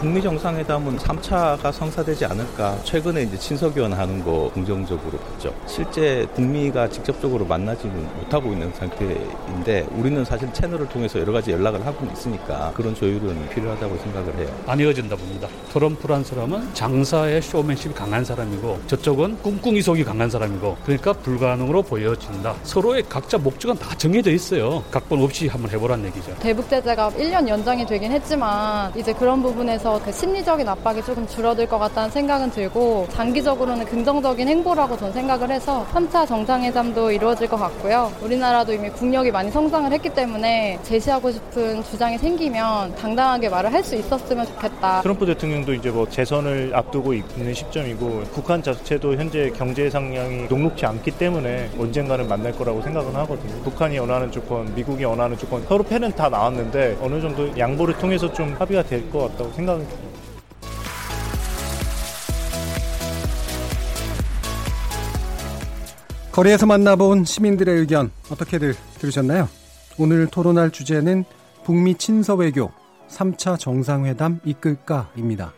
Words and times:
북미 0.00 0.22
정상회담은 0.22 0.96
3차가 0.96 1.70
성사되지 1.70 2.24
않을까. 2.24 2.78
최근에 2.84 3.24
이제 3.24 3.36
친서교환 3.36 3.92
하는 3.92 4.24
거 4.24 4.50
긍정적으로 4.54 5.18
봤죠. 5.18 5.54
실제 5.66 6.26
북미가 6.34 6.88
직접적으로 6.88 7.44
만나지는 7.44 8.08
못하고 8.16 8.50
있는 8.50 8.72
상태인데 8.72 9.86
우리는 9.90 10.24
사실 10.24 10.50
채널을 10.54 10.88
통해서 10.88 11.20
여러 11.20 11.34
가지 11.34 11.50
연락을 11.50 11.84
하고 11.84 12.06
있으니까 12.14 12.72
그런 12.74 12.94
조율은 12.94 13.50
필요하다고 13.50 13.98
생각을 13.98 14.38
해요. 14.38 14.48
안 14.66 14.80
이어진다 14.80 15.16
봅니다. 15.16 15.48
트럼프란 15.70 16.24
사람은 16.24 16.72
장사의 16.72 17.42
쇼맨십이 17.42 17.92
강한 17.92 18.24
사람이고 18.24 18.80
저쪽은 18.86 19.42
꿍꿍이 19.42 19.82
속이 19.82 20.02
강한 20.04 20.30
사람이고 20.30 20.78
그러니까 20.82 21.12
불가능으로 21.12 21.82
보여진다. 21.82 22.54
서로의 22.62 23.02
각자 23.06 23.36
목적은 23.36 23.76
다 23.76 23.94
정해져 23.98 24.30
있어요. 24.30 24.82
각본 24.90 25.22
없이 25.22 25.46
한번 25.46 25.70
해보란 25.70 26.02
얘기죠. 26.06 26.34
대북 26.38 26.70
제재가 26.70 27.10
1년 27.10 27.46
연장이 27.46 27.84
되긴 27.84 28.12
했지만 28.12 28.90
이제 28.96 29.12
그런 29.12 29.42
부분에서 29.42 29.89
그 29.98 30.12
심리적인 30.12 30.68
압박이 30.68 31.02
조금 31.02 31.26
줄어들 31.26 31.66
것 31.66 31.78
같다는 31.78 32.10
생각은 32.10 32.50
들고 32.50 33.08
장기적으로는 33.10 33.84
긍정적인 33.86 34.46
행보라고 34.46 34.96
전 34.96 35.12
생각을 35.12 35.50
해서 35.50 35.84
3차 35.92 36.26
정상회담도 36.28 37.10
이루어질 37.10 37.48
것 37.48 37.56
같고요. 37.56 38.12
우리나라도 38.22 38.72
이미 38.74 38.88
국력이 38.90 39.30
많이 39.30 39.50
성장을 39.50 39.90
했기 39.92 40.08
때문에 40.10 40.78
제시하고 40.82 41.30
싶은 41.32 41.82
주장이 41.84 42.18
생기면 42.18 42.94
당당하게 42.94 43.48
말을 43.48 43.72
할 43.72 43.80
수 43.80 43.96
있었으면 43.96 44.44
좋겠다. 44.46 45.00
트럼프 45.00 45.24
대통령도 45.24 45.72
이제 45.72 45.88
뭐 45.90 46.06
재선을 46.06 46.72
앞두고 46.74 47.14
있는 47.14 47.54
시점이고 47.54 48.24
북한 48.34 48.62
자체도 48.62 49.14
현재 49.14 49.50
경제 49.56 49.88
상량이 49.88 50.48
녹록지 50.50 50.84
않기 50.84 51.12
때문에 51.12 51.70
언젠가는 51.78 52.28
만날 52.28 52.52
거라고 52.52 52.82
생각은 52.82 53.16
하거든요. 53.16 53.54
북한이 53.62 53.98
원하는 53.98 54.30
조건, 54.30 54.70
미국이 54.74 55.02
원하는 55.04 55.38
조건 55.38 55.62
서로 55.66 55.82
패는 55.82 56.12
다 56.12 56.28
나왔는데 56.28 56.98
어느 57.00 57.22
정도 57.22 57.48
양보를 57.58 57.96
통해서 57.96 58.30
좀 58.32 58.54
합의가 58.58 58.82
될 58.82 59.00
것 59.10 59.30
같다고 59.30 59.50
생각은 59.54 59.79
듭니다. 59.88 60.20
거리에서 66.32 66.64
만나본 66.64 67.24
시민들의 67.24 67.78
의견 67.80 68.10
어떻게들 68.30 68.74
들으셨나요? 68.98 69.48
오늘 69.98 70.26
토론할 70.28 70.70
주제는 70.70 71.24
북미 71.64 71.96
친서 71.96 72.34
외교 72.34 72.70
3차 73.08 73.58
정상회담 73.58 74.40
이끌까입니다. 74.44 75.52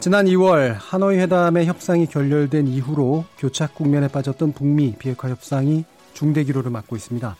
지난 0.00 0.26
2월 0.26 0.76
하노이 0.78 1.18
회담의 1.18 1.66
협상이 1.66 2.06
결렬된 2.06 2.66
이후로 2.66 3.24
교착 3.38 3.74
국면에 3.74 4.08
빠졌던 4.08 4.52
북미 4.52 4.94
비핵화 4.98 5.28
협상이 5.28 5.84
중대 6.14 6.44
기로를 6.44 6.70
맞고 6.70 6.96
있습니다. 6.96 7.36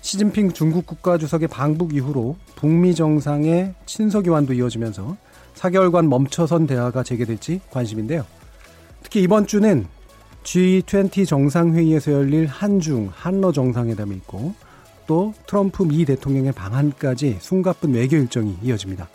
시진핑 0.00 0.52
중국 0.52 0.86
국가주석의 0.86 1.48
방북 1.48 1.94
이후로 1.94 2.36
북미 2.56 2.94
정상의 2.94 3.74
친서 3.86 4.22
교환도 4.22 4.54
이어지면서 4.54 5.16
4개월간 5.54 6.08
멈춰선 6.08 6.66
대화가 6.66 7.02
재개될지 7.02 7.60
관심인데요. 7.70 8.24
특히 9.02 9.22
이번 9.22 9.46
주는 9.46 9.86
G20 10.44 11.26
정상회의에서 11.26 12.12
열릴 12.12 12.46
한중, 12.46 13.10
한러 13.12 13.52
정상회담이 13.52 14.14
있고 14.16 14.54
또 15.06 15.34
트럼프 15.46 15.82
미 15.82 16.04
대통령의 16.04 16.52
방한까지 16.52 17.38
숨가쁜 17.40 17.94
외교 17.94 18.16
일정이 18.16 18.56
이어집니다. 18.62 19.08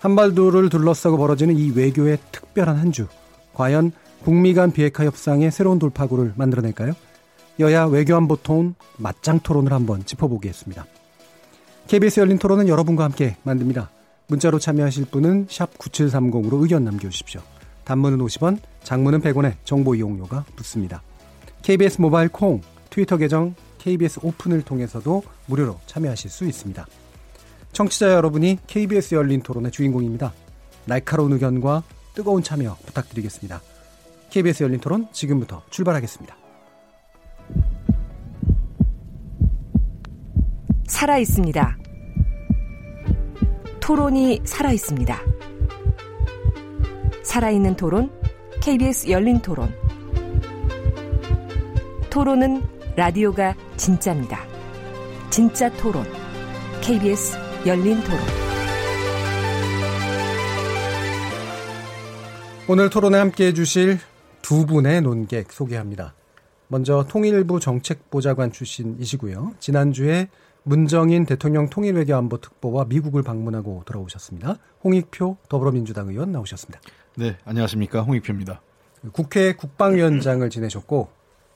한발도를 0.00 0.68
둘러싸고 0.68 1.16
벌어지는 1.16 1.56
이 1.56 1.70
외교의 1.70 2.18
특별한 2.30 2.76
한 2.76 2.92
주. 2.92 3.06
과연 3.54 3.92
북미 4.22 4.54
간 4.54 4.70
비핵화 4.70 5.04
협상의 5.04 5.50
새로운 5.50 5.78
돌파구를 5.78 6.34
만들어낼까요? 6.36 6.92
여야 7.60 7.84
외교안보통 7.84 8.74
맞짱 8.98 9.40
토론을 9.40 9.72
한번 9.72 10.04
짚어보겠습니다. 10.04 10.86
KBS 11.86 12.20
열린 12.20 12.38
토론은 12.38 12.68
여러분과 12.68 13.04
함께 13.04 13.36
만듭니다. 13.42 13.90
문자로 14.26 14.58
참여하실 14.58 15.06
분은 15.06 15.46
9730으로 15.46 16.62
의견 16.62 16.84
남겨주십시오. 16.84 17.42
단문은 17.84 18.18
50원, 18.18 18.58
장문은 18.82 19.20
100원에 19.20 19.54
정보 19.64 19.94
이용료가 19.94 20.46
붙습니다. 20.56 21.02
KBS 21.62 22.00
모바일 22.00 22.28
콩, 22.28 22.62
트위터 22.90 23.16
계정 23.16 23.54
KBS 23.78 24.20
오픈을 24.22 24.62
통해서도 24.62 25.22
무료로 25.46 25.78
참여하실 25.86 26.30
수 26.30 26.46
있습니다. 26.46 26.86
청취자 27.72 28.12
여러분이 28.12 28.58
KBS 28.66 29.14
열린 29.14 29.42
토론의 29.42 29.72
주인공입니다. 29.72 30.32
날카로운 30.86 31.32
의견과 31.32 31.82
뜨거운 32.14 32.42
참여 32.42 32.78
부탁드리겠습니다. 32.86 33.60
KBS 34.30 34.62
열린 34.62 34.80
토론 34.80 35.08
지금부터 35.12 35.62
출발하겠습니다. 35.70 36.43
살아 40.86 41.18
있습니다. 41.18 41.78
토론이 43.80 44.42
살아 44.44 44.72
있습니다. 44.72 45.18
살아있는 47.22 47.76
토론, 47.76 48.10
KBS 48.62 49.10
열린 49.10 49.40
토론. 49.40 49.74
토론은 52.10 52.62
라디오가 52.96 53.54
진짜입니다. 53.76 54.40
진짜 55.30 55.70
토론, 55.72 56.04
KBS 56.82 57.36
열린 57.66 58.00
토론. 58.02 58.20
오늘 62.68 62.88
토론에 62.88 63.18
함께 63.18 63.46
해주실 63.48 63.98
두 64.42 64.64
분의 64.66 65.02
논객 65.02 65.50
소개합니다. 65.50 66.14
먼저 66.68 67.06
통일부 67.08 67.60
정책보좌관 67.60 68.52
출신이시고요. 68.52 69.54
지난주에 69.60 70.28
문정인 70.64 71.26
대통령 71.26 71.68
통일외교안보 71.68 72.38
특보와 72.38 72.86
미국을 72.86 73.22
방문하고 73.22 73.82
돌아오셨습니다. 73.84 74.56
홍익표 74.82 75.36
더불어민주당 75.48 76.08
의원 76.08 76.32
나오셨습니다. 76.32 76.80
네, 77.16 77.36
안녕하십니까. 77.44 78.00
홍익표입니다. 78.00 78.62
국회 79.12 79.52
국방위원장을 79.52 80.48
지내셨고 80.48 81.08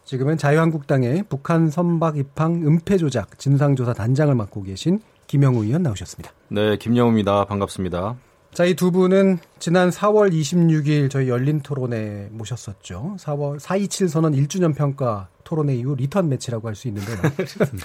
지금은 0.04 0.36
자유한국당의 0.36 1.24
북한 1.28 1.70
선박 1.70 2.18
입항 2.18 2.66
은폐 2.66 2.98
조작 2.98 3.38
진상조사 3.38 3.94
단장을 3.94 4.34
맡고 4.34 4.62
계신 4.62 5.00
김영우 5.26 5.64
의원 5.64 5.82
나오셨습니다. 5.82 6.30
네, 6.48 6.76
김영우입니다. 6.76 7.46
반갑습니다. 7.46 8.16
자, 8.58 8.64
이 8.64 8.74
두 8.74 8.90
분은 8.90 9.38
지난 9.60 9.90
4월 9.90 10.32
26일 10.32 11.10
저희 11.10 11.28
열린 11.28 11.60
토론에 11.60 12.26
모셨었죠. 12.32 13.14
4월 13.16 13.60
427 13.60 14.08
선언 14.08 14.32
1주년 14.32 14.74
평가 14.74 15.28
토론회 15.44 15.76
이후 15.76 15.94
리턴 15.94 16.28
매치라고 16.28 16.66
할 16.66 16.74
수 16.74 16.88
있는데 16.88 17.06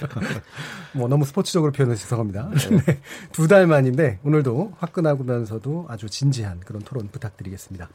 뭐 0.92 1.06
너무 1.06 1.24
스포츠적으로 1.26 1.70
표현해서 1.70 2.02
죄송합니다. 2.02 2.50
네. 2.86 3.00
두달 3.30 3.68
만인데 3.68 4.18
오늘도 4.24 4.72
화끈하면서도 4.78 5.86
아주 5.88 6.10
진지한 6.10 6.58
그런 6.58 6.82
토론 6.82 7.06
부탁드리겠습니다. 7.06 7.88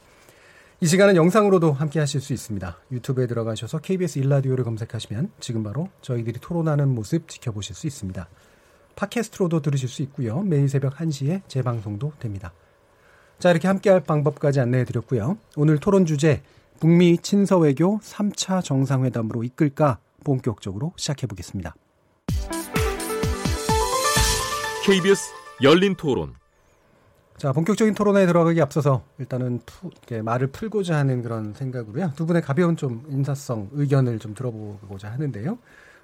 이 0.80 0.86
시간은 0.86 1.16
영상으로도 1.16 1.74
함께 1.74 1.98
하실 2.00 2.22
수 2.22 2.32
있습니다. 2.32 2.78
유튜브에 2.92 3.26
들어가셔서 3.26 3.80
KBS 3.80 4.20
일라디오를 4.20 4.64
검색하시면 4.64 5.32
지금 5.38 5.62
바로 5.64 5.90
저희들이 6.00 6.40
토론하는 6.40 6.88
모습 6.88 7.28
지켜보실 7.28 7.76
수 7.76 7.86
있습니다. 7.86 8.26
팟캐스트로도 8.96 9.60
들으실 9.60 9.86
수 9.90 10.00
있고요. 10.00 10.40
매일 10.40 10.66
새벽 10.70 10.96
1시에 10.96 11.42
재방송도 11.46 12.14
됩니다. 12.18 12.54
자, 13.40 13.50
이렇게 13.50 13.68
함께할 13.68 14.00
방법까지 14.00 14.60
안내해 14.60 14.84
드렸고요. 14.84 15.38
오늘 15.56 15.78
토론 15.78 16.04
주제 16.04 16.42
북미 16.78 17.16
친서 17.16 17.56
외교 17.56 17.98
3차 18.00 18.62
정상회담으로 18.62 19.44
이끌까 19.44 19.98
본격적으로 20.24 20.92
시작해 20.96 21.26
보겠습니다. 21.26 21.74
KBS 24.84 25.32
열린 25.62 25.94
토론. 25.94 26.34
자, 27.38 27.52
본격적인 27.52 27.94
토론에 27.94 28.26
들어가기 28.26 28.60
앞서서 28.60 29.04
일단은 29.18 29.60
푸, 29.64 29.90
말을 30.22 30.48
풀고자 30.48 30.98
하는 30.98 31.22
그런 31.22 31.54
생각으로요. 31.54 32.12
두 32.16 32.26
분의 32.26 32.42
가벼운 32.42 32.76
좀 32.76 33.06
인사성 33.08 33.70
의견을 33.72 34.18
좀 34.18 34.34
들어보고자 34.34 35.10
하는데요. 35.12 35.56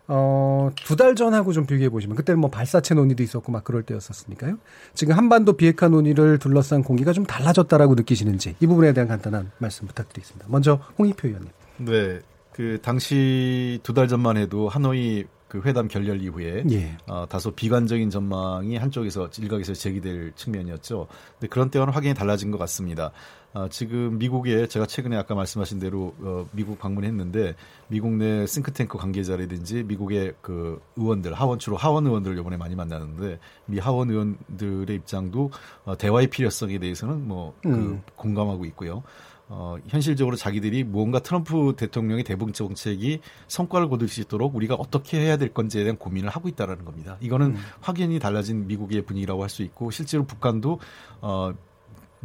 어, 0.09 0.71
두 0.85 0.97
달 0.97 1.15
전하고 1.15 1.53
좀 1.53 1.67
비교해 1.67 1.89
보시면 1.89 2.17
그때는 2.17 2.41
뭐 2.41 2.49
발사체 2.51 2.95
논의도 2.95 3.23
있었고 3.23 3.51
막 3.53 3.65
그럴 3.65 3.83
때였었으니까요. 3.83 4.57
지금 4.95 5.17
한반도 5.17 5.55
비핵화 5.55 5.89
논의를 5.89 6.39
둘러싼 6.39 6.83
공기가 6.83 7.13
좀 7.13 7.25
달라졌다라고 7.27 7.95
느끼시는지 7.97 8.55
이 8.61 8.67
부분에 8.67 8.93
대한 8.93 9.09
간단한 9.09 9.51
말씀 9.59 9.87
부탁드리겠습니다. 9.87 10.47
먼저 10.49 10.81
홍익표 10.99 11.29
의원님. 11.29 11.51
네. 11.79 12.21
그 12.53 12.79
당시 12.83 13.81
두 13.83 13.93
달 13.93 14.09
전만 14.09 14.37
해도 14.39 14.69
하노이 14.69 15.25
그 15.49 15.61
회담 15.65 15.87
결렬 15.89 16.23
이후에 16.23 16.65
예. 16.71 16.97
어, 17.07 17.27
다소 17.29 17.51
비관적인 17.53 18.11
전망이 18.11 18.77
한쪽에서 18.79 19.29
일각에서 19.39 19.75
제기될 19.75 20.33
측면이었죠. 20.35 21.07
근데 21.39 21.49
그런 21.49 21.71
때와는 21.71 21.93
확연히 21.93 22.15
달라진 22.15 22.51
것 22.51 22.59
같습니다. 22.59 23.13
어, 23.55 23.69
지금 23.71 24.19
미국에 24.19 24.67
제가 24.67 24.87
최근에 24.87 25.17
아까 25.17 25.35
말씀하신 25.35 25.79
대로 25.79 26.15
어, 26.21 26.47
미국 26.53 26.79
방문했는데 26.79 27.55
미국 27.89 28.13
내 28.13 28.47
싱크탱크 28.47 28.99
관계자라든지 28.99 29.85
미국의 29.85 30.35
그 30.43 30.81
의원들 30.97 31.33
하원 31.33 31.59
주로 31.59 31.77
하원 31.77 32.07
의원들을 32.07 32.39
이번에 32.39 32.57
많이 32.57 32.75
만나는데 32.75 33.39
미 33.67 33.79
하원 33.79 34.11
의원들의 34.11 34.95
입장도 34.97 35.51
어, 35.85 35.97
대화의 35.97 36.29
필요성에 36.29 36.79
대해서는 36.79 37.27
뭐그 37.27 37.69
음. 37.69 38.03
공감하고 38.17 38.67
있고요. 38.67 39.03
어, 39.49 39.77
현실적으로 39.87 40.35
자기들이 40.35 40.83
무언가 40.83 41.21
트럼프 41.21 41.75
대통령의 41.77 42.25
대북 42.25 42.53
정책이 42.53 43.21
성과를 43.47 43.89
거둘 43.89 44.09
수 44.09 44.21
있도록 44.21 44.57
우리가 44.57 44.75
어떻게 44.75 45.21
해야 45.21 45.37
될 45.37 45.55
건지에 45.55 45.85
대한 45.85 45.97
고민을 45.97 46.31
하고 46.31 46.49
있다라는 46.49 46.85
겁니다. 46.85 47.17
이거는 47.21 47.47
음. 47.55 47.57
확연히 47.81 48.19
달라진 48.19 48.67
미국의 48.67 49.03
분위기라고 49.03 49.43
할 49.43 49.49
수 49.49 49.63
있고 49.63 49.93
실제로 49.93 50.25
북한도 50.25 50.81
어, 51.21 51.55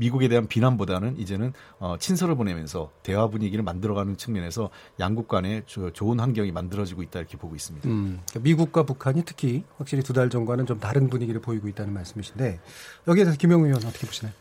미국에 0.01 0.27
대한 0.27 0.48
비난보다는 0.48 1.19
이제는 1.19 1.53
어, 1.80 1.95
친서를 2.00 2.33
보내면서 2.36 2.92
대화 3.03 3.27
분위기를 3.27 3.63
만들어가는 3.63 4.18
측면에서 4.18 4.71
양국 5.00 5.27
간에 5.27 5.62
조, 5.68 5.92
좋은 5.92 6.19
환경이 6.19 6.51
만들어지고 6.51 7.03
있다 7.03 7.19
이렇게 7.19 7.38
보고 7.38 7.56
있습니다. 7.56 7.88
음, 7.88 8.19
그러니까 8.27 8.39
미국과 8.39 8.83
북한이 8.83 9.24
특히 9.25 9.63
확실히 9.77 10.01
두 10.03 10.12
달 10.12 10.30
전과는 10.30 10.65
좀 10.65 10.80
다른 10.80 11.07
분위기를 11.09 11.39
보이고 11.39 11.68
있다는 11.68 11.94
말씀이신데 11.94 12.59
여기에 13.07 13.24
대해서 13.25 13.38
김영우 13.38 13.65
의원 13.68 13.86
어떻게 13.86 14.07
보시나요? 14.07 14.33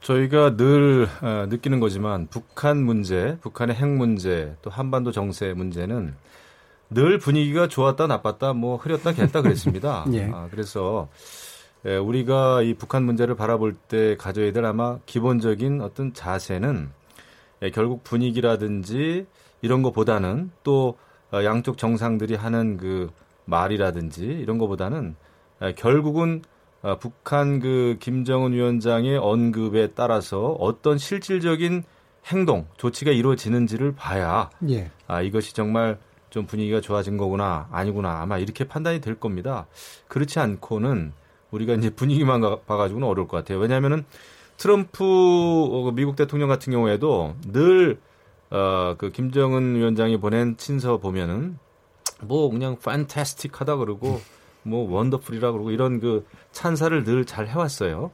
저희가 0.00 0.56
늘 0.56 1.06
어, 1.20 1.46
느끼는 1.48 1.78
거지만 1.78 2.26
북한 2.28 2.82
문제, 2.82 3.36
북한의 3.42 3.76
핵 3.76 3.86
문제, 3.88 4.56
또 4.62 4.70
한반도 4.70 5.12
정세 5.12 5.52
문제는 5.52 6.14
늘 6.90 7.18
분위기가 7.18 7.68
좋았다 7.68 8.06
나빴다 8.06 8.54
뭐 8.54 8.76
흐렸다 8.76 9.12
겠다 9.12 9.42
그랬습니다. 9.42 10.04
예. 10.12 10.30
아, 10.32 10.48
그래서 10.50 11.08
예, 11.84 11.96
우리가 11.96 12.62
이 12.62 12.74
북한 12.74 13.02
문제를 13.04 13.34
바라볼 13.34 13.74
때 13.74 14.16
가져야 14.16 14.52
될 14.52 14.64
아마 14.64 14.98
기본적인 15.06 15.80
어떤 15.80 16.14
자세는 16.14 16.90
예, 17.62 17.70
결국 17.70 18.04
분위기라든지 18.04 19.26
이런 19.62 19.82
것보다는 19.82 20.50
또 20.62 20.96
어, 21.32 21.44
양쪽 21.44 21.78
정상들이 21.78 22.34
하는 22.34 22.76
그 22.76 23.10
말이라든지 23.46 24.24
이런 24.24 24.58
것보다는 24.58 25.16
예, 25.62 25.74
결국은 25.74 26.42
어, 26.82 26.98
북한 26.98 27.60
그 27.60 27.96
김정은 28.00 28.52
위원장의 28.52 29.16
언급에 29.18 29.88
따라서 29.94 30.56
어떤 30.58 30.98
실질적인 30.98 31.84
행동 32.26 32.66
조치가 32.76 33.10
이루어지는지를 33.10 33.94
봐야 33.96 34.50
예. 34.68 34.90
아 35.08 35.22
이것이 35.22 35.54
정말 35.54 35.98
좀 36.30 36.46
분위기가 36.46 36.80
좋아진 36.80 37.16
거구나 37.16 37.68
아니구나 37.72 38.20
아마 38.20 38.38
이렇게 38.38 38.64
판단이 38.64 39.00
될 39.00 39.18
겁니다. 39.18 39.66
그렇지 40.08 40.38
않고는 40.38 41.12
우리가 41.52 41.74
이제 41.74 41.90
분위기만 41.90 42.40
봐가지고는 42.66 43.06
어려울 43.06 43.28
것 43.28 43.36
같아요. 43.36 43.58
왜냐하면은 43.58 44.04
트럼프 44.56 45.04
어, 45.04 45.92
미국 45.92 46.16
대통령 46.16 46.48
같은 46.48 46.72
경우에도 46.72 47.34
늘 47.52 48.00
어, 48.50 48.96
그 48.98 49.10
김정은 49.10 49.76
위원장이 49.76 50.18
보낸 50.18 50.56
친서 50.56 50.98
보면은 50.98 51.58
뭐 52.20 52.50
그냥 52.50 52.76
판타스틱하다 52.78 53.76
그러고 53.76 54.20
뭐 54.62 54.90
원더풀이라 54.90 55.52
그러고 55.52 55.70
이런 55.70 56.00
그 56.00 56.26
찬사를 56.52 57.04
늘 57.04 57.24
잘 57.24 57.48
해왔어요. 57.48 58.10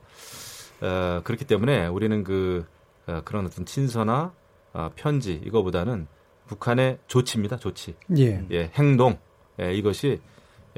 어, 0.81 1.21
그렇기 1.25 1.45
때문에 1.45 1.87
우리는 1.89 2.23
그 2.25 2.65
어, 3.07 3.21
그런 3.25 3.47
어떤 3.47 3.65
친서나 3.65 4.33
어, 4.73 4.91
편지 4.95 5.41
이거보다는 5.45 6.07
북한의 6.47 6.99
조치입니다. 7.09 7.59
조치. 7.59 7.95
예. 8.17 8.45
예 8.51 8.71
행동. 8.75 9.19
예, 9.61 9.75
이것이 9.75 10.21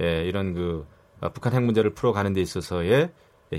예, 0.00 0.24
이런 0.26 0.54
그 0.54 0.86
아, 0.89 0.89
북한 1.28 1.52
핵 1.52 1.62
문제를 1.62 1.90
풀어가는 1.90 2.32
데 2.32 2.40
있어서의 2.40 3.10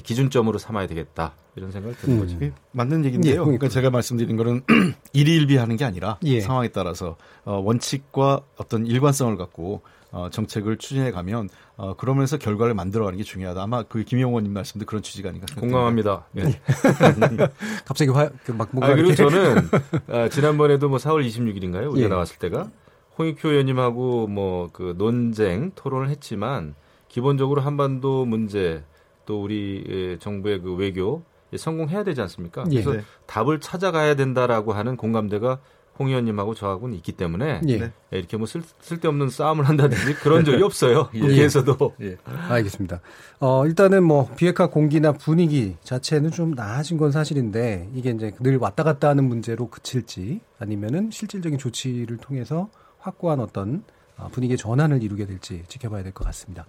기준점으로 0.04 0.58
삼아야 0.58 0.88
되겠다 0.88 1.34
이런 1.56 1.72
생각을 1.72 1.96
드는 1.98 2.16
음. 2.16 2.22
거죠. 2.22 2.38
예, 2.42 2.54
맞는 2.72 3.04
얘기인데요. 3.06 3.34
예, 3.34 3.44
그러니까 3.44 3.68
제가 3.68 3.90
말씀드린 3.90 4.38
거는 4.38 4.62
일일비하는 5.14 5.76
게 5.76 5.84
아니라 5.86 6.18
예. 6.24 6.40
상황에 6.40 6.70
따라서 6.70 7.18
어, 7.44 7.58
원칙과 7.60 8.42
어떤 8.58 8.86
일관성을 8.88 9.36
갖고 9.36 9.82
어, 10.14 10.30
정책을 10.30 10.78
추진해 10.78 11.12
가면 11.12 11.50
어, 11.76 11.96
그러면서 11.96 12.38
결과를 12.38 12.74
만들어가는 12.74 13.18
게 13.18 13.24
중요하다. 13.24 13.62
아마 13.64 13.84
그 13.84 14.04
김용원님 14.04 14.54
말씀도 14.54 14.86
그런 14.86 15.04
취지가 15.04 15.30
아닌가 15.30 15.48
생각합니다. 15.54 16.26
공감합니다. 16.36 17.40
예. 17.40 17.48
갑자기 17.86 18.12
화, 18.12 18.30
그막 18.46 18.70
뭔가 18.72 18.94
아, 18.94 18.96
그리고 18.96 19.14
저는 19.16 19.70
아, 20.10 20.30
지난번에도 20.30 20.90
뭐 20.90 20.98
4월 21.00 21.26
26일인가요? 21.28 21.92
우리가 21.92 22.06
예. 22.06 22.08
나왔을 22.08 22.38
때가 22.40 22.70
홍익표 23.18 23.50
의원님하고 23.50 24.28
뭐 24.28 24.70
그 24.74 24.96
논쟁 24.98 25.72
토론을 25.76 26.10
했지만 26.10 26.76
기본적으로 27.12 27.60
한반도 27.60 28.24
문제 28.26 28.84
또 29.26 29.44
우리 29.44 30.18
정부의 30.22 30.62
그 30.62 30.76
외교 30.76 31.24
성공해야 31.54 32.06
되지 32.06 32.22
않습니까? 32.22 32.64
예. 32.72 32.82
그래서 32.82 32.94
네. 32.94 33.02
답을 33.28 33.60
찾아가야 33.60 34.16
된다라고 34.16 34.72
하는 34.72 34.96
공감대가 34.96 35.60
홍 36.00 36.08
의원님하고 36.08 36.56
저하고는 36.56 36.96
있기 36.96 37.12
때문에 37.12 37.60
예. 37.68 37.78
네. 37.78 37.92
이렇게 38.12 38.38
뭐 38.38 38.48
쓸, 38.48 38.64
쓸데없는 38.80 39.30
싸움을 39.30 39.68
한다든지 39.68 40.14
그런 40.24 40.46
적이 40.46 40.64
없어요. 40.64 41.10
여기에서도. 41.14 41.96
예. 42.02 42.16
알겠습니다. 42.48 43.02
어, 43.42 43.66
일단은 43.68 44.06
뭐 44.06 44.30
비핵화 44.38 44.68
공기나 44.68 45.12
분위기 45.12 45.76
자체는 45.84 46.32
좀 46.32 46.52
나아진 46.52 46.98
건 46.98 47.12
사실인데 47.12 47.90
이게 47.94 48.12
이제 48.12 48.32
늘 48.40 48.56
왔다 48.56 48.84
갔다 48.84 49.10
하는 49.10 49.26
문제로 49.26 49.68
그칠지 49.68 50.40
아니면은 50.60 51.12
실질적인 51.12 51.60
조치를 51.60 52.18
통해서 52.18 52.70
확고한 53.00 53.42
어떤 53.42 53.84
어, 54.18 54.30
분위기의 54.32 54.58
전환을 54.58 55.04
이루게 55.04 55.26
될지 55.26 55.64
지켜봐야 55.68 56.04
될 56.04 56.14
것 56.14 56.24
같습니다. 56.26 56.66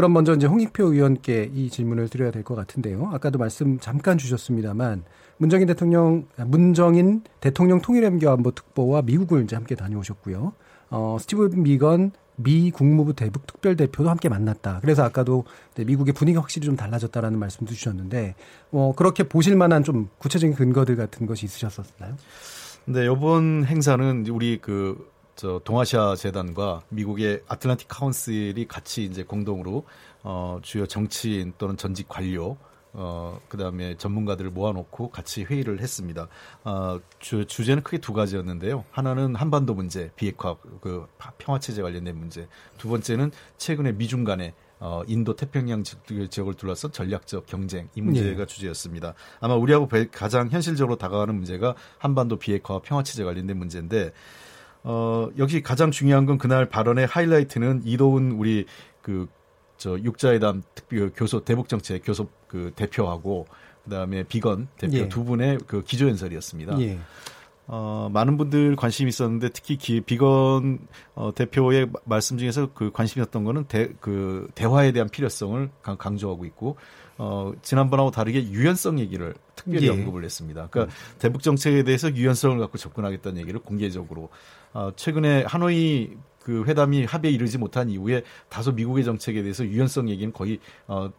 그럼 0.00 0.14
먼저 0.14 0.34
이제 0.34 0.46
홍익표 0.46 0.94
의원께 0.94 1.50
이 1.54 1.68
질문을 1.68 2.08
드려야 2.08 2.30
될 2.30 2.42
것 2.42 2.54
같은데요. 2.54 3.10
아까도 3.12 3.38
말씀 3.38 3.78
잠깐 3.80 4.16
주셨습니다만 4.16 5.04
문정인 5.36 5.66
대통령 5.66 6.24
문정인 6.38 7.22
대통령 7.40 7.82
통일외교안보 7.82 8.52
특보와 8.52 9.02
미국을 9.02 9.44
이제 9.44 9.56
함께 9.56 9.74
다녀오셨고요. 9.74 10.54
어, 10.88 11.18
스티븐 11.20 11.62
미건 11.62 12.12
미 12.36 12.70
국무부 12.70 13.12
대북 13.12 13.46
특별 13.46 13.76
대표도 13.76 14.08
함께 14.08 14.30
만났다. 14.30 14.78
그래서 14.80 15.04
아까도 15.04 15.44
미국의 15.76 16.14
분위기가 16.14 16.40
확실히 16.40 16.64
좀 16.64 16.76
달라졌다라는 16.76 17.38
말씀도 17.38 17.74
주셨는데 17.74 18.36
어, 18.72 18.94
그렇게 18.96 19.24
보실 19.24 19.54
만한 19.54 19.84
좀 19.84 20.08
구체적인 20.16 20.56
근거들 20.56 20.96
같은 20.96 21.26
것이 21.26 21.44
있으셨었나요? 21.44 22.16
네, 22.86 23.04
이번 23.04 23.66
행사는 23.66 24.26
우리 24.30 24.58
그 24.62 25.10
저 25.40 25.58
동아시아 25.64 26.16
재단과 26.16 26.82
미국의 26.90 27.40
아틀란틱 27.48 27.88
카운슬이 27.88 28.66
같이 28.68 29.04
이제 29.04 29.22
공동으로 29.22 29.86
어 30.22 30.58
주요 30.60 30.84
정치인 30.84 31.54
또는 31.56 31.78
전직 31.78 32.10
관료 32.10 32.58
어, 32.92 33.40
그 33.48 33.56
다음에 33.56 33.96
전문가들을 33.96 34.50
모아놓고 34.50 35.08
같이 35.08 35.44
회의를 35.44 35.80
했습니다. 35.80 36.28
어, 36.64 37.00
주, 37.20 37.46
주제는 37.46 37.82
크게 37.82 37.98
두 37.98 38.12
가지였는데요. 38.12 38.84
하나는 38.90 39.34
한반도 39.34 39.72
문제, 39.72 40.10
비핵화, 40.14 40.56
그 40.82 41.06
평화체제 41.38 41.80
관련된 41.80 42.18
문제. 42.18 42.46
두 42.76 42.90
번째는 42.90 43.30
최근에 43.56 43.92
미중 43.92 44.24
간의 44.24 44.52
어, 44.78 45.02
인도 45.06 45.36
태평양 45.36 45.84
지역을 45.84 46.54
둘러싼 46.54 46.92
전략적 46.92 47.46
경쟁 47.46 47.88
이 47.94 48.02
문제가 48.02 48.44
네. 48.44 48.46
주제였습니다. 48.46 49.14
아마 49.40 49.54
우리하고 49.54 49.88
가장 50.12 50.50
현실적으로 50.50 50.96
다가가는 50.96 51.34
문제가 51.34 51.76
한반도 51.96 52.36
비핵화와 52.36 52.80
평화체제 52.82 53.24
관련된 53.24 53.56
문제인데 53.56 54.12
어, 54.82 55.28
역시 55.38 55.62
가장 55.62 55.90
중요한 55.90 56.26
건 56.26 56.38
그날 56.38 56.68
발언의 56.68 57.06
하이라이트는 57.06 57.82
이도훈 57.84 58.32
우리 58.32 58.66
그, 59.02 59.28
저, 59.76 59.98
육자회담 59.98 60.62
특별 60.74 61.10
교소, 61.14 61.44
대북정책 61.44 62.02
교섭 62.04 62.30
그 62.46 62.72
대표하고 62.74 63.46
그다음에 63.84 64.24
비건 64.24 64.68
대표 64.76 64.98
예. 64.98 65.08
두 65.08 65.24
분의 65.24 65.58
그 65.66 65.82
기조연설이었습니다. 65.82 66.80
예. 66.80 66.98
어, 67.72 68.08
많은 68.12 68.36
분들 68.36 68.74
관심이 68.74 69.08
있었는데 69.08 69.50
특히 69.50 69.76
기, 69.76 70.00
비건 70.00 70.80
어, 71.14 71.32
대표의 71.32 71.88
말씀 72.04 72.36
중에서 72.36 72.70
그 72.74 72.90
관심이었던 72.90 73.44
거는 73.44 73.66
대, 73.68 73.92
그 74.00 74.48
대화에 74.56 74.90
대한 74.90 75.08
필요성을 75.08 75.70
강 75.80 76.16
조하고 76.16 76.44
있고 76.46 76.76
어, 77.16 77.52
지난번하고 77.62 78.10
다르게 78.10 78.42
유연성 78.42 78.98
얘기를 78.98 79.34
특별히 79.54 79.86
예. 79.86 79.90
언급을 79.90 80.24
했습니다. 80.24 80.66
그러니까 80.70 80.92
음. 80.92 81.18
대북 81.20 81.42
정책에 81.42 81.84
대해서 81.84 82.12
유연성을 82.12 82.58
갖고 82.58 82.76
접근하겠다는 82.76 83.40
얘기를 83.40 83.60
공개적으로 83.60 84.30
어, 84.72 84.90
최근에 84.96 85.44
하노이 85.46 86.16
그 86.42 86.64
회담이 86.64 87.04
합의에 87.04 87.30
이르지 87.32 87.58
못한 87.58 87.90
이후에 87.90 88.22
다소 88.48 88.72
미국의 88.72 89.04
정책에 89.04 89.42
대해서 89.42 89.64
유연성 89.64 90.08
얘기는 90.08 90.32
거의 90.32 90.58
어, 90.86 91.10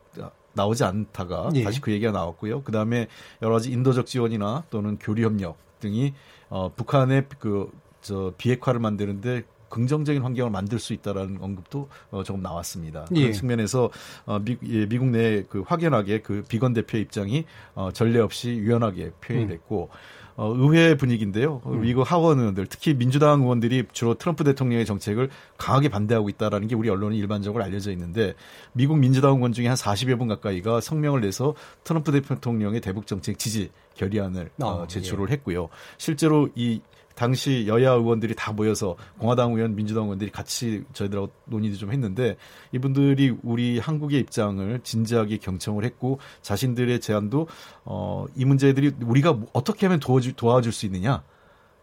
나오지 0.53 0.83
않다가 0.83 1.49
예. 1.55 1.63
다시 1.63 1.79
그 1.79 1.91
얘기가 1.91 2.11
나왔고요. 2.11 2.63
그 2.63 2.71
다음에 2.71 3.07
여러 3.41 3.53
가지 3.53 3.71
인도적 3.71 4.05
지원이나 4.05 4.63
또는 4.69 4.97
교류 4.99 5.23
협력 5.23 5.57
등이 5.79 6.13
어, 6.49 6.71
북한의 6.75 7.25
그 7.39 7.69
저 8.01 8.33
비핵화를 8.37 8.79
만드는데 8.79 9.43
긍정적인 9.69 10.21
환경을 10.21 10.51
만들 10.51 10.79
수 10.79 10.91
있다라는 10.91 11.37
언급도 11.39 11.87
어, 12.09 12.23
조금 12.23 12.41
나왔습니다. 12.41 13.05
그런 13.05 13.23
예. 13.23 13.31
측면에서 13.31 13.89
어, 14.25 14.39
미, 14.39 14.57
예, 14.67 14.85
미국 14.85 15.07
내 15.07 15.45
그 15.47 15.63
확연하게 15.65 16.21
그 16.21 16.43
비건 16.45 16.73
대표의 16.73 17.03
입장이 17.03 17.45
어, 17.73 17.89
전례 17.93 18.19
없이 18.19 18.49
유연하게 18.49 19.11
표현이 19.21 19.45
음. 19.45 19.49
됐고 19.49 19.89
음. 19.91 19.97
어, 20.35 20.53
의회 20.55 20.95
분위기인데요. 20.95 21.61
음. 21.65 21.81
미국 21.81 22.09
하원 22.09 22.39
의원들, 22.39 22.67
특히 22.67 22.93
민주당 22.93 23.41
의원들이 23.41 23.85
주로 23.91 24.13
트럼프 24.13 24.43
대통령의 24.43 24.85
정책을 24.85 25.29
강하게 25.57 25.89
반대하고 25.89 26.29
있다라는 26.29 26.67
게 26.67 26.75
우리 26.75 26.89
언론이 26.89 27.17
일반적으로 27.17 27.63
알려져 27.63 27.91
있는데 27.91 28.33
미국 28.73 28.97
민주당 28.97 29.35
의원 29.35 29.53
중에 29.53 29.67
한 29.67 29.75
40여 29.75 30.17
분 30.17 30.27
가까이가 30.27 30.81
성명을 30.81 31.21
내서 31.21 31.53
트럼프 31.83 32.11
대통령의 32.11 32.81
대북 32.81 33.07
정책 33.07 33.37
지지 33.37 33.69
결의안을 33.95 34.49
어, 34.61 34.67
어 34.67 34.87
제출을 34.87 35.29
예. 35.29 35.33
했고요. 35.33 35.69
실제로 35.97 36.49
이 36.55 36.81
당시 37.15 37.65
여야 37.67 37.91
의원들이 37.91 38.35
다 38.35 38.51
모여서 38.51 38.95
공화당 39.17 39.53
의원, 39.53 39.75
민주당 39.75 40.03
의원들이 40.03 40.31
같이 40.31 40.83
저희들하고 40.93 41.31
논의도 41.45 41.77
좀 41.77 41.91
했는데 41.91 42.37
이분들이 42.71 43.35
우리 43.43 43.79
한국의 43.79 44.19
입장을 44.21 44.79
진지하게 44.83 45.37
경청을 45.37 45.83
했고 45.85 46.19
자신들의 46.41 46.99
제안도 46.99 47.47
어, 47.85 48.25
이 48.35 48.45
문제들이 48.45 48.93
우리가 49.01 49.37
어떻게 49.53 49.85
하면 49.85 49.99
도와줄, 49.99 50.33
도와줄 50.33 50.71
수 50.71 50.85
있느냐 50.85 51.23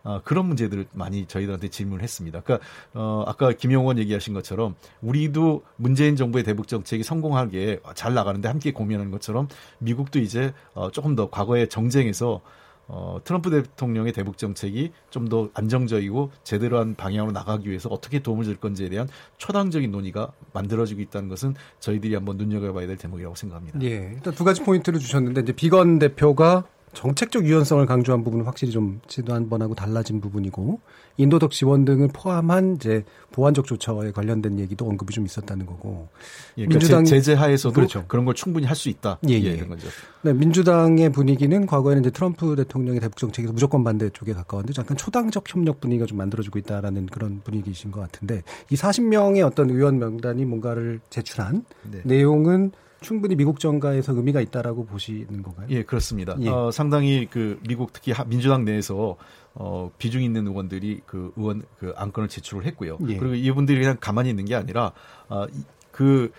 어, 0.05 0.21
그런 0.25 0.47
문제들을 0.47 0.87
많이 0.95 1.27
저희들한테 1.27 1.69
질문을 1.69 2.03
했습니다. 2.03 2.41
그러니까 2.41 2.67
어, 2.95 3.25
아까 3.27 3.53
김용원 3.53 3.99
얘기하신 3.99 4.33
것처럼 4.33 4.75
우리도 5.03 5.65
문재인 5.77 6.17
정부의 6.17 6.45
대북 6.45 6.69
정책이 6.69 7.03
성공하게 7.03 7.81
잘 7.95 8.15
나가는데 8.15 8.49
함께 8.49 8.73
고민하는 8.73 9.11
것처럼 9.11 9.49
미국도 9.81 10.21
이제 10.21 10.55
어, 10.75 10.91
조금 10.91 11.15
더 11.15 11.29
과거의 11.29 11.69
정쟁에서 11.69 12.41
어, 12.89 13.19
트럼프 13.23 13.51
대통령의 13.51 14.13
대북 14.13 14.37
정책이 14.39 14.93
좀 15.11 15.29
더 15.29 15.51
안정적이고 15.53 16.31
제대로 16.43 16.79
한 16.79 16.95
방향으로 16.95 17.33
나가기 17.33 17.69
위해서 17.69 17.91
어떻게 17.91 18.21
도움을 18.21 18.45
줄 18.45 18.57
건지에 18.57 18.89
대한 18.89 19.09
초당적인 19.37 19.91
논의가 19.91 20.33
만들어지고 20.55 21.03
있다는 21.03 21.29
것은 21.29 21.55
저희들이 21.81 22.15
한번 22.15 22.39
눈여겨봐야 22.39 22.87
될 22.87 22.97
대목이라고 22.97 23.35
생각합니다. 23.35 23.79
예. 23.83 24.13
일단 24.15 24.35
두 24.35 24.43
가지 24.45 24.63
포인트를 24.63 24.99
주셨는데 25.01 25.43
이제 25.43 25.53
비건 25.53 25.99
대표가 25.99 26.65
정책적 26.95 27.45
유연성을 27.45 27.85
강조한 27.87 28.25
부분은 28.25 28.47
확실히 28.47 28.73
좀 28.73 29.01
지난번하고 29.07 29.75
달라진 29.75 30.21
부분이고 30.21 30.81
인도적 31.19 31.51
지원 31.51 31.85
등을 31.85 32.09
포함한 32.13 32.77
이제 32.77 33.05
보완적 33.33 33.67
조처에 33.67 34.13
관련된 34.13 34.59
얘기도 34.59 34.89
언급이 34.89 35.13
좀 35.13 35.27
있었다는 35.27 35.67
거고 35.67 36.09
예, 36.57 36.65
그러니까 36.65 36.79
민주당 36.79 37.05
제재 37.05 37.35
하에서도 37.35 37.75
그렇죠. 37.75 38.05
그런 38.09 38.25
걸 38.25 38.35
충분히 38.35 38.67
할 38.67 38.79
수 38.79 38.89
있다. 38.89 39.19
예, 39.29 39.35
예. 39.35 39.45
예. 39.45 39.51
이런 39.55 39.69
거죠. 39.69 39.89
네, 40.23 40.33
민주당의 40.33 41.11
분위기는 41.11 41.67
과거에는 41.67 42.03
이제 42.03 42.11
트럼프 42.11 42.55
대통령의 42.57 43.01
대북 43.01 43.17
정책에서 43.17 43.53
무조건 43.53 43.85
반대 43.85 44.09
쪽에 44.11 44.33
가까웠는데 44.33 44.73
잠깐 44.73 44.97
초당적 44.97 45.53
협력 45.53 45.81
분위기가 45.81 46.07
좀 46.07 46.17
만들어지고 46.19 46.59
있다라는 46.61 47.07
그런 47.07 47.41
분위기이신 47.43 47.91
것 47.91 48.01
같은데 48.01 48.43
이 48.71 48.77
40명의 48.77 49.45
어떤 49.45 49.71
의원 49.71 49.99
명단이 49.99 50.45
뭔가를 50.45 51.01
제출한 51.11 51.65
네. 51.91 52.01
내용은 52.05 52.71
충분히 53.01 53.37
미국 53.37 53.61
정가에서 53.61 54.13
의미가 54.13 54.41
있다라고 54.41 54.85
보시는 54.87 55.43
건가요? 55.43 55.67
예, 55.71 55.83
그렇습니다. 55.83 56.37
예. 56.41 56.49
어, 56.49 56.71
상당히 56.71 57.27
그 57.31 57.61
미국 57.69 57.93
특히 57.93 58.13
민주당 58.27 58.65
내에서 58.65 59.17
어, 59.55 59.91
비중 59.99 60.23
있는 60.23 60.47
의원들이 60.47 61.01
그 61.07 61.33
의원 61.37 61.63
그 61.79 61.93
안건을 61.97 62.29
제출을 62.29 62.65
했고요. 62.67 62.99
예. 63.09 63.17
그리고 63.17 63.35
이분들이 63.35 63.81
그냥 63.81 63.97
가만히 64.01 64.31
있는 64.31 64.45
게 64.45 64.55
아니라 64.55 64.93
어, 65.29 65.47
그 65.93 66.31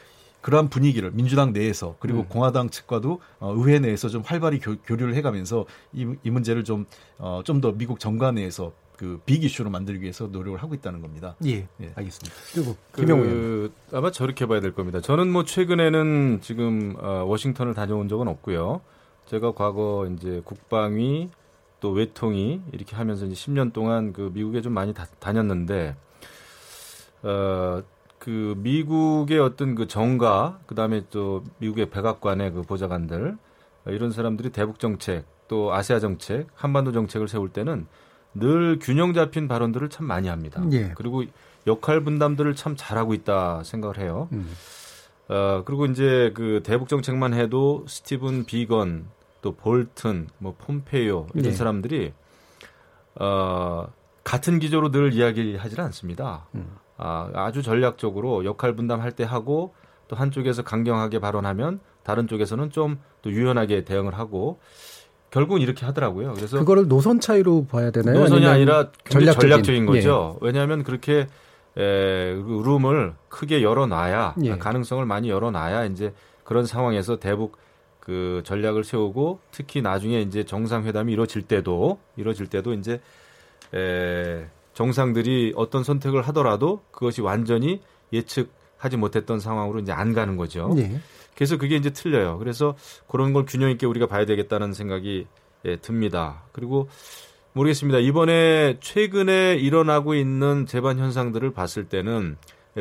그러한 0.41 0.69
분위기를 0.69 1.11
민주당 1.11 1.51
내에서 1.51 1.95
그리고 1.99 2.19
음. 2.19 2.25
공화당 2.29 2.69
측과도 2.69 3.19
어, 3.39 3.53
의회 3.57 3.79
내에서 3.79 4.07
좀 4.07 4.21
활발히 4.25 4.59
교, 4.59 4.75
류를 4.87 5.15
해가면서 5.15 5.65
이, 5.93 6.07
이 6.23 6.29
문제를 6.29 6.63
좀 6.63 6.85
어, 7.17 7.41
좀 7.43 7.59
더 7.59 7.73
미국 7.73 7.99
정가 7.99 8.31
내에서 8.31 8.71
그 8.99 9.17
빅 9.25 9.45
이슈로 9.45 9.69
만들기 9.69 10.01
위해서 10.01 10.27
노력을 10.27 10.61
하고 10.61 10.75
있다는 10.75 11.01
겁니다. 11.01 11.35
예, 11.45 11.65
예. 11.79 11.91
알겠습니다. 11.95 12.35
그리고 12.53 12.75
그 12.91 13.01
김영우 13.01 13.23
그, 13.23 13.73
아마 13.93 14.11
저렇게 14.11 14.45
봐야 14.45 14.59
될 14.59 14.73
겁니다. 14.73 14.99
저는 14.99 15.31
뭐 15.31 15.45
최근에는 15.45 16.39
지금 16.41 16.95
어, 16.99 17.23
워싱턴을 17.25 17.73
다녀온 17.73 18.09
적은 18.09 18.27
없고요. 18.27 18.81
제가 19.27 19.53
과거 19.53 20.05
이제 20.13 20.41
국방위 20.43 21.29
또 21.79 21.91
외통위 21.91 22.61
이렇게 22.73 22.97
하면서 22.97 23.25
이제 23.25 23.35
10년 23.35 23.71
동안 23.71 24.11
그 24.11 24.31
미국에 24.33 24.61
좀 24.61 24.73
많이 24.73 24.93
다, 24.93 25.07
다녔는데 25.19 25.95
어. 27.23 27.81
그 28.17 28.53
미국의 28.57 29.39
어떤 29.39 29.75
그 29.75 29.87
정가 29.87 30.59
그다음에 30.65 31.05
또 31.09 31.41
미국의 31.59 31.89
백악관의 31.89 32.51
그 32.51 32.61
보좌관들 32.63 33.37
이런 33.85 34.11
사람들이 34.11 34.49
대북 34.49 34.77
정책 34.77 35.23
또 35.47 35.73
아시아 35.73 36.01
정책 36.01 36.47
한반도 36.53 36.91
정책을 36.91 37.29
세울 37.29 37.47
때는 37.47 37.87
늘 38.33 38.79
균형 38.79 39.13
잡힌 39.13 39.47
발언들을 39.47 39.89
참 39.89 40.05
많이 40.05 40.27
합니다. 40.27 40.63
예. 40.71 40.91
그리고 40.95 41.23
역할 41.67 42.03
분담들을 42.03 42.55
참 42.55 42.75
잘하고 42.77 43.13
있다 43.13 43.63
생각을 43.63 43.97
해요. 43.97 44.29
음. 44.31 44.51
어, 45.27 45.63
그리고 45.65 45.85
이제 45.85 46.31
그 46.35 46.61
대북 46.63 46.87
정책만 46.87 47.33
해도 47.33 47.85
스티븐 47.87 48.45
비건 48.45 49.05
또 49.41 49.53
볼튼 49.53 50.27
뭐 50.37 50.55
폼페이오 50.57 51.27
이런 51.33 51.45
예. 51.45 51.51
사람들이 51.51 52.13
어, 53.15 53.87
같은 54.23 54.59
기조로 54.59 54.91
늘 54.91 55.13
이야기하지는 55.13 55.83
않습니다. 55.85 56.47
음. 56.55 56.75
아, 56.97 57.29
아주 57.33 57.63
전략적으로 57.63 58.45
역할 58.45 58.75
분담할 58.75 59.11
때 59.11 59.23
하고 59.23 59.73
또 60.07 60.15
한쪽에서 60.15 60.63
강경하게 60.63 61.19
발언하면 61.19 61.79
다른 62.03 62.27
쪽에서는 62.27 62.71
좀 62.71 62.97
또 63.21 63.31
유연하게 63.31 63.83
대응을 63.83 64.17
하고 64.17 64.59
결국은 65.31 65.61
이렇게 65.61 65.85
하더라고요. 65.85 66.33
그래서 66.33 66.59
그거를 66.59 66.87
노선 66.87 67.19
차이로 67.19 67.67
봐야 67.67 67.91
되나요? 67.91 68.19
노선이 68.19 68.47
아니라 68.47 68.89
전략적인, 69.09 69.39
전략적인 69.49 69.85
거죠. 69.85 70.37
예. 70.41 70.45
왜냐하면 70.45 70.83
그렇게 70.83 71.27
에, 71.77 72.35
그 72.35 72.63
룸을 72.65 73.13
크게 73.29 73.61
열어놔야 73.61 74.35
예. 74.43 74.57
가능성을 74.57 75.05
많이 75.05 75.29
열어놔야 75.29 75.85
이제 75.85 76.13
그런 76.43 76.65
상황에서 76.65 77.19
대북 77.19 77.57
그 77.99 78.41
전략을 78.43 78.83
세우고 78.83 79.39
특히 79.51 79.81
나중에 79.83 80.21
이제 80.21 80.43
정상회담이 80.43 81.13
이루어질 81.13 81.43
때도 81.43 81.99
이루어질 82.17 82.47
때도 82.47 82.73
이제 82.73 82.99
에, 83.75 84.47
정상들이 84.73 85.53
어떤 85.55 85.83
선택을 85.83 86.23
하더라도 86.29 86.81
그것이 86.91 87.21
완전히 87.21 87.81
예측하지 88.11 88.97
못했던 88.97 89.39
상황으로 89.39 89.79
이제 89.79 89.91
안 89.91 90.13
가는 90.13 90.37
거죠. 90.37 90.73
예. 90.77 90.99
그래서 91.39 91.55
그게 91.55 91.77
이제 91.77 91.89
틀려요. 91.89 92.37
그래서 92.37 92.75
그런 93.07 93.31
걸 93.31 93.45
균형 93.45 93.69
있게 93.69 93.85
우리가 93.85 94.07
봐야 94.07 94.25
되겠다는 94.25 94.73
생각이 94.73 95.25
예, 95.63 95.77
듭니다. 95.77 96.43
그리고 96.51 96.89
모르겠습니다. 97.53 97.99
이번에 97.99 98.77
최근에 98.81 99.55
일어나고 99.55 100.15
있는 100.15 100.65
재반 100.65 100.99
현상들을 100.99 101.53
봤을 101.53 101.85
때는 101.85 102.35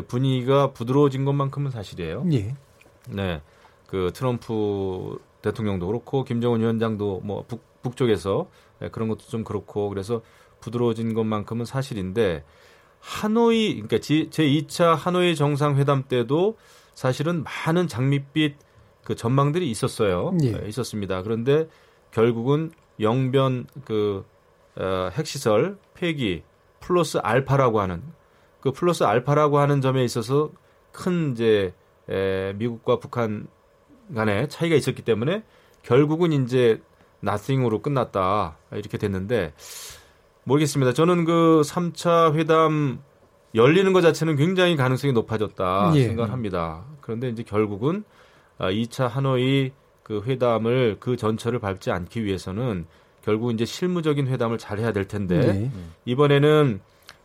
분위기가 0.08 0.72
부드러워진 0.72 1.24
것만큼은 1.24 1.70
사실이에요. 1.70 2.26
예. 2.32 2.56
네. 3.08 3.42
그 3.86 4.10
트럼프 4.12 5.20
대통령도 5.40 5.86
그렇고 5.86 6.24
김정은 6.24 6.58
위원장도 6.58 7.20
뭐 7.22 7.44
북, 7.46 7.62
북쪽에서 7.82 8.50
네, 8.80 8.88
그런 8.88 9.08
것도 9.08 9.20
좀 9.28 9.44
그렇고 9.44 9.88
그래서 9.88 10.20
부드러워진 10.60 11.14
것만큼은 11.14 11.64
사실인데 11.64 12.42
하노이 12.98 13.82
그러니까 13.82 13.98
제 13.98 14.24
2차 14.26 14.96
하노이 14.96 15.36
정상회담 15.36 16.08
때도 16.08 16.56
사실은 16.98 17.44
많은 17.44 17.86
장밋빛 17.86 18.56
그 19.04 19.14
전망들이 19.14 19.70
있었어요. 19.70 20.36
예. 20.42 20.50
네, 20.50 20.68
있었습니다. 20.68 21.22
그런데 21.22 21.68
결국은 22.10 22.72
영변 22.98 23.68
그 23.84 24.26
어, 24.74 25.08
핵시설 25.12 25.78
폐기 25.94 26.42
플러스 26.80 27.18
알파라고 27.18 27.80
하는 27.80 28.02
그 28.60 28.72
플러스 28.72 29.04
알파라고 29.04 29.60
하는 29.60 29.80
점에 29.80 30.02
있어서 30.02 30.50
큰 30.90 31.34
이제 31.34 31.72
에, 32.08 32.52
미국과 32.54 32.98
북한 32.98 33.46
간의 34.12 34.48
차이가 34.48 34.74
있었기 34.74 35.02
때문에 35.02 35.44
결국은 35.84 36.32
이제 36.32 36.82
나싱으로 37.20 37.80
끝났다 37.80 38.56
이렇게 38.72 38.98
됐는데 38.98 39.54
모르겠습니다. 40.42 40.94
저는 40.94 41.24
그 41.24 41.62
3차 41.64 42.34
회담 42.34 42.98
열리는 43.54 43.92
것 43.92 44.00
자체는 44.00 44.36
굉장히 44.36 44.76
가능성이 44.76 45.12
높아졌다 45.12 45.92
예. 45.94 46.04
생각을 46.04 46.32
합니다. 46.32 46.84
그런데 47.00 47.28
이제 47.28 47.42
결국은 47.42 48.04
2차 48.58 49.04
아, 49.04 49.06
하노이 49.08 49.72
그 50.02 50.22
회담을 50.26 50.96
그 51.00 51.16
전철을 51.16 51.58
밟지 51.58 51.90
않기 51.90 52.24
위해서는 52.24 52.86
결국 53.22 53.52
이제 53.52 53.64
실무적인 53.64 54.26
회담을 54.26 54.58
잘 54.58 54.78
해야 54.78 54.92
될 54.92 55.06
텐데 55.06 55.38
네. 55.38 55.70
이번에는 56.06 56.80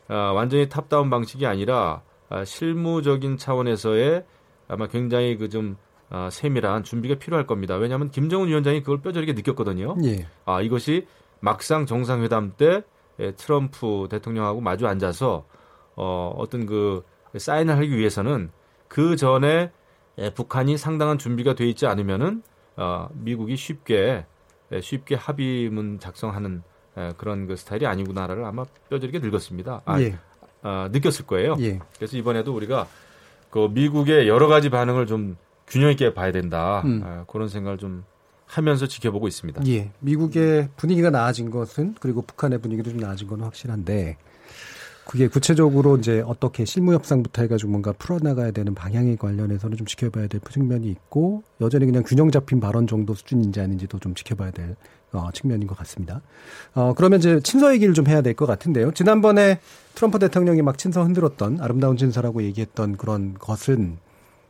아, 0.10 0.16
완전히 0.34 0.68
탑다운 0.68 1.10
방식이 1.10 1.46
아니라 1.46 2.02
아, 2.30 2.44
실무적인 2.44 3.38
차원에서의 3.38 4.26
아마 4.68 4.88
굉장히 4.88 5.38
그좀 5.38 5.78
아, 6.10 6.30
세밀한 6.30 6.84
준비가 6.84 7.16
필요할 7.16 7.48
겁니다. 7.48 7.76
왜냐하면 7.76 8.12
김정은 8.12 8.48
위원장이 8.48 8.82
그걸 8.82 9.02
뼈저리게 9.02 9.34
느꼈거든요. 9.34 9.96
예. 10.04 10.28
아 10.46 10.62
이것이 10.62 11.08
막상 11.40 11.86
정상회담 11.86 12.54
때 12.58 12.84
트럼프 13.38 14.08
대통령하고 14.10 14.62
마주 14.62 14.88
앉아서 14.88 15.46
어, 15.96 16.34
어떤 16.38 16.66
그 16.66 17.04
사인을 17.36 17.78
하기 17.78 17.96
위해서는 17.96 18.52
그 18.88 19.16
전에 19.16 19.72
예, 20.20 20.30
북한이 20.30 20.78
상당한 20.78 21.18
준비가 21.18 21.56
돼 21.56 21.68
있지 21.68 21.88
않으면은 21.88 22.44
어, 22.78 23.08
미국이 23.14 23.56
쉽게 23.56 24.26
예, 24.72 24.82
쉽게 24.82 25.16
합의문 25.16 26.00
작성하는 26.00 26.64
예, 26.98 27.14
그런 27.18 27.48
그 27.48 27.56
스타일이 27.56 27.88
아니구나를 27.88 28.44
아마 28.46 28.66
뼈저리게 28.90 29.20
늙었습니다. 29.20 29.82
아, 29.86 30.02
예. 30.02 30.18
어, 30.62 30.88
느꼈을 30.92 31.26
거예요. 31.26 31.56
예. 31.60 31.80
그래서 31.96 32.18
이번에도 32.18 32.56
우리가 32.56 32.88
그 33.50 33.68
미국의 33.72 34.28
여러 34.28 34.48
가지 34.48 34.70
반응을 34.70 35.08
좀 35.08 35.38
균형 35.68 35.90
있게 35.92 36.14
봐야 36.14 36.32
된다. 36.32 36.82
음. 36.86 37.02
아, 37.04 37.26
그런 37.28 37.48
생각을 37.48 37.78
좀 37.78 38.04
하면서 38.46 38.88
지켜보고 38.88 39.28
있습니다. 39.28 39.64
예. 39.68 39.92
미국의 40.00 40.70
분위기가 40.76 41.10
나아진 41.10 41.50
것은 41.50 41.96
그리고 42.00 42.22
북한의 42.22 42.60
분위기도 42.60 42.92
좀 42.92 43.00
나아진 43.00 43.28
건 43.28 43.42
확실한데 43.42 44.18
그게 45.06 45.28
구체적으로 45.28 45.98
이제 45.98 46.24
어떻게 46.26 46.66
실무 46.66 46.94
협상부터 46.94 47.42
해가지고 47.44 47.72
뭔가 47.72 47.92
풀어나가야 47.92 48.52
되는 48.52 48.74
방향에 48.74 49.16
관련해서는 49.16 49.78
좀 49.78 49.86
지켜봐야 49.86 50.28
될 50.28 50.40
측면이 50.50 50.88
있고 50.90 51.44
여전히 51.62 51.86
그냥 51.86 52.04
균형 52.06 52.32
잡힌 52.32 52.60
발언 52.60 52.88
정도 52.88 53.14
수준인지 53.14 53.60
아닌지도 53.60 54.00
좀 54.00 54.16
지켜봐야 54.16 54.52
될 54.52 54.76
어, 55.12 55.30
측면인 55.32 55.68
것 55.68 55.78
같습니다. 55.80 56.22
어, 56.74 56.94
그러면 56.96 57.20
이제 57.20 57.40
친서 57.42 57.72
얘기를 57.74 57.94
좀 57.94 58.08
해야 58.08 58.22
될 58.22 58.34
것 58.34 58.48
같은데요. 58.48 58.92
지난번에 58.94 59.60
트럼프 59.94 60.18
대통령이 60.18 60.62
막 60.64 60.78
친서 60.78 61.04
흔들었던 61.04 61.60
아름다운 61.62 61.98
친서라고 61.98 62.42
얘기했던 62.44 62.98
그런 62.98 63.36
것은 63.36 63.98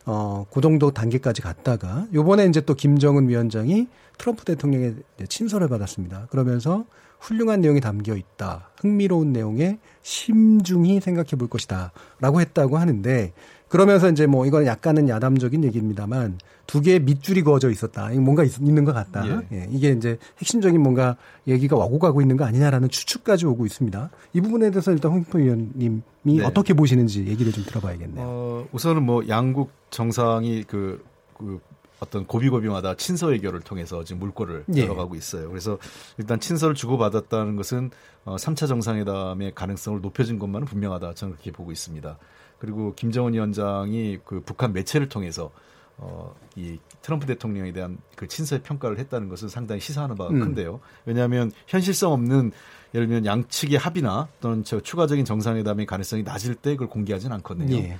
어, 0.05 0.45
그 0.53 0.61
정도 0.61 0.91
단계까지 0.91 1.41
갔다가 1.41 2.07
요번에 2.13 2.45
이제 2.45 2.61
또 2.61 2.75
김정은 2.75 3.27
위원장이 3.27 3.87
트럼프 4.17 4.45
대통령의 4.45 4.95
친서를 5.27 5.67
받았습니다. 5.67 6.27
그러면서 6.29 6.85
훌륭한 7.23 7.61
내용이 7.61 7.79
담겨 7.79 8.15
있다. 8.15 8.69
흥미로운 8.79 9.31
내용에 9.31 9.79
심중히 10.01 10.99
생각해 10.99 11.31
볼 11.37 11.47
것이다. 11.47 11.93
라고 12.19 12.41
했다고 12.41 12.77
하는데 12.77 13.31
그러면서 13.69 14.09
이제 14.09 14.27
뭐 14.27 14.45
이건 14.45 14.65
약간은 14.65 15.09
야담적인 15.09 15.63
얘기입니다만 15.63 16.37
두 16.67 16.81
개의 16.81 16.99
밑줄이 16.99 17.41
그어져 17.41 17.71
있었다. 17.71 18.09
뭔가 18.19 18.43
있, 18.43 18.61
는것 18.61 18.93
같다. 18.93 19.25
예. 19.27 19.57
예. 19.57 19.67
이게 19.71 19.89
이제 19.91 20.17
핵심적인 20.37 20.81
뭔가 20.81 21.15
얘기가 21.47 21.75
와고 21.75 21.97
가고 21.97 22.21
있는 22.21 22.37
거 22.37 22.45
아니냐라는 22.45 22.89
추측까지 22.89 23.45
오고 23.47 23.65
있습니다. 23.65 24.09
이 24.33 24.41
부분에 24.41 24.69
대해서 24.69 24.91
일단 24.91 25.11
홍익표 25.11 25.39
의원님이 25.39 26.01
네. 26.23 26.43
어떻게 26.43 26.73
보시는지 26.73 27.25
얘기를 27.25 27.51
좀 27.51 27.63
들어봐야겠네요. 27.63 28.23
어, 28.23 28.67
우선은 28.73 29.03
뭐 29.03 29.27
양국 29.27 29.71
정상이 29.89 30.65
그, 30.67 31.03
그 31.37 31.59
어떤 32.03 32.25
고비고비마다 32.25 32.95
친서 32.95 33.27
외교를 33.27 33.61
통해서 33.61 34.03
지금 34.03 34.19
물꼬를 34.19 34.65
예. 34.75 34.81
열어가고 34.81 35.15
있어요. 35.15 35.49
그래서 35.49 35.77
일단 36.17 36.39
친서를 36.39 36.75
주고받았다는 36.75 37.55
것은 37.55 37.91
어, 38.25 38.35
3차 38.35 38.67
정상회담의 38.67 39.53
가능성을 39.55 40.01
높여준 40.01 40.37
것만은 40.39 40.67
분명하다. 40.67 41.13
저는 41.13 41.33
그렇게 41.33 41.51
보고 41.51 41.71
있습니다. 41.71 42.17
그리고 42.59 42.93
김정은 42.95 43.33
위원장이 43.33 44.19
그 44.25 44.41
북한 44.41 44.73
매체를 44.73 45.09
통해서 45.09 45.51
어, 45.97 46.35
이 46.55 46.79
트럼프 47.01 47.25
대통령에 47.25 47.71
대한 47.71 47.97
그 48.15 48.27
친서의 48.27 48.61
평가를 48.63 48.99
했다는 48.99 49.29
것은 49.29 49.47
상당히 49.47 49.79
시사하는 49.79 50.15
바가 50.15 50.31
음. 50.31 50.39
큰데요. 50.39 50.79
왜냐하면 51.05 51.51
현실성 51.67 52.11
없는 52.11 52.51
예를 52.93 53.07
들면 53.07 53.25
양측의 53.25 53.77
합의나 53.77 54.27
또는 54.39 54.63
저 54.63 54.79
추가적인 54.79 55.25
정상회담의 55.25 55.85
가능성이 55.85 56.23
낮을 56.23 56.55
때 56.55 56.71
그걸 56.71 56.89
공개하지는 56.89 57.35
않거든요. 57.37 57.75
예. 57.75 57.97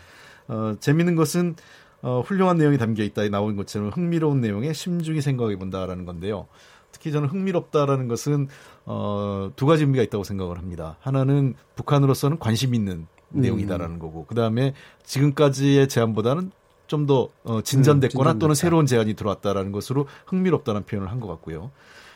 어, 0.47 0.75
재밌는 0.79 1.15
것은 1.15 1.55
어, 2.03 2.21
훌륭한 2.21 2.57
내용이 2.57 2.77
담겨 2.77 3.01
있다 3.03 3.27
나온 3.29 3.55
것처럼 3.55 3.89
흥미로운 3.89 4.41
내용에 4.41 4.73
심중히 4.73 5.21
생각해 5.21 5.55
본다라는 5.55 6.05
건데요. 6.05 6.47
특히 6.91 7.11
저는 7.11 7.29
흥미롭다라는 7.29 8.07
것은 8.07 8.49
어, 8.85 9.51
두 9.55 9.65
가지 9.65 9.83
의미가 9.83 10.03
있다고 10.03 10.23
생각을 10.23 10.59
합니다. 10.59 10.97
하나는 10.99 11.55
북한으로서는 11.75 12.37
관심 12.37 12.75
있는 12.75 13.07
내용이다라는 13.29 13.95
음. 13.95 13.99
거고, 13.99 14.25
그 14.27 14.35
다음에 14.35 14.75
지금까지의 15.03 15.89
제안보다는 15.89 16.51
좀더 16.85 17.29
어, 17.45 17.61
진전됐거나 17.61 18.33
음, 18.33 18.39
또는 18.39 18.53
새로운 18.53 18.85
제안이 18.85 19.15
들어왔다라는 19.15 19.71
것으로 19.71 20.05
흥미롭다는 20.27 20.83
표현을 20.83 21.09
한 21.09 21.19
것 21.19 21.27
같고요. 21.27 21.71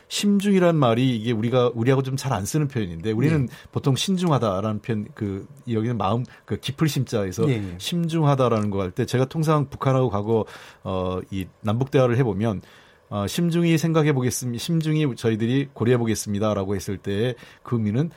심중이란 0.08 0.76
말이 0.76 1.16
이게 1.16 1.32
우리가 1.32 1.70
우리하고 1.74 2.02
좀 2.02 2.16
잘 2.16 2.32
안 2.32 2.44
쓰는 2.44 2.66
표현인데 2.68 3.12
우리는 3.12 3.46
네. 3.46 3.52
보통 3.72 3.94
신중하다라는 3.94 4.80
표현 4.80 5.06
그 5.14 5.46
여기는 5.70 5.96
마음 5.96 6.24
그 6.44 6.56
깊을 6.56 6.88
심자에서 6.88 7.46
네. 7.46 7.74
심중하다라는 7.78 8.70
거 8.70 8.80
할 8.80 8.90
때 8.90 9.04
제가 9.06 9.26
통상 9.26 9.68
북한하고 9.68 10.08
과거 10.10 10.44
어이 10.82 11.46
남북 11.60 11.90
대화를 11.90 12.16
해 12.16 12.24
보면 12.24 12.62
어 13.10 13.26
심중히 13.26 13.78
생각해 13.78 14.12
보겠습니다. 14.12 14.62
심중히 14.62 15.14
저희들이 15.16 15.68
고려해 15.72 15.96
보겠습니다라고 15.98 16.74
했을 16.76 16.98
때의 16.98 17.34
그 17.62 17.76
의미는 17.76 18.10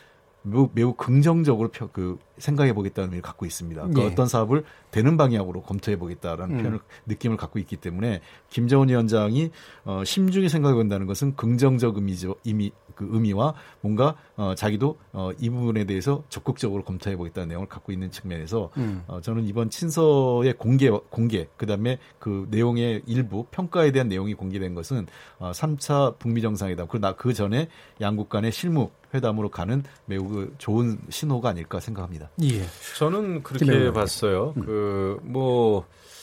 매우, 0.44 0.70
매우 0.74 0.94
긍정적으로 0.94 1.70
펴, 1.70 1.88
그 1.92 2.18
생각해 2.38 2.74
보겠다는 2.74 3.10
의미를 3.10 3.22
갖고 3.22 3.46
있습니다. 3.46 3.82
그러니까 3.82 4.02
네. 4.02 4.08
어떤 4.08 4.28
사업을 4.28 4.64
되는 4.90 5.18
방향으로 5.18 5.62
검토해 5.62 5.98
보겠다라는 5.98 6.56
음. 6.56 6.62
표현을 6.62 6.80
느낌을 7.06 7.38
갖고 7.38 7.60
있기 7.60 7.78
때문에 7.78 8.22
김정은 8.50 8.90
위원장이 8.90 9.52
어, 9.86 10.04
심중히 10.04 10.50
생각해 10.50 10.74
본다는 10.74 11.06
것은 11.06 11.36
긍정적 11.36 11.98
의미죠. 11.98 12.36
이미 12.44 12.72
그 12.96 13.08
의미와 13.12 13.54
뭔가 13.82 14.16
어, 14.36 14.54
자기도 14.56 14.98
어, 15.14 15.32
이 15.40 15.50
부분에 15.50 15.86
대해서 15.86 16.24
적극적으로 16.30 16.84
검토해 16.84 17.16
보겠다는 17.16 17.50
내용을 17.50 17.68
갖고 17.68 17.92
있는 17.92 18.12
측면에서 18.12 18.70
음. 18.78 19.04
어, 19.08 19.22
저는 19.22 19.46
이번 19.46 19.70
친서의 19.70 20.54
공개 20.58 20.90
공개 20.90 21.48
그다음에 21.58 21.98
그 22.20 22.48
내용의 22.50 23.04
일부 23.08 23.46
평가에 23.52 23.92
대한 23.92 24.08
내용이 24.08 24.34
공개된 24.34 24.76
것은 24.76 25.08
어, 25.40 25.52
3차 25.52 26.18
북미 26.20 26.42
정상회담 26.42 26.88
그나 26.88 27.14
그 27.14 27.34
전에 27.34 27.68
양국 28.00 28.30
간의 28.30 28.52
실무 28.52 28.90
회담으로 29.14 29.50
가는 29.50 29.84
매우 30.06 30.28
그 30.28 30.54
좋은 30.58 30.98
신호가 31.10 31.50
아닐까 31.50 31.80
생각합니다. 31.80 32.30
예. 32.44 32.64
저는 32.98 33.44
그렇게 33.44 33.92
봤어요. 33.92 34.54
음. 34.58 35.26
그뭐 35.32 35.86
예, 35.86 36.21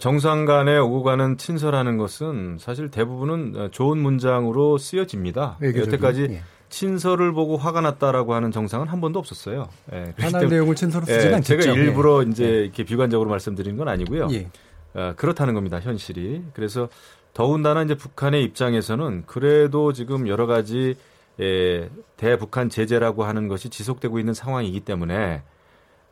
정상 0.00 0.46
간에 0.46 0.78
오고 0.78 1.02
가는 1.02 1.36
친서라는 1.36 1.98
것은 1.98 2.56
사실 2.58 2.90
대부분은 2.90 3.70
좋은 3.70 3.98
문장으로 3.98 4.78
쓰여집니다. 4.78 5.58
외교적인, 5.60 5.92
여태까지 5.92 6.26
예. 6.30 6.42
친서를 6.70 7.32
보고 7.32 7.56
화가 7.56 7.82
났다라고 7.82 8.34
하는 8.34 8.50
정상은 8.50 8.88
한 8.88 9.00
번도 9.00 9.18
없었어요. 9.18 9.68
예, 9.92 10.14
하나의 10.18 10.48
내용을 10.48 10.74
친서로 10.74 11.04
쓰지는 11.04 11.32
예, 11.32 11.34
않겠죠. 11.36 11.60
제가 11.60 11.76
일부러 11.76 12.24
예. 12.24 12.30
이제 12.30 12.44
이렇게 12.46 12.82
비관적으로 12.84 13.28
말씀드리는 13.30 13.76
건 13.76 13.88
아니고요. 13.88 14.28
예. 14.32 14.48
어, 14.94 15.12
그렇다는 15.16 15.54
겁니다, 15.54 15.78
현실이. 15.80 16.44
그래서 16.54 16.88
더군다나 17.34 17.82
이제 17.82 17.94
북한의 17.94 18.42
입장에서는 18.44 19.24
그래도 19.26 19.92
지금 19.92 20.28
여러 20.28 20.46
가지 20.46 20.96
예, 21.40 21.90
대북한 22.16 22.70
제재라고 22.70 23.24
하는 23.24 23.48
것이 23.48 23.68
지속되고 23.68 24.18
있는 24.18 24.34
상황이기 24.34 24.80
때문에 24.80 25.42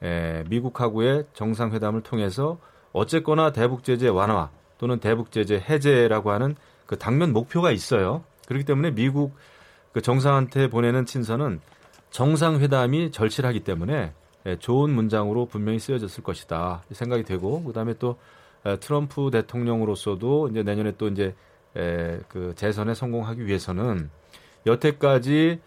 예, 0.03 0.45
미국하고의 0.49 1.25
정상회담을 1.33 2.03
통해서 2.03 2.59
어쨌거나 2.93 3.53
대북 3.53 3.85
제재 3.85 4.09
완화 4.09 4.51
또는 4.79 4.99
대북 4.99 5.31
제재 5.33 5.57
해제라고 5.57 6.31
하는 6.31 6.57
그 6.87 6.99
당면 6.99 7.33
목표가 7.33 7.71
있어요. 7.71 8.25
그렇기 8.47 8.65
때문에 8.65 8.91
미국 8.91 9.35
그 9.93 10.01
정상한테 10.01 10.69
보내는 10.69 11.07
친서는 11.07 11.61
정상회담이 12.11 13.11
절실하기 13.13 13.61
때문에 13.61 14.13
예, 14.47 14.57
좋은 14.57 14.91
문장으로 14.91 15.47
분명히 15.47 15.79
쓰여졌을 15.79 16.25
것이다 16.25 16.83
생각이 16.91 17.23
되고 17.23 17.63
그다음에 17.63 17.95
또 17.99 18.19
트럼프 18.81 19.31
대통령으로서도 19.31 20.49
이제 20.49 20.63
내년에 20.63 20.93
또 20.99 21.09
이제 21.09 21.35
에, 21.77 22.21
그 22.29 22.53
재선에 22.57 22.95
성공하기 22.95 23.47
위해서는 23.47 24.11
여태까지 24.67 25.61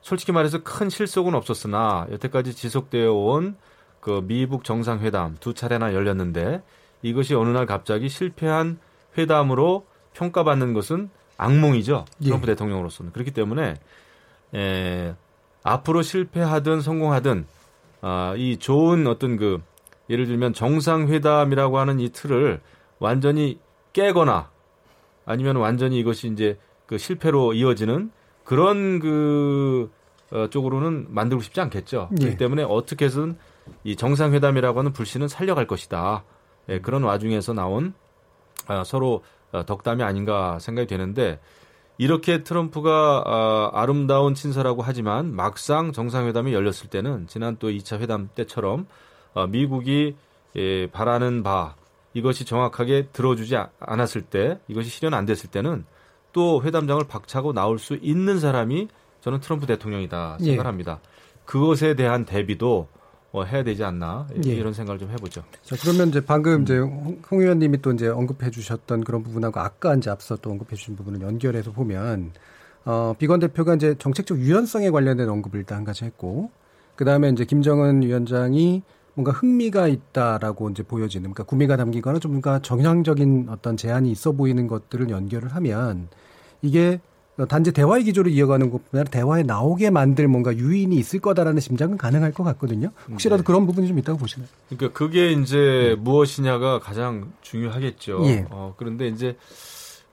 솔직히 0.00 0.32
말해서 0.32 0.62
큰 0.62 0.90
실속은 0.90 1.34
없었으나 1.34 2.06
여태까지 2.12 2.54
지속되어 2.54 3.12
온 3.12 3.56
그 4.00 4.22
미북 4.26 4.64
정상회담 4.64 5.36
두 5.40 5.54
차례나 5.54 5.94
열렸는데 5.94 6.62
이것이 7.02 7.34
어느 7.34 7.50
날 7.50 7.66
갑자기 7.66 8.08
실패한 8.08 8.78
회담으로 9.16 9.86
평가받는 10.14 10.72
것은 10.74 11.10
악몽이죠. 11.36 12.04
트럼프 12.22 12.46
예. 12.48 12.52
대통령으로서는. 12.52 13.12
그렇기 13.12 13.30
때문에 13.30 13.74
에, 14.54 15.14
앞으로 15.62 16.02
실패하든 16.02 16.80
성공하든 16.80 17.46
아, 18.00 18.34
이 18.36 18.58
좋은 18.58 19.06
어떤 19.06 19.36
그 19.36 19.60
예를 20.10 20.26
들면 20.26 20.52
정상회담이라고 20.54 21.78
하는 21.78 22.00
이 22.00 22.10
틀을 22.10 22.60
완전히 22.98 23.58
깨거나 23.92 24.50
아니면 25.26 25.56
완전히 25.56 25.98
이것이 25.98 26.28
이제 26.28 26.58
그 26.86 26.96
실패로 26.98 27.52
이어지는 27.52 28.10
그런 28.44 28.98
그 28.98 29.90
어, 30.30 30.48
쪽으로는 30.50 31.06
만들고 31.10 31.42
싶지 31.42 31.60
않겠죠. 31.60 32.08
예. 32.12 32.16
그렇기 32.16 32.36
때문에 32.38 32.62
어떻게 32.62 33.06
해서든 33.06 33.36
이 33.84 33.96
정상회담이라고 33.96 34.78
하는 34.78 34.92
불씨는 34.92 35.28
살려갈 35.28 35.66
것이다. 35.66 36.24
예, 36.68 36.80
그런 36.80 37.02
와중에서 37.02 37.52
나온 37.52 37.94
아, 38.66 38.84
서로 38.84 39.22
어, 39.52 39.64
덕담이 39.64 40.02
아닌가 40.02 40.58
생각이 40.58 40.86
되는데 40.86 41.40
이렇게 41.96 42.44
트럼프가 42.44 43.24
아, 43.26 43.70
아름다운 43.72 44.34
친서라고 44.34 44.82
하지만 44.82 45.34
막상 45.34 45.92
정상회담이 45.92 46.52
열렸을 46.52 46.88
때는 46.90 47.26
지난 47.26 47.56
또 47.58 47.70
2차 47.70 47.98
회담 48.00 48.28
때처럼 48.34 48.86
어, 49.34 49.46
미국이 49.46 50.16
예, 50.56 50.86
바라는 50.90 51.42
바 51.42 51.74
이것이 52.14 52.44
정확하게 52.44 53.08
들어주지 53.12 53.56
않았을 53.80 54.22
때 54.22 54.58
이것이 54.68 54.90
실현 54.90 55.14
안 55.14 55.24
됐을 55.24 55.50
때는 55.50 55.84
또 56.32 56.62
회담장을 56.62 57.04
박차고 57.06 57.52
나올 57.52 57.78
수 57.78 57.98
있는 58.00 58.38
사람이 58.38 58.88
저는 59.20 59.40
트럼프 59.40 59.66
대통령이다 59.66 60.38
생각합니다. 60.38 61.00
예. 61.02 61.08
그것에 61.44 61.94
대한 61.94 62.24
대비도 62.24 62.88
뭐 63.30 63.44
해야 63.44 63.62
되지 63.62 63.84
않나 63.84 64.26
예. 64.46 64.50
이런 64.50 64.72
생각을 64.72 64.98
좀 64.98 65.10
해보죠. 65.10 65.44
자 65.62 65.76
그러면 65.80 66.08
이제 66.08 66.20
방금 66.20 66.54
음. 66.54 66.62
이제 66.62 66.78
홍 66.78 67.20
의원님이 67.30 67.82
또 67.82 67.92
이제 67.92 68.08
언급해 68.08 68.50
주셨던 68.50 69.04
그런 69.04 69.22
부분하고 69.22 69.60
아까 69.60 69.94
이제 69.94 70.10
앞서 70.10 70.36
또 70.36 70.50
언급해 70.50 70.76
주신 70.76 70.96
부분을 70.96 71.20
연결해서 71.20 71.72
보면 71.72 72.32
어, 72.84 73.14
비건 73.18 73.40
대표가 73.40 73.74
이제 73.74 73.94
정책적 73.98 74.38
유연성에 74.38 74.90
관련된 74.90 75.28
언급을 75.28 75.60
일단 75.60 75.78
한 75.78 75.84
가지 75.84 76.04
했고 76.04 76.50
그 76.96 77.04
다음에 77.04 77.28
이제 77.28 77.44
김정은 77.44 78.02
위원장이 78.02 78.82
뭔가 79.14 79.32
흥미가 79.32 79.88
있다라고 79.88 80.70
이제 80.70 80.82
보여지는 80.82 81.24
그러니까 81.24 81.42
구미가 81.42 81.76
담기거나 81.76 82.18
좀 82.20 82.32
뭔가 82.32 82.60
정향적인 82.60 83.48
어떤 83.50 83.76
제한이 83.76 84.10
있어 84.10 84.32
보이는 84.32 84.66
것들을 84.66 85.10
연결을 85.10 85.54
하면 85.54 86.08
이게 86.62 87.00
단지 87.46 87.72
대화의 87.72 88.04
기조를 88.04 88.32
이어가는 88.32 88.70
것보다 88.70 89.04
대화에 89.04 89.42
나오게 89.42 89.90
만들 89.90 90.26
뭔가 90.28 90.54
유인이 90.56 90.96
있을 90.96 91.20
거다라는 91.20 91.60
심장은 91.60 91.96
가능할 91.96 92.32
것 92.32 92.42
같거든요. 92.44 92.90
혹시라도 93.10 93.42
네. 93.42 93.46
그런 93.46 93.66
부분이 93.66 93.86
좀 93.86 93.98
있다고 93.98 94.18
보시나요? 94.18 94.48
그러니까 94.68 94.96
그게 94.98 95.32
이제 95.32 95.56
네. 95.56 95.94
무엇이냐가 95.94 96.80
가장 96.80 97.32
중요하겠죠. 97.42 98.22
예. 98.26 98.46
어, 98.50 98.74
그런데 98.76 99.08
이제 99.08 99.36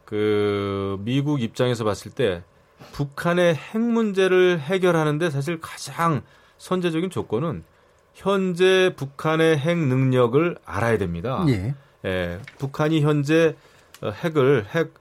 그 0.05 0.99
미국 1.03 1.41
입장에서 1.41 1.83
봤을 1.83 2.11
때 2.11 2.43
북한의 2.91 3.55
핵 3.55 3.81
문제를 3.81 4.59
해결하는데 4.59 5.29
사실 5.31 5.59
가장 5.59 6.21
선제적인 6.57 7.09
조건은 7.09 7.63
현재 8.13 8.93
북한의 8.95 9.57
핵 9.57 9.77
능력을 9.77 10.57
알아야 10.65 10.97
됩니다. 10.97 11.43
예. 11.49 11.73
예 12.05 12.39
북한이 12.59 13.01
현재 13.01 13.55
어, 14.01 14.11
핵을 14.11 14.67
핵, 14.73 14.93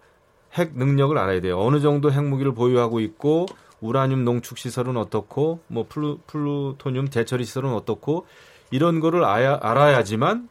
핵 0.54 0.76
능력을 0.76 1.16
알아야 1.16 1.40
돼요. 1.40 1.58
어느 1.58 1.80
정도 1.80 2.12
핵무기를 2.12 2.54
보유하고 2.54 3.00
있고 3.00 3.46
우라늄 3.80 4.24
농축 4.24 4.58
시설은 4.58 4.96
어떻고 4.96 5.60
뭐 5.66 5.86
플루, 5.88 6.18
플루토늄 6.26 7.08
대처리 7.08 7.44
시설은 7.44 7.72
어떻고 7.72 8.26
이런 8.70 9.00
거를 9.00 9.24
아야, 9.24 9.58
알아야지만 9.60 10.48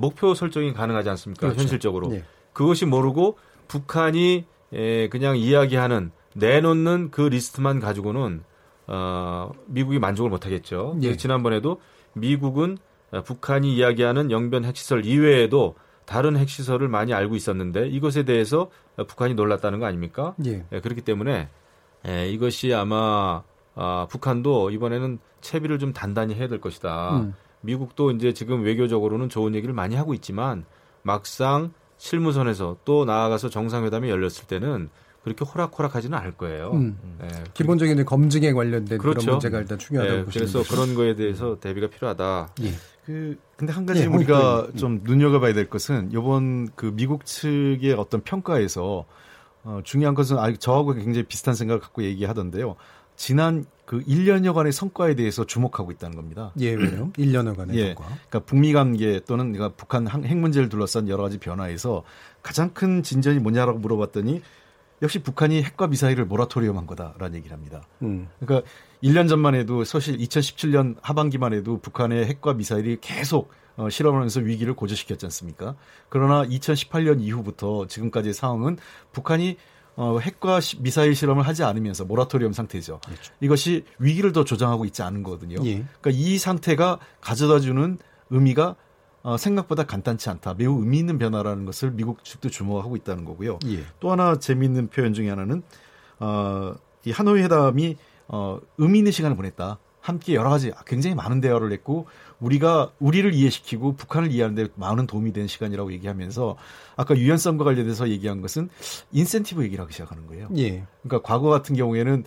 목표 0.00 0.34
설정이 0.34 0.72
가능하지 0.72 1.10
않습니까? 1.10 1.40
그렇죠. 1.48 1.60
현실적으로. 1.60 2.14
예. 2.14 2.24
그것이 2.52 2.86
모르고 2.86 3.38
북한이 3.68 4.44
에, 4.72 5.08
그냥 5.08 5.36
이야기하는 5.36 6.12
내놓는 6.34 7.10
그 7.10 7.22
리스트만 7.22 7.80
가지고는 7.80 8.44
어, 8.86 9.50
미국이 9.66 9.98
만족을 9.98 10.30
못 10.30 10.46
하겠죠. 10.46 10.96
예. 11.02 11.16
지난번에도 11.16 11.80
미국은 12.12 12.78
어, 13.10 13.22
북한이 13.22 13.74
이야기하는 13.74 14.30
영변 14.30 14.64
핵시설 14.64 15.04
이외에도 15.04 15.74
다른 16.06 16.36
핵시설을 16.36 16.88
많이 16.88 17.14
알고 17.14 17.36
있었는데 17.36 17.88
이것에 17.88 18.24
대해서 18.24 18.70
북한이 19.04 19.34
놀랐다는 19.34 19.78
거 19.78 19.86
아닙니까? 19.86 20.34
예. 20.46 20.64
예, 20.72 20.80
그렇기 20.80 21.02
때문에 21.02 21.48
예, 22.08 22.30
이것이 22.30 22.74
아마 22.74 23.42
아, 23.74 24.06
북한도 24.10 24.70
이번에는 24.70 25.18
채비를 25.40 25.78
좀 25.78 25.92
단단히 25.92 26.34
해야 26.34 26.48
될 26.48 26.60
것이다. 26.60 27.18
음. 27.18 27.34
미국도 27.62 28.10
이제 28.12 28.32
지금 28.32 28.62
외교적으로는 28.62 29.28
좋은 29.28 29.54
얘기를 29.54 29.74
많이 29.74 29.94
하고 29.94 30.14
있지만 30.14 30.64
막상 31.02 31.72
실무선에서 31.98 32.78
또 32.84 33.04
나아가서 33.04 33.50
정상회담이 33.50 34.08
열렸을 34.08 34.46
때는 34.46 34.88
그렇게 35.22 35.44
호락호락하지는 35.44 36.16
않을 36.16 36.32
거예요. 36.32 36.70
음. 36.72 36.96
네. 37.20 37.28
기본적인 37.52 38.04
검증에 38.04 38.52
관련된 38.52 38.98
그렇죠. 38.98 39.20
그런 39.20 39.34
문제가 39.34 39.58
일단 39.58 39.78
중요하다고 39.78 40.18
네. 40.18 40.24
보시는 40.24 40.46
그래서 40.46 40.74
그런 40.74 40.94
거에 40.94 41.14
대해서 41.14 41.58
대비가 41.60 41.88
필요하다. 41.88 42.54
예. 42.62 42.72
그 43.10 43.36
근데 43.56 43.72
한 43.72 43.86
가지 43.86 44.02
예, 44.02 44.06
우리가 44.06 44.68
음. 44.72 44.76
좀 44.76 45.00
눈여겨봐야 45.02 45.52
될 45.52 45.68
것은 45.68 46.10
이번 46.12 46.68
그 46.76 46.92
미국 46.94 47.26
측의 47.26 47.94
어떤 47.94 48.20
평가에서 48.20 49.04
어, 49.64 49.80
중요한 49.82 50.14
것은 50.14 50.38
아, 50.38 50.52
저하고 50.54 50.94
굉장히 50.94 51.24
비슷한 51.24 51.54
생각을 51.54 51.80
갖고 51.80 52.04
얘기하던데요. 52.04 52.76
지난 53.16 53.64
그 53.84 54.00
1년여간의 54.04 54.70
성과에 54.70 55.16
대해서 55.16 55.44
주목하고 55.44 55.90
있다는 55.90 56.14
겁니다. 56.14 56.52
예, 56.60 56.72
왜요? 56.72 57.10
1년여간의 57.18 57.74
예, 57.74 57.86
성과. 57.88 58.04
그러니까 58.04 58.38
북미 58.46 58.72
관계 58.72 59.18
또는 59.26 59.52
그러니까 59.52 59.76
북한 59.76 60.06
핵 60.06 60.38
문제를 60.38 60.68
둘러싼 60.68 61.08
여러 61.08 61.24
가지 61.24 61.38
변화에서 61.38 62.04
가장 62.42 62.70
큰 62.72 63.02
진전이 63.02 63.40
뭐냐라고 63.40 63.80
물어봤더니 63.80 64.40
역시 65.02 65.20
북한이 65.20 65.62
핵과 65.62 65.86
미사일을 65.86 66.26
모라토리엄한 66.26 66.86
거다라는 66.86 67.36
얘기를 67.36 67.56
합니다. 67.56 67.82
음. 68.02 68.28
그러니까 68.38 68.68
1년 69.02 69.28
전만 69.28 69.54
해도 69.54 69.84
사실 69.84 70.18
2017년 70.18 70.96
하반기만 71.00 71.54
해도 71.54 71.78
북한의 71.78 72.26
핵과 72.26 72.54
미사일이 72.54 72.98
계속 73.00 73.50
어, 73.76 73.88
실험하면서 73.88 74.40
위기를 74.40 74.74
고조시켰지 74.74 75.24
않습니까? 75.26 75.74
그러나 76.08 76.44
2018년 76.44 77.20
이후부터 77.20 77.86
지금까지의 77.86 78.34
상황은 78.34 78.76
북한이 79.12 79.56
어, 79.96 80.18
핵과 80.18 80.60
시, 80.60 80.80
미사일 80.80 81.14
실험을 81.14 81.46
하지 81.46 81.62
않으면서 81.62 82.04
모라토리엄 82.04 82.52
상태죠. 82.52 83.00
그렇죠. 83.04 83.32
이것이 83.40 83.84
위기를 83.98 84.32
더 84.32 84.44
조장하고 84.44 84.84
있지 84.84 85.02
않은 85.02 85.22
거거든요. 85.22 85.56
예. 85.64 85.84
그러니까 86.00 86.10
이 86.10 86.38
상태가 86.38 86.98
가져다주는 87.20 87.98
의미가 88.30 88.76
어, 89.22 89.36
생각보다 89.36 89.84
간단치 89.84 90.30
않다. 90.30 90.54
매우 90.54 90.80
의미 90.80 90.98
있는 90.98 91.18
변화라는 91.18 91.64
것을 91.66 91.90
미국 91.90 92.24
측도 92.24 92.48
주목하고 92.48 92.96
있다는 92.96 93.24
거고요. 93.24 93.58
예. 93.66 93.84
또 94.00 94.10
하나 94.10 94.38
재미있는 94.38 94.88
표현 94.88 95.12
중에 95.12 95.28
하나는 95.28 95.62
어, 96.18 96.74
이 97.04 97.10
하노이 97.10 97.42
회담이 97.42 97.96
어, 98.28 98.58
의미 98.78 98.98
있는 98.98 99.12
시간을 99.12 99.36
보냈다. 99.36 99.78
함께 100.00 100.34
여러 100.34 100.48
가지 100.48 100.72
굉장히 100.86 101.14
많은 101.14 101.42
대화를 101.42 101.70
했고 101.72 102.06
우리가 102.40 102.90
우리를 103.00 103.34
이해시키고 103.34 103.96
북한을 103.96 104.32
이해하는데 104.32 104.68
많은 104.76 105.06
도움이 105.06 105.34
된 105.34 105.46
시간이라고 105.46 105.92
얘기하면서 105.92 106.56
아까 106.96 107.16
유연성과 107.16 107.64
관련돼서 107.64 108.08
얘기한 108.08 108.40
것은 108.40 108.70
인센티브 109.12 109.62
얘기를 109.62 109.82
하기 109.84 109.92
시작하는 109.92 110.26
거예요. 110.26 110.48
예. 110.56 110.86
그러니까 111.02 111.20
과거 111.22 111.50
같은 111.50 111.76
경우에는 111.76 112.24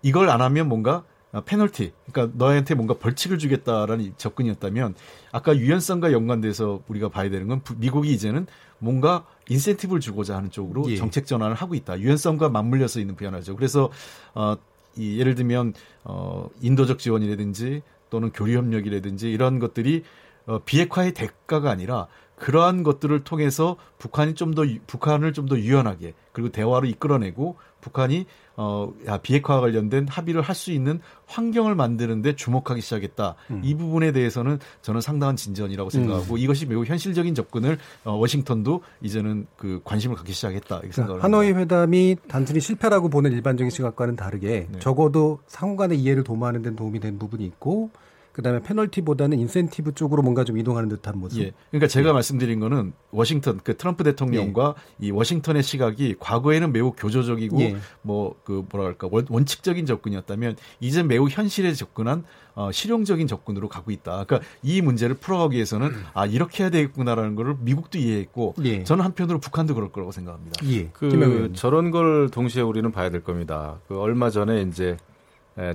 이걸 0.00 0.30
안 0.30 0.40
하면 0.40 0.68
뭔가 0.68 0.90
어, 0.94 1.04
페널티, 1.40 1.92
그러니까 2.12 2.36
너한테 2.36 2.74
뭔가 2.74 2.94
벌칙을 2.94 3.38
주겠다라는 3.38 4.14
접근이었다면 4.18 4.94
아까 5.32 5.56
유연성과 5.56 6.12
연관돼서 6.12 6.82
우리가 6.88 7.08
봐야 7.08 7.30
되는 7.30 7.48
건 7.48 7.62
미국이 7.78 8.12
이제는 8.12 8.46
뭔가 8.78 9.24
인센티브를 9.48 10.00
주고자 10.00 10.36
하는 10.36 10.50
쪽으로 10.50 10.90
예. 10.90 10.96
정책 10.96 11.26
전환을 11.26 11.54
하고 11.54 11.74
있다. 11.74 11.98
유연성과 12.00 12.50
맞물려서 12.50 13.00
있는 13.00 13.16
변화죠. 13.16 13.56
그래서 13.56 13.90
어, 14.34 14.56
이 14.96 15.18
예를 15.18 15.34
들면 15.34 15.72
어, 16.04 16.50
인도적 16.60 16.98
지원이라든지 16.98 17.82
또는 18.10 18.30
교류 18.30 18.58
협력이라든지 18.58 19.30
이런 19.30 19.58
것들이 19.58 20.04
어, 20.44 20.58
비핵화의 20.64 21.14
대가가 21.14 21.70
아니라 21.70 22.08
그러한 22.36 22.82
것들을 22.82 23.22
통해서 23.24 23.76
북한이 23.98 24.34
좀 24.34 24.54
더 24.54 24.64
북한을 24.86 25.32
좀 25.32 25.46
더 25.46 25.56
유연하게 25.56 26.12
그리고 26.32 26.50
대화로 26.50 26.86
이끌어내고 26.88 27.56
북한이 27.82 28.24
어 28.56 28.92
비핵화 29.22 29.60
관련된 29.60 30.08
합의를 30.08 30.40
할 30.40 30.54
수 30.54 30.70
있는 30.72 31.00
환경을 31.26 31.74
만드는데 31.74 32.36
주목하기 32.36 32.80
시작했다. 32.80 33.34
음. 33.50 33.60
이 33.64 33.74
부분에 33.74 34.12
대해서는 34.12 34.58
저는 34.82 35.00
상당한 35.00 35.34
진전이라고 35.34 35.90
생각하고 35.90 36.34
음. 36.34 36.38
이것이 36.38 36.66
매우 36.66 36.84
현실적인 36.84 37.34
접근을 37.34 37.78
어, 38.04 38.12
워싱턴도 38.12 38.82
이제는 39.00 39.46
그 39.56 39.80
관심을 39.82 40.16
갖기 40.16 40.32
시작했다. 40.32 40.76
이렇게 40.78 40.92
생각을 40.92 41.20
그러니까 41.20 41.24
하노이 41.24 41.52
회담이 41.52 42.16
단순히 42.28 42.60
실패라고 42.60 43.08
보는 43.08 43.32
일반적인 43.32 43.70
시각과는 43.70 44.16
다르게 44.16 44.68
네. 44.70 44.78
적어도 44.78 45.40
상호간의 45.46 45.98
이해를 45.98 46.22
도모하는 46.22 46.62
데 46.62 46.74
도움이 46.76 47.00
된 47.00 47.18
부분이 47.18 47.44
있고 47.46 47.90
그다음에 48.32 48.60
페널티보다는 48.60 49.38
인센티브 49.38 49.94
쪽으로 49.94 50.22
뭔가 50.22 50.44
좀 50.44 50.56
이동하는 50.56 50.88
듯한 50.88 51.18
모습. 51.18 51.40
예. 51.40 51.52
그러니까 51.70 51.86
제가 51.86 52.08
예. 52.08 52.12
말씀드린 52.12 52.60
거는 52.60 52.92
워싱턴 53.10 53.60
그 53.62 53.76
트럼프 53.76 54.04
대통령과 54.04 54.74
예. 55.02 55.06
이 55.06 55.10
워싱턴의 55.10 55.62
시각이 55.62 56.16
과거에는 56.18 56.72
매우 56.72 56.92
교조적이고 56.92 57.60
예. 57.60 57.76
뭐그 58.02 58.66
뭐랄까 58.70 59.08
원, 59.10 59.46
칙적인 59.46 59.84
접근이었다면 59.86 60.56
이제 60.80 61.02
매우 61.02 61.28
현실에 61.28 61.74
접근한 61.74 62.24
어, 62.54 62.70
실용적인 62.72 63.26
접근으로 63.26 63.68
가고 63.68 63.90
있다. 63.90 64.24
그러니까 64.24 64.40
이 64.62 64.80
문제를 64.80 65.16
풀어가기 65.16 65.54
위해서는 65.54 65.88
음. 65.88 66.04
아 66.14 66.26
이렇게 66.26 66.64
해야 66.64 66.70
되겠구나라는 66.70 67.34
거를 67.34 67.56
미국도 67.60 67.98
이해했고 67.98 68.54
예. 68.64 68.84
저는 68.84 69.04
한편으로 69.04 69.40
북한도 69.40 69.74
그럴 69.74 69.92
거라고 69.92 70.12
생각합니다. 70.12 70.66
예. 70.70 70.88
그 70.92 71.52
저런 71.54 71.90
걸 71.90 72.30
동시에 72.30 72.62
우리는 72.62 72.90
봐야 72.92 73.10
될 73.10 73.22
겁니다. 73.22 73.78
그 73.88 73.98
얼마 73.98 74.30
전에 74.30 74.62
이제 74.62 74.96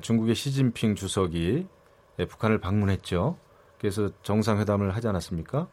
중국의 0.02 0.34
시진핑 0.36 0.96
주석이 0.96 1.38
예, 1.38 1.77
북한을 2.26 2.60
방문했죠. 2.60 3.38
그래서 3.80 4.10
정상회담을 4.24 4.96
하지 4.96 5.08
않았습니까? 5.08 5.68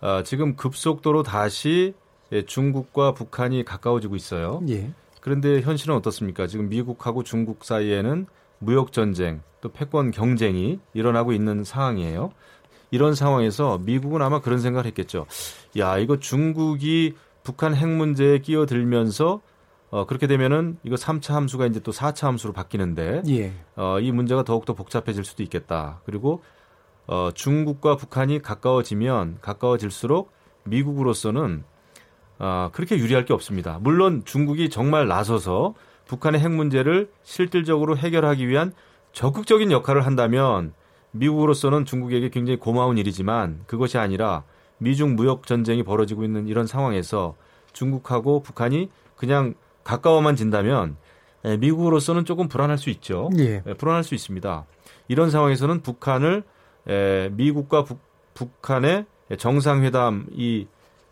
아, 0.00 0.22
지금 0.24 0.56
급속도로 0.56 1.22
다시 1.22 1.94
예, 2.32 2.42
중국과 2.42 3.12
북한이 3.14 3.64
가까워지고 3.64 4.16
있어요. 4.16 4.62
예. 4.68 4.90
그런데 5.20 5.60
현실은 5.60 5.94
어떻습니까? 5.96 6.46
지금 6.46 6.68
미국하고 6.68 7.22
중국 7.22 7.64
사이에는 7.64 8.26
무역 8.58 8.92
전쟁, 8.92 9.42
또 9.60 9.70
패권 9.70 10.10
경쟁이 10.10 10.80
일어나고 10.94 11.32
있는 11.32 11.64
상황이에요. 11.64 12.32
이런 12.90 13.14
상황에서 13.14 13.78
미국은 13.78 14.22
아마 14.22 14.40
그런 14.40 14.58
생각을 14.58 14.86
했겠죠. 14.86 15.26
야, 15.78 15.98
이거 15.98 16.18
중국이 16.18 17.14
북한 17.42 17.74
핵 17.74 17.88
문제에 17.88 18.38
끼어들면서 18.38 19.40
어, 19.90 20.06
그렇게 20.06 20.26
되면은 20.26 20.78
이거 20.84 20.94
3차 20.94 21.34
함수가 21.34 21.66
이제 21.66 21.80
또 21.80 21.90
4차 21.92 22.24
함수로 22.24 22.52
바뀌는데 22.52 23.22
예. 23.28 23.52
어, 23.76 23.98
이 24.00 24.12
문제가 24.12 24.44
더욱더 24.44 24.74
복잡해질 24.74 25.24
수도 25.24 25.42
있겠다. 25.42 26.00
그리고 26.04 26.42
어, 27.06 27.30
중국과 27.34 27.96
북한이 27.96 28.40
가까워지면 28.40 29.38
가까워질수록 29.40 30.30
미국으로서는 30.64 31.64
어, 32.38 32.70
그렇게 32.72 32.96
유리할 32.96 33.24
게 33.24 33.34
없습니다. 33.34 33.78
물론 33.80 34.22
중국이 34.24 34.70
정말 34.70 35.08
나서서 35.08 35.74
북한의 36.06 36.40
핵 36.40 36.50
문제를 36.50 37.10
실질적으로 37.22 37.96
해결하기 37.96 38.46
위한 38.48 38.72
적극적인 39.12 39.72
역할을 39.72 40.06
한다면 40.06 40.72
미국으로서는 41.10 41.84
중국에게 41.84 42.30
굉장히 42.30 42.58
고마운 42.58 42.96
일이지만 42.96 43.62
그것이 43.66 43.98
아니라 43.98 44.44
미중 44.78 45.16
무역 45.16 45.46
전쟁이 45.46 45.82
벌어지고 45.82 46.22
있는 46.22 46.46
이런 46.46 46.66
상황에서 46.66 47.34
중국하고 47.72 48.42
북한이 48.42 48.88
그냥 49.16 49.54
가까워만 49.84 50.36
진다면 50.36 50.96
예, 51.44 51.56
미국으로서는 51.56 52.24
조금 52.24 52.48
불안할 52.48 52.76
수 52.78 52.90
있죠. 52.90 53.30
예. 53.38 53.62
예. 53.66 53.74
불안할 53.74 54.04
수 54.04 54.14
있습니다. 54.14 54.66
이런 55.08 55.30
상황에서는 55.30 55.80
북한을 55.82 56.42
에, 56.88 57.28
미국과 57.32 57.84
북, 57.84 58.00
북한의 58.34 59.06
정상회담 59.38 60.26
이 60.32 60.66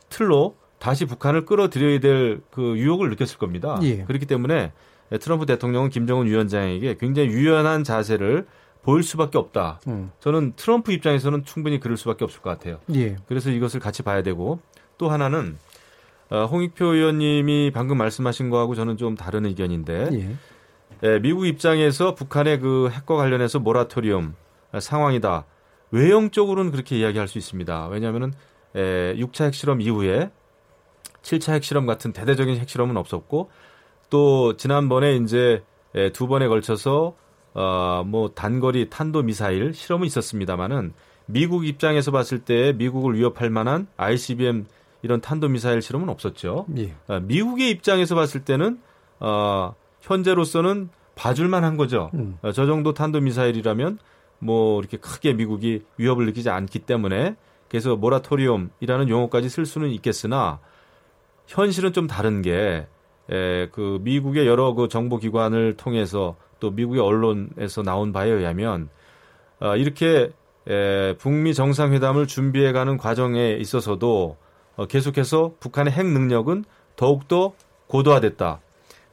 틀로 0.08 0.56
다시 0.78 1.04
북한을 1.06 1.44
끌어들여야 1.44 2.00
될 2.00 2.40
그 2.50 2.76
유혹을 2.78 3.10
느꼈을 3.10 3.38
겁니다. 3.38 3.78
예. 3.82 4.04
그렇기 4.04 4.26
때문에 4.26 4.72
트럼프 5.20 5.46
대통령은 5.46 5.90
김정은 5.90 6.26
위원장에게 6.26 6.96
굉장히 6.98 7.28
유연한 7.30 7.82
자세를 7.84 8.46
보일 8.82 9.02
수밖에 9.02 9.38
없다. 9.38 9.80
음. 9.88 10.12
저는 10.20 10.52
트럼프 10.56 10.92
입장에서는 10.92 11.44
충분히 11.44 11.80
그럴 11.80 11.96
수밖에 11.96 12.24
없을 12.24 12.40
것 12.40 12.50
같아요. 12.50 12.78
예. 12.94 13.16
그래서 13.26 13.50
이것을 13.50 13.80
같이 13.80 14.02
봐야 14.02 14.22
되고 14.22 14.60
또 14.98 15.08
하나는 15.10 15.56
어, 15.66 15.67
홍익표 16.30 16.86
의원님이 16.86 17.70
방금 17.72 17.98
말씀하신 17.98 18.50
거하고 18.50 18.74
저는 18.74 18.96
좀 18.96 19.14
다른 19.14 19.46
의견인데 19.46 20.08
예. 20.12 20.36
예, 21.04 21.18
미국 21.20 21.46
입장에서 21.46 22.14
북한의 22.14 22.60
그 22.60 22.90
핵과 22.90 23.16
관련해서 23.16 23.60
모라토리엄 23.60 24.34
상황이다. 24.78 25.46
외형적으로는 25.90 26.70
그렇게 26.70 26.98
이야기할 26.98 27.28
수 27.28 27.38
있습니다. 27.38 27.88
왜냐하면은 27.88 28.32
에, 28.74 29.14
6차 29.16 29.46
핵실험 29.46 29.80
이후에 29.80 30.30
7차 31.22 31.54
핵실험 31.54 31.86
같은 31.86 32.12
대대적인 32.12 32.56
핵실험은 32.56 32.96
없었고 32.96 33.50
또 34.10 34.56
지난번에 34.56 35.16
이제 35.16 35.62
에, 35.94 36.10
두 36.10 36.26
번에 36.26 36.48
걸쳐서 36.48 37.14
어, 37.54 38.04
뭐 38.06 38.30
단거리 38.30 38.90
탄도 38.90 39.22
미사일 39.22 39.72
실험은 39.72 40.06
있었습니다만은 40.06 40.92
미국 41.26 41.66
입장에서 41.66 42.10
봤을 42.10 42.40
때 42.40 42.72
미국을 42.72 43.14
위협할 43.14 43.50
만한 43.50 43.86
ICBM 43.96 44.66
이런 45.02 45.20
탄도 45.20 45.48
미사일 45.48 45.80
실험은 45.82 46.08
없었죠. 46.08 46.66
예. 46.76 46.94
어, 47.06 47.20
미국의 47.20 47.70
입장에서 47.70 48.14
봤을 48.14 48.44
때는 48.44 48.80
어, 49.20 49.74
현재로서는 50.00 50.90
봐줄만 51.14 51.64
한 51.64 51.76
거죠. 51.76 52.10
음. 52.14 52.38
어, 52.42 52.52
저 52.52 52.66
정도 52.66 52.94
탄도 52.94 53.20
미사일이라면 53.20 53.98
뭐 54.38 54.80
이렇게 54.80 54.96
크게 54.96 55.32
미국이 55.34 55.84
위협을 55.96 56.26
느끼지 56.26 56.50
않기 56.50 56.80
때문에 56.80 57.36
그래서 57.68 57.96
모라토리움이라는 57.96 59.08
용어까지 59.08 59.48
쓸 59.48 59.66
수는 59.66 59.90
있겠으나 59.90 60.60
현실은 61.46 61.92
좀 61.92 62.06
다른 62.06 62.42
게 62.42 62.86
에, 63.30 63.68
그 63.68 63.98
미국의 64.02 64.46
여러 64.46 64.74
그 64.74 64.88
정보기관을 64.88 65.76
통해서 65.76 66.36
또 66.60 66.70
미국의 66.70 67.00
언론에서 67.02 67.82
나온 67.82 68.12
바에 68.12 68.30
의하면 68.30 68.88
어, 69.60 69.76
이렇게 69.76 70.30
에, 70.66 71.16
북미 71.18 71.52
정상회담을 71.52 72.26
준비해가는 72.26 72.96
과정에 72.96 73.52
있어서도 73.52 74.36
어, 74.38 74.47
계속해서 74.86 75.54
북한의 75.60 75.92
핵 75.92 76.06
능력은 76.06 76.64
더욱더 76.96 77.52
고도화됐다. 77.88 78.60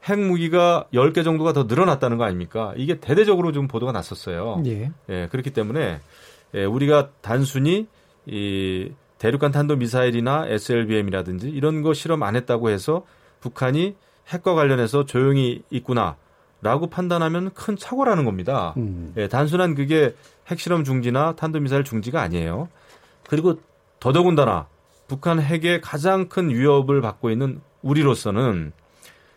핵무기가 0.08 0.86
10개 0.94 1.24
정도가 1.24 1.54
더 1.54 1.64
늘어났다는 1.64 2.18
거 2.18 2.26
아닙니까? 2.26 2.74
이게 2.78 3.00
대대적으로 3.00 3.52
좀 3.52 3.68
보도가 3.68 3.92
났었어요. 3.92 4.62
예. 4.66 4.92
예 5.10 5.28
그렇기 5.32 5.52
때문에 5.52 6.00
예, 6.54 6.64
우리가 6.64 7.10
단순히 7.22 7.88
이 8.26 8.92
대륙간 9.18 9.52
탄도 9.52 9.78
미사일이나 9.78 10.46
SLBM이라든지 10.48 11.50
이런 11.50 11.82
거 11.82 11.94
실험 11.94 12.24
안 12.24 12.36
했다고 12.36 12.70
해서 12.70 13.06
북한이 13.40 13.96
핵과 14.28 14.54
관련해서 14.54 15.06
조용히 15.06 15.64
있구나라고 15.70 16.88
판단하면 16.90 17.54
큰 17.54 17.78
착오라는 17.78 18.26
겁니다. 18.26 18.74
음. 18.78 19.14
예, 19.18 19.28
단순한 19.28 19.76
그게 19.76 20.16
핵실험 20.48 20.84
중지나 20.84 21.36
탄도 21.36 21.60
미사일 21.60 21.84
중지가 21.84 22.22
아니에요. 22.22 22.70
그리고 23.28 23.60
더더군다나 24.00 24.68
북한 25.08 25.40
핵의 25.40 25.82
가장 25.82 26.30
큰 26.30 26.50
위협을 26.50 27.02
받고 27.02 27.30
있는 27.30 27.62
우리로서는 27.82 28.74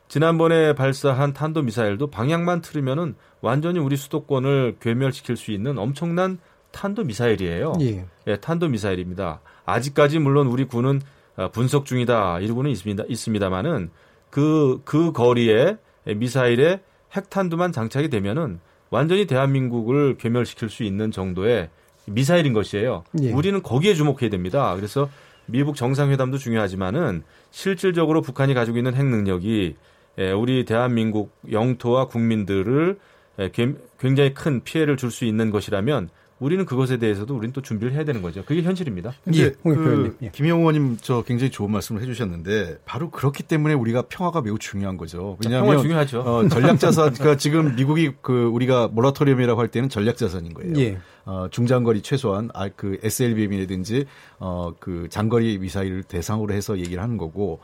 지난번에 0.09 0.74
발사한 0.74 1.35
탄도 1.35 1.62
미사일도 1.62 2.09
방향만 2.09 2.62
틀으면은 2.62 3.14
완전히 3.42 3.78
우리 3.78 3.96
수도권을 3.96 4.76
괴멸시킬 4.81 5.37
수 5.37 5.52
있는 5.52 5.78
엄청난 5.78 6.38
탄도 6.70 7.04
미사일이에요. 7.04 7.74
예. 7.81 8.07
예 8.26 8.37
탄도 8.37 8.68
미사일입니다. 8.68 9.40
아직까지 9.66 10.18
물론 10.18 10.46
우리 10.46 10.64
군은 10.64 11.00
어, 11.37 11.50
분석 11.50 11.85
중이다 11.85 12.40
이러고는 12.40 12.70
있습니다. 12.70 13.04
있습니다만은 13.07 13.90
그그 14.31 14.83
그 14.85 15.12
거리에 15.12 15.76
미사일에 16.07 16.81
핵탄두만 17.14 17.72
장착이 17.72 18.09
되면은 18.09 18.61
완전히 18.90 19.26
대한민국을 19.26 20.16
괴멸시킬 20.16 20.70
수 20.70 20.83
있는 20.83 21.11
정도의 21.11 21.68
미사일인 22.07 22.54
것이에요. 22.54 23.04
예. 23.22 23.33
우리는 23.33 23.62
거기에 23.62 23.94
주목해야 23.94 24.31
됩니다. 24.31 24.74
그래서 24.74 25.09
미국 25.48 25.76
정상회담도 25.76 26.38
중요하지만은 26.38 27.22
실질적으로 27.50 28.20
북한이 28.20 28.54
가지고 28.54 28.78
있는 28.78 28.94
핵 28.94 29.06
능력이 29.06 29.76
예, 30.18 30.32
우리 30.32 30.64
대한민국 30.64 31.32
영토와 31.50 32.06
국민들을 32.06 32.98
예, 33.38 33.50
굉장히 33.98 34.34
큰 34.34 34.62
피해를 34.62 34.96
줄 34.96 35.11
수 35.11 35.24
있는 35.24 35.50
것이라면 35.50 36.11
우리는 36.40 36.64
그것에 36.64 36.98
대해서도 36.98 37.35
우리는 37.37 37.53
또 37.53 37.61
준비를 37.62 37.92
해야 37.94 38.05
되는 38.05 38.22
거죠. 38.22 38.44
그게 38.44 38.62
현실입니다. 38.62 39.12
예, 39.35 39.51
그 39.62 40.16
예. 40.22 40.31
김영호 40.31 40.61
의원님 40.70 40.98
저 41.03 41.22
굉장히 41.22 41.51
좋은 41.51 41.70
말씀을 41.72 42.01
해주셨는데 42.03 42.79
바로 42.85 43.11
그렇기 43.11 43.42
때문에 43.42 43.74
우리가 43.74 44.03
평화가 44.03 44.42
매우 44.42 44.59
중요한 44.59 44.96
거죠. 44.96 45.37
왜냐하면 45.44 45.70
평화 45.70 45.83
중요하죠. 45.83 46.20
어, 46.20 46.48
전략자산 46.48 47.14
그러니까 47.14 47.37
지금 47.37 47.74
미국이 47.74 48.12
그 48.22 48.44
우리가 48.46 48.88
모라토리움이라고 48.88 49.61
할 49.61 49.68
때는 49.68 49.88
전략자산인 49.88 50.55
거예요. 50.55 50.79
예. 50.79 50.98
어, 51.24 51.48
중장거리 51.51 52.03
최소한 52.03 52.48
아, 52.55 52.68
그 52.68 52.98
SLBM이라든지 53.03 54.07
어, 54.38 54.72
그 54.79 55.09
장거리 55.11 55.59
미사일을 55.59 56.03
대상으로 56.05 56.55
해서 56.55 56.79
얘기를 56.79 57.03
하는 57.03 57.16
거고 57.16 57.59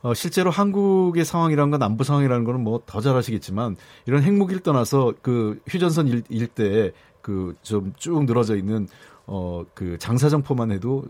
어, 0.00 0.14
실제로 0.14 0.50
한국의 0.50 1.24
상황이라는 1.24 1.70
건 1.70 1.78
남부 1.80 2.02
상황이라는 2.04 2.44
거는 2.44 2.60
뭐 2.60 2.82
더 2.86 3.00
잘 3.00 3.16
아시겠지만 3.16 3.76
이런 4.06 4.22
핵무기를 4.22 4.62
떠나서 4.62 5.14
그 5.22 5.60
휴전선 5.68 6.08
일, 6.08 6.22
일대에 6.28 6.92
그 7.22 7.54
좀 7.62 7.92
쭉 7.96 8.24
늘어져 8.24 8.56
있는 8.56 8.86
어, 9.26 9.64
그 9.74 9.96
장사정포만 9.98 10.70
해도 10.72 11.04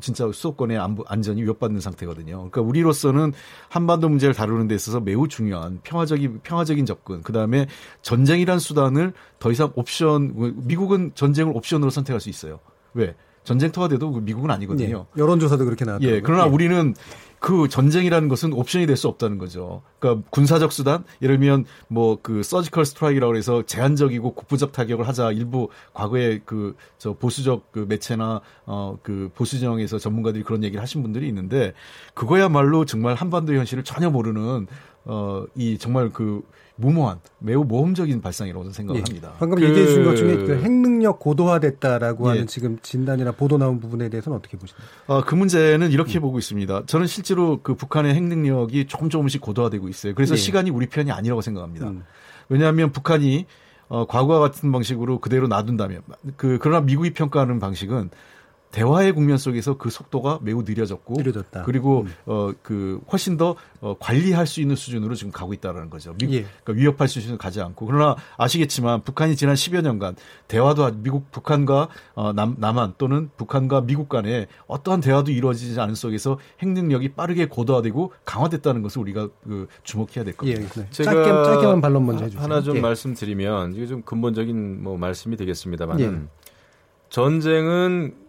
진짜 0.00 0.30
수도권의 0.30 0.78
안전이 1.06 1.42
위협받는 1.42 1.80
상태거든요. 1.80 2.36
그러니까 2.36 2.60
우리로서는 2.60 3.32
한반도 3.68 4.08
문제를 4.08 4.32
다루는 4.34 4.68
데 4.68 4.74
있어서 4.76 5.00
매우 5.00 5.26
중요한 5.26 5.80
평화적인 5.82 6.40
평화적인 6.44 6.86
접근. 6.86 7.22
그 7.22 7.32
다음에 7.32 7.66
전쟁이란 8.02 8.60
수단을 8.60 9.12
더 9.40 9.50
이상 9.50 9.72
옵션 9.74 10.34
미국은 10.66 11.12
전쟁을 11.14 11.52
옵션으로 11.56 11.90
선택할 11.90 12.20
수 12.20 12.28
있어요. 12.30 12.60
왜? 12.94 13.14
전쟁터가 13.42 13.88
돼도 13.88 14.10
미국은 14.20 14.50
아니거든요. 14.50 15.06
예, 15.16 15.20
여론조사도 15.20 15.64
그렇게 15.64 15.84
나왔죠. 15.84 16.06
예, 16.06 16.20
그러나 16.20 16.46
예. 16.46 16.48
우리는 16.48 16.94
그 17.40 17.68
전쟁이라는 17.68 18.28
것은 18.28 18.52
옵션이 18.52 18.86
될 18.86 18.96
수 18.96 19.06
없다는 19.08 19.38
거죠. 19.38 19.82
그러니까 20.00 20.26
군사적 20.30 20.72
수단, 20.72 21.04
예를 21.22 21.38
들면 21.38 21.64
뭐 21.88 22.18
그 22.22 22.42
서지컬 22.42 22.84
스트라이크라고 22.84 23.36
해서 23.36 23.62
제한적이고 23.64 24.34
국부적 24.34 24.72
타격을 24.72 25.06
하자 25.06 25.32
일부 25.32 25.68
과거에 25.92 26.40
그 26.44 26.74
저 26.98 27.12
보수적 27.12 27.70
그 27.70 27.86
매체나 27.88 28.40
어 28.66 28.96
그 29.02 29.30
보수 29.34 29.60
정에서 29.60 29.98
전문가들이 29.98 30.42
그런 30.42 30.64
얘기를 30.64 30.82
하신 30.82 31.02
분들이 31.02 31.28
있는데 31.28 31.72
그거야말로 32.14 32.84
정말 32.84 33.14
한반도 33.14 33.54
현실을 33.54 33.84
전혀 33.84 34.10
모르는 34.10 34.66
어 35.08 35.46
이 35.54 35.78
정말 35.78 36.10
그 36.10 36.42
무모한 36.76 37.18
매우 37.40 37.64
모험적인 37.64 38.20
발상이라고 38.20 38.70
생각을 38.70 39.00
예. 39.00 39.04
합니다. 39.04 39.34
방금 39.38 39.58
그... 39.58 39.64
얘기해 39.64 39.86
주신 39.86 40.04
것 40.04 40.14
중에 40.14 40.36
그 40.36 40.60
핵능력 40.62 41.18
고도화됐다라고 41.18 42.26
예. 42.26 42.30
하는 42.30 42.46
지금 42.46 42.78
진단이나 42.82 43.32
보도 43.32 43.58
나온 43.58 43.80
부분에 43.80 44.08
대해서는 44.08 44.38
어떻게 44.38 44.56
보십니까? 44.56 44.86
아, 45.08 45.24
그 45.24 45.34
문제는 45.34 45.90
이렇게 45.90 46.18
음. 46.18 46.22
보고 46.22 46.38
있습니다. 46.38 46.84
저는 46.86 47.06
실제로 47.06 47.60
그 47.62 47.74
북한의 47.74 48.14
핵능력이 48.14 48.86
조금 48.86 49.10
조금씩 49.10 49.40
고도화되고 49.40 49.88
있어요. 49.88 50.14
그래서 50.14 50.34
예. 50.34 50.36
시간이 50.36 50.70
우리 50.70 50.86
편이 50.86 51.10
아니라고 51.10 51.40
생각합니다. 51.40 51.88
음. 51.88 52.04
왜냐하면 52.48 52.92
북한이 52.92 53.46
어, 53.88 54.06
과거와 54.06 54.38
같은 54.38 54.70
방식으로 54.70 55.18
그대로 55.18 55.48
놔둔다면 55.48 56.02
그 56.36 56.58
그러나 56.60 56.80
미국이 56.82 57.12
평가하는 57.12 57.58
방식은 57.58 58.10
대화의 58.70 59.12
국면 59.12 59.38
속에서 59.38 59.78
그 59.78 59.90
속도가 59.90 60.40
매우 60.42 60.62
느려졌고 60.62 61.14
느려졌다. 61.16 61.62
그리고 61.62 62.02
음. 62.02 62.14
어그 62.26 63.00
훨씬 63.10 63.36
더 63.36 63.56
어, 63.80 63.96
관리할 63.98 64.46
수 64.46 64.60
있는 64.60 64.76
수준으로 64.76 65.14
지금 65.14 65.32
가고 65.32 65.54
있다라는 65.54 65.88
거죠. 65.88 66.14
미국 66.18 66.34
예. 66.34 66.46
그러니까 66.64 66.72
위협할 66.74 67.08
수준을 67.08 67.38
가지 67.38 67.60
않고 67.60 67.86
그러나 67.86 68.16
아시겠지만 68.36 69.02
북한이 69.02 69.36
지난 69.36 69.54
10여 69.54 69.82
년간 69.82 70.16
대화도 70.48 70.92
미국 70.96 71.30
북한과 71.30 71.88
어, 72.14 72.32
남, 72.32 72.56
남한 72.58 72.94
또는 72.98 73.30
북한과 73.36 73.82
미국 73.82 74.08
간에 74.08 74.46
어떠한 74.66 75.00
대화도 75.00 75.30
이루어지지 75.30 75.80
않은 75.80 75.94
속에서 75.94 76.38
핵 76.60 76.68
능력이 76.68 77.10
빠르게 77.10 77.46
고도화되고 77.46 78.12
강화됐다는 78.24 78.82
것을 78.82 79.00
우리가 79.00 79.28
그 79.44 79.68
주목해야 79.82 80.24
될 80.24 80.36
겁니다. 80.36 80.60
예, 80.60 80.66
네. 80.66 80.86
제가 80.90 81.12
짧게, 81.12 81.28
짧게만 81.28 81.80
반론 81.80 82.04
먼저 82.04 82.24
해주세요. 82.24 82.42
하나 82.42 82.60
좀 82.60 82.76
예. 82.76 82.80
말씀드리면 82.80 83.74
이게 83.74 83.86
좀 83.86 84.02
근본적인 84.02 84.82
뭐 84.82 84.98
말씀이 84.98 85.36
되겠습니다만은 85.36 86.28
예. 86.30 86.38
전쟁은 87.08 88.27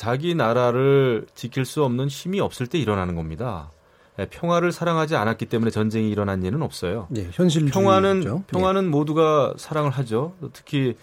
자기 0.00 0.34
나라를 0.34 1.26
지킬 1.34 1.66
수 1.66 1.84
없는 1.84 2.08
힘이 2.08 2.40
없을 2.40 2.66
때 2.66 2.78
일어나는 2.78 3.16
겁니다. 3.16 3.70
예, 4.18 4.24
평화를 4.24 4.72
사랑하지 4.72 5.14
않았기 5.14 5.44
때문에 5.44 5.70
전쟁이 5.70 6.08
일어난 6.10 6.42
일은 6.42 6.62
없어요. 6.62 7.06
네, 7.10 7.28
현실 7.32 7.66
평화는 7.66 8.20
네. 8.20 8.42
평화는 8.46 8.84
네. 8.84 8.88
모두가 8.88 9.52
사랑을 9.58 9.90
하죠. 9.90 10.32
특히 10.54 10.96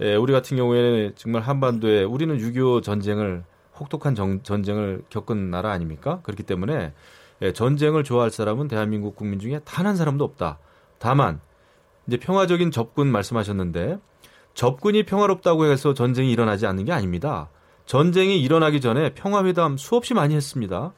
예, 0.00 0.16
우리 0.16 0.32
같은 0.32 0.56
경우에는 0.56 1.12
정말 1.14 1.42
한반도에 1.42 2.02
우리는 2.02 2.36
6.25 2.36 2.82
전쟁을 2.82 3.44
혹독한 3.78 4.16
정, 4.16 4.42
전쟁을 4.42 5.04
겪은 5.08 5.52
나라 5.52 5.70
아닙니까? 5.70 6.18
그렇기 6.24 6.42
때문에 6.42 6.92
예, 7.42 7.52
전쟁을 7.52 8.02
좋아할 8.02 8.32
사람은 8.32 8.66
대한민국 8.66 9.14
국민 9.14 9.38
중에 9.38 9.60
단 9.64 9.86
한 9.86 9.94
사람도 9.94 10.24
없다. 10.24 10.58
다만 10.98 11.38
이제 12.08 12.16
평화적인 12.16 12.72
접근 12.72 13.06
말씀하셨는데 13.06 13.98
접근이 14.54 15.04
평화롭다고 15.04 15.66
해서 15.66 15.94
전쟁이 15.94 16.32
일어나지 16.32 16.66
않는 16.66 16.86
게 16.86 16.90
아닙니다. 16.90 17.48
전쟁이 17.86 18.40
일어나기 18.40 18.80
전에 18.80 19.14
평화회담 19.14 19.76
수없이 19.76 20.14
많이 20.14 20.34
했습니다. 20.34 20.92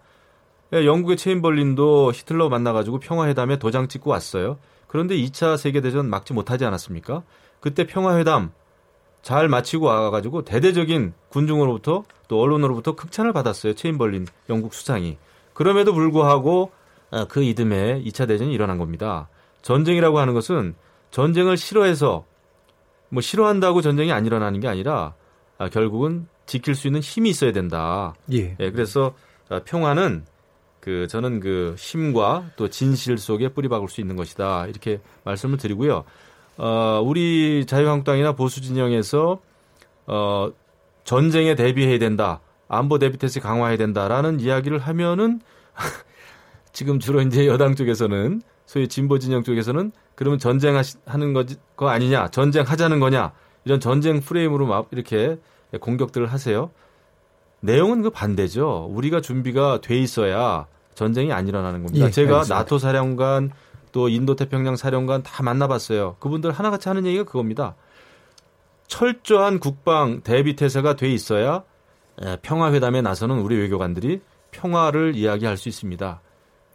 예, 0.72 0.86
영국의 0.86 1.16
체인벌린도 1.16 2.12
히틀러 2.12 2.48
만나가지고 2.48 2.98
평화회담에 2.98 3.58
도장 3.58 3.88
찍고 3.88 4.10
왔어요. 4.10 4.58
그런데 4.86 5.16
2차 5.16 5.56
세계대전 5.56 6.08
막지 6.08 6.32
못하지 6.32 6.64
않았습니까? 6.64 7.22
그때 7.60 7.86
평화회담 7.86 8.52
잘 9.22 9.48
마치고 9.48 9.86
와가지고 9.86 10.42
대대적인 10.42 11.14
군중으로부터 11.30 12.04
또 12.28 12.40
언론으로부터 12.40 12.94
극찬을 12.94 13.32
받았어요. 13.32 13.74
체인벌린 13.74 14.26
영국 14.50 14.74
수장이. 14.74 15.16
그럼에도 15.54 15.94
불구하고 15.94 16.72
아, 17.10 17.24
그 17.26 17.42
이듬해 17.42 18.02
2차 18.04 18.28
대전이 18.28 18.52
일어난 18.52 18.76
겁니다. 18.76 19.28
전쟁이라고 19.62 20.18
하는 20.18 20.34
것은 20.34 20.74
전쟁을 21.10 21.56
싫어해서 21.56 22.24
뭐 23.08 23.20
싫어한다고 23.22 23.80
전쟁이 23.80 24.12
안 24.12 24.26
일어나는 24.26 24.60
게 24.60 24.68
아니라 24.68 25.14
아, 25.56 25.68
결국은 25.68 26.28
지킬 26.46 26.74
수 26.74 26.86
있는 26.86 27.00
힘이 27.00 27.30
있어야 27.30 27.52
된다. 27.52 28.14
예. 28.32 28.56
예 28.58 28.70
그래서 28.70 29.14
아, 29.48 29.60
평화는 29.64 30.24
그 30.80 31.06
저는 31.08 31.40
그 31.40 31.74
힘과 31.78 32.50
또 32.56 32.68
진실 32.68 33.16
속에 33.16 33.48
뿌리박을 33.48 33.88
수 33.88 34.00
있는 34.00 34.16
것이다. 34.16 34.66
이렇게 34.66 35.00
말씀을 35.24 35.56
드리고요. 35.56 36.04
어, 36.56 37.00
우리 37.02 37.64
자유한국당이나 37.66 38.32
보수 38.32 38.60
진영에서 38.60 39.40
어, 40.06 40.50
전쟁에 41.04 41.54
대비해야 41.54 41.98
된다. 41.98 42.40
안보 42.68 42.98
대비 42.98 43.16
태세 43.18 43.40
강화해야 43.40 43.76
된다라는 43.76 44.40
이야기를 44.40 44.78
하면은 44.78 45.40
지금 46.72 46.98
주로 46.98 47.20
이제 47.20 47.46
여당 47.46 47.74
쪽에서는 47.74 48.42
소위 48.66 48.88
진보 48.88 49.18
진영 49.18 49.42
쪽에서는 49.42 49.92
그러면 50.14 50.38
전쟁하는 50.38 51.32
거 51.76 51.88
아니냐, 51.88 52.28
전쟁하자는 52.28 53.00
거냐 53.00 53.32
이런 53.64 53.80
전쟁 53.80 54.20
프레임으로 54.20 54.66
막 54.66 54.88
이렇게 54.90 55.38
공격들을 55.80 56.26
하세요. 56.26 56.70
내용은 57.60 58.02
그 58.02 58.10
반대죠. 58.10 58.88
우리가 58.90 59.20
준비가 59.20 59.80
돼 59.80 59.96
있어야 59.98 60.66
전쟁이 60.94 61.32
안 61.32 61.48
일어나는 61.48 61.82
겁니다. 61.82 62.06
예, 62.06 62.10
제가 62.10 62.34
알겠습니다. 62.34 62.54
나토 62.54 62.78
사령관 62.78 63.50
또 63.92 64.08
인도 64.08 64.36
태평양 64.36 64.76
사령관 64.76 65.22
다 65.22 65.42
만나봤어요. 65.42 66.16
그분들 66.20 66.52
하나같이 66.52 66.88
하는 66.88 67.06
얘기가 67.06 67.24
그겁니다. 67.24 67.74
철저한 68.86 69.60
국방 69.60 70.20
대비 70.22 70.56
태세가 70.56 70.96
돼 70.96 71.10
있어야 71.10 71.62
평화 72.42 72.72
회담에 72.72 73.00
나서는 73.02 73.38
우리 73.38 73.56
외교관들이 73.56 74.20
평화를 74.50 75.16
이야기할 75.16 75.56
수 75.56 75.68
있습니다. 75.68 76.20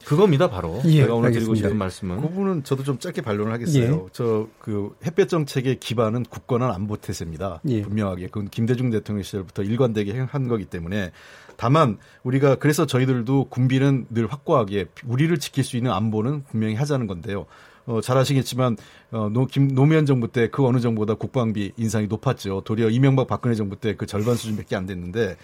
그겁니다, 0.05 0.49
바로. 0.49 0.81
예, 0.85 1.01
제가 1.01 1.13
오늘 1.13 1.27
알겠습니다. 1.27 1.39
드리고 1.39 1.55
싶은 1.55 1.77
말씀은. 1.77 2.15
그 2.17 2.21
부분은 2.29 2.63
저도 2.63 2.83
좀 2.83 2.97
짧게 2.99 3.21
반론을 3.21 3.51
하겠어요. 3.53 4.05
예. 4.05 4.09
저그 4.13 4.95
햇볕 5.05 5.27
정책의 5.29 5.79
기반은 5.79 6.23
국권한 6.23 6.71
안보 6.71 6.97
태세입니다. 6.97 7.61
예. 7.67 7.81
분명하게. 7.81 8.27
그건 8.27 8.49
김대중 8.49 8.89
대통령 8.89 9.23
시절부터 9.23 9.63
일관되게 9.63 10.17
한 10.19 10.47
거기 10.47 10.65
때문에 10.65 11.11
다만 11.57 11.97
우리가 12.23 12.55
그래서 12.55 12.85
저희들도 12.85 13.45
군비는 13.49 14.07
늘 14.09 14.27
확고하게 14.27 14.85
우리를 15.05 15.37
지킬 15.39 15.63
수 15.63 15.75
있는 15.77 15.91
안보는 15.91 16.43
분명히 16.49 16.75
하자는 16.75 17.05
건데요. 17.05 17.45
어, 17.85 18.01
잘 18.01 18.17
아시겠지만 18.17 18.77
어, 19.11 19.29
노, 19.31 19.45
김, 19.47 19.73
노무현 19.73 20.05
정부 20.05 20.27
때 20.31 20.47
그 20.47 20.65
어느 20.65 20.79
정부보다 20.79 21.15
국방비 21.15 21.71
인상이 21.75 22.07
높았죠. 22.07 22.61
도리어 22.61 22.89
이명박 22.89 23.27
박근혜 23.27 23.55
정부 23.55 23.75
때 23.75 23.95
그 23.95 24.05
절반 24.05 24.35
수준밖에 24.35 24.75
안 24.75 24.85
됐는데 24.85 25.35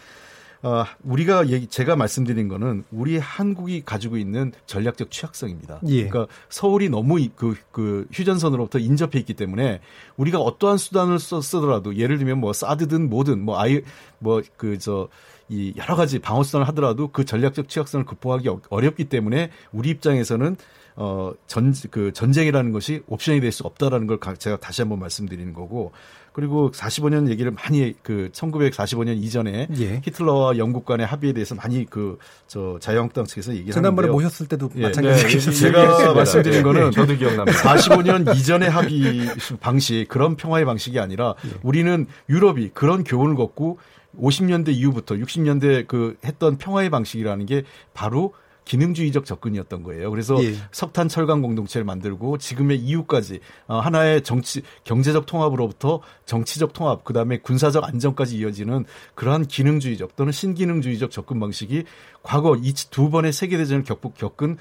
어, 0.66 0.84
우리가 1.04 1.50
얘기, 1.50 1.68
제가 1.68 1.96
말씀드린 1.96 2.48
거는 2.48 2.86
우리 2.92 3.20
한국이 3.20 3.84
가지고 3.86 4.18
있는 4.18 4.52
전략적 4.66 5.12
취약성입니다. 5.12 5.82
예. 5.86 6.08
그러니까 6.10 6.26
서울이 6.50 6.90
너무 6.90 7.24
그, 7.36 7.56
그 7.72 8.08
휴전선으로부터 8.12 8.80
인접해 8.80 9.20
있기 9.20 9.36
때문에 9.36 9.80
우리가 10.18 10.40
어떠한 10.40 10.80
수단을 10.80 11.20
써, 11.20 11.40
쓰더라도 11.40 11.96
예를 11.98 12.18
들면 12.18 12.40
뭐 12.40 12.52
사드든 12.52 13.12
뭐든 13.12 13.46
뭐 13.46 13.60
아이 13.60 13.84
뭐그저 14.18 15.10
이 15.50 15.72
여러 15.78 15.96
가지 15.96 16.18
방어선을 16.18 16.68
하더라도 16.70 17.10
그 17.10 17.26
전략적 17.26 17.70
취약성을 17.70 18.04
극복하기 18.08 18.50
어렵기 18.70 19.06
때문에 19.06 19.52
우리 19.72 19.90
입장에서는 19.92 20.56
어, 20.96 21.34
전, 21.46 21.74
그 21.92 22.12
전쟁이라는 22.12 22.72
것이 22.72 23.04
옵션이 23.06 23.40
될 23.42 23.52
수 23.52 23.64
없다라는 23.64 24.08
걸 24.08 24.18
제가 24.40 24.58
다시 24.58 24.82
한번 24.82 24.98
말씀드리는 25.00 25.54
거고 25.54 25.92
그리고 26.36 26.70
45년 26.72 27.30
얘기를 27.30 27.50
많이 27.50 27.94
그 28.04 28.30
1945년 28.34 29.16
이전에 29.24 29.70
예. 29.80 30.02
히틀러와 30.04 30.58
영국 30.58 30.84
간의 30.84 31.08
합의에 31.08 31.32
대해서 31.32 31.56
많이 31.56 31.86
그 31.86 32.18
저 32.48 32.78
자유한국당 32.80 33.26
측에서 33.26 33.54
얘기를 33.54 33.74
지난번에 33.74 34.08
하는데요. 34.08 34.14
모셨을 34.14 34.48
때도 34.48 34.70
예. 34.76 34.84
마찬가지 34.84 35.40
네. 35.40 35.52
제가 35.52 36.14
말씀드린 36.14 36.64
거는 36.64 36.92
저도 36.92 37.16
기억납니다. 37.16 37.60
45년 37.60 38.36
이전의 38.36 38.70
합의 38.70 39.28
방식 39.60 40.08
그런 40.08 40.36
평화의 40.36 40.66
방식이 40.66 41.00
아니라 41.00 41.36
예. 41.46 41.50
우리는 41.64 42.06
유럽이 42.30 42.70
그런 42.74 43.04
교훈을 43.04 43.36
걷고 43.36 43.80
50년대 44.20 44.70
이후부터 44.70 45.16
60년대 45.16 45.88
그 45.88 46.18
했던 46.24 46.58
평화의 46.58 46.90
방식이라는 46.90 47.46
게 47.46 47.64
바로 47.94 48.34
기능주의적 48.66 49.26
접근이었던 49.26 49.84
거예요. 49.84 50.12
그래서 50.12 50.44
예. 50.44 50.56
석탄 50.72 51.08
철강 51.08 51.42
공동체를 51.42 51.86
만들고 51.86 52.38
지금의 52.40 52.80
이후까지 52.80 53.40
어, 53.68 53.80
하나의 53.80 54.24
정치 54.24 54.62
경제적 54.84 55.26
통합으로부터 55.26 56.02
정치적 56.26 56.74
통합 56.74 57.04
그다음에 57.04 57.38
군사적 57.38 57.84
안정까지 57.84 58.38
이어지는 58.38 58.86
그러한 59.14 59.46
기능주의적 59.46 60.16
또는 60.16 60.32
신기능주의적 60.32 61.12
접근 61.12 61.40
방식이 61.40 61.84
과거 62.24 62.56
이 62.56 62.74
두 62.92 63.10
번의 63.10 63.32
세계 63.32 63.58
대전을 63.58 63.84
겪은 63.84 64.58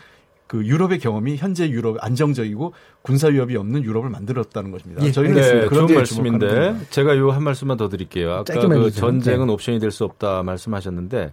그 0.46 0.64
유럽의 0.66 0.98
경험이 0.98 1.36
현재 1.36 1.68
유럽 1.68 1.96
안정적이고 2.00 2.74
군사 3.02 3.28
위협이 3.28 3.56
없는 3.56 3.82
유럽을 3.82 4.10
만들었다는 4.10 4.70
것입니다. 4.70 5.02
예, 5.04 5.10
저희는 5.10 5.34
네, 5.40 5.66
그런 5.66 5.92
말씀인데 5.92 6.76
제가 6.90 7.16
요 7.16 7.30
한 7.30 7.42
말씀만 7.42 7.76
더 7.76 7.88
드릴게요. 7.88 8.34
아까 8.34 8.68
그 8.68 8.90
전쟁은 8.90 9.46
네. 9.46 9.52
옵션이 9.52 9.80
될 9.80 9.90
수 9.90 10.04
없다 10.04 10.42
말씀하셨는데 10.42 11.32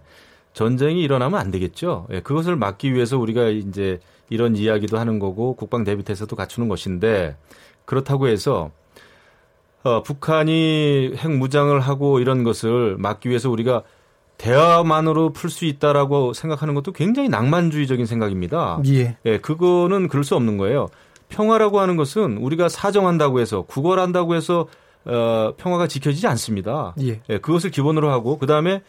전쟁이 0.52 1.02
일어나면 1.02 1.40
안 1.40 1.50
되겠죠. 1.50 2.06
예, 2.10 2.20
그것을 2.20 2.56
막기 2.56 2.92
위해서 2.94 3.18
우리가 3.18 3.48
이제 3.48 4.00
이런 4.28 4.56
이야기도 4.56 4.98
하는 4.98 5.18
거고 5.18 5.54
국방 5.54 5.84
대비태세도 5.84 6.36
갖추는 6.36 6.68
것인데 6.68 7.36
그렇다고 7.84 8.28
해서 8.28 8.70
어, 9.82 10.02
북한이 10.02 11.14
핵 11.16 11.30
무장을 11.30 11.78
하고 11.80 12.20
이런 12.20 12.44
것을 12.44 12.96
막기 12.98 13.28
위해서 13.28 13.50
우리가 13.50 13.82
대화만으로 14.38 15.30
풀 15.30 15.50
수 15.50 15.64
있다라고 15.66 16.32
생각하는 16.32 16.74
것도 16.74 16.92
굉장히 16.92 17.28
낭만주의적인 17.28 18.06
생각입니다. 18.06 18.80
예. 18.86 19.16
예, 19.24 19.38
그거는 19.38 20.08
그럴 20.08 20.24
수 20.24 20.34
없는 20.34 20.56
거예요. 20.56 20.88
평화라고 21.28 21.80
하는 21.80 21.96
것은 21.96 22.38
우리가 22.38 22.68
사정한다고 22.68 23.40
해서 23.40 23.62
구걸한다고 23.62 24.34
해서 24.34 24.66
어, 25.04 25.54
평화가 25.56 25.88
지켜지지 25.88 26.26
않습니다. 26.28 26.94
예. 27.00 27.20
예 27.28 27.38
그것을 27.38 27.70
기본으로 27.70 28.10
하고 28.10 28.38
그 28.38 28.46
다음에 28.46 28.82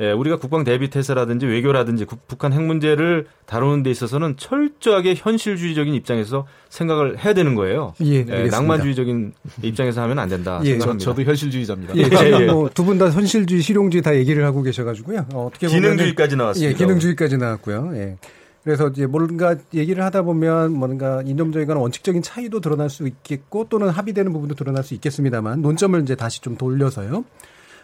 예, 0.00 0.12
우리가 0.12 0.36
국방 0.36 0.64
대비 0.64 0.88
태세라든지 0.88 1.46
외교라든지 1.46 2.04
국, 2.04 2.26
북한 2.28 2.52
핵 2.52 2.62
문제를 2.62 3.26
다루는 3.46 3.82
데 3.82 3.90
있어서는 3.90 4.36
철저하게 4.36 5.14
현실주의적인 5.16 5.92
입장에서 5.94 6.46
생각을 6.68 7.18
해야 7.18 7.34
되는 7.34 7.54
거예요. 7.54 7.94
예, 8.02 8.24
예 8.28 8.44
낭만주의적인 8.44 9.32
입장에서 9.62 10.00
하면 10.02 10.18
안 10.18 10.28
된다. 10.28 10.60
예, 10.64 10.78
저, 10.78 10.96
저도 10.96 11.22
현실주의자입니다. 11.22 11.96
예, 11.96 12.02
예, 12.02 12.42
예. 12.42 12.46
뭐두 12.46 12.84
분 12.84 13.00
다 13.00 13.08
현실주의, 13.08 13.62
실용주의 13.62 14.02
다 14.02 14.14
얘기를 14.14 14.44
하고 14.44 14.62
계셔가지고요. 14.62 15.26
어, 15.32 15.50
떻게 15.52 15.66
보면 15.68 15.82
기능주의까지 15.82 16.36
나왔습니다. 16.36 16.70
예, 16.70 16.74
기능주의까지 16.74 17.38
나왔고요. 17.38 17.92
예. 17.94 18.18
그래서 18.62 18.88
이제 18.88 19.06
뭔가 19.06 19.56
얘기를 19.72 20.04
하다 20.04 20.22
보면 20.22 20.72
뭔가 20.72 21.22
이념적이거나 21.24 21.80
원칙적인 21.80 22.20
차이도 22.20 22.60
드러날 22.60 22.90
수 22.90 23.06
있겠고 23.06 23.68
또는 23.70 23.88
합의되는 23.88 24.32
부분도 24.34 24.54
드러날 24.54 24.84
수 24.84 24.92
있겠습니다만 24.94 25.62
논점을 25.62 26.00
이제 26.02 26.14
다시 26.14 26.42
좀 26.42 26.56
돌려서요. 26.56 27.24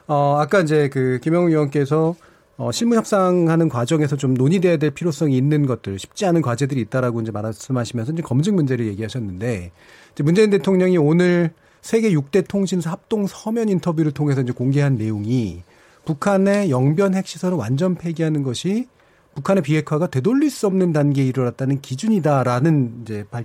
어, 0.07 0.37
아까 0.38 0.61
이제 0.61 0.88
그 0.88 1.19
김영우 1.23 1.49
의원께서 1.49 2.14
어, 2.59 2.73
실무 2.73 2.97
협상하는 2.97 3.69
과정에서 3.69 4.16
좀 4.16 4.33
논의돼야 4.33 4.79
될 4.79 4.90
필요성이 4.90 5.37
있는 5.37 5.66
것들, 5.66 5.99
쉽지 5.99 6.25
않은 6.25 6.40
과제들이 6.40 6.81
있다라고 6.83 7.21
이제 7.21 7.31
말씀하시면서 7.31 8.12
이제 8.12 8.23
검증 8.23 8.57
문제를 8.57 8.87
얘기하셨는데, 8.87 9.73
이제 10.12 10.23
문재인 10.23 10.49
대통령이 10.49 10.97
오늘 10.97 11.53
세계 11.83 12.11
6대 12.11 12.49
통신사 12.49 12.90
합동 12.90 13.27
서면 13.27 13.69
인터뷰를 13.69 14.12
통해서 14.12 14.40
이제 14.40 14.53
공개한 14.53 14.97
내용이 14.97 15.62
북한의 16.07 16.71
영변 16.71 17.14
핵시설을 17.14 17.59
완전 17.59 17.95
폐기하는 17.95 18.42
것이 18.42 18.88
북한의 19.35 19.62
비핵화가 19.62 20.07
되돌릴 20.07 20.51
수 20.51 20.66
없는 20.66 20.92
단계에 20.95 21.27
이르렀다는 21.27 21.83
기준이다라는 21.83 23.03
이제 23.03 23.25
발, 23.31 23.45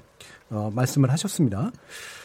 어, 0.50 0.72
말씀을 0.74 1.12
하셨습니다. 1.12 1.72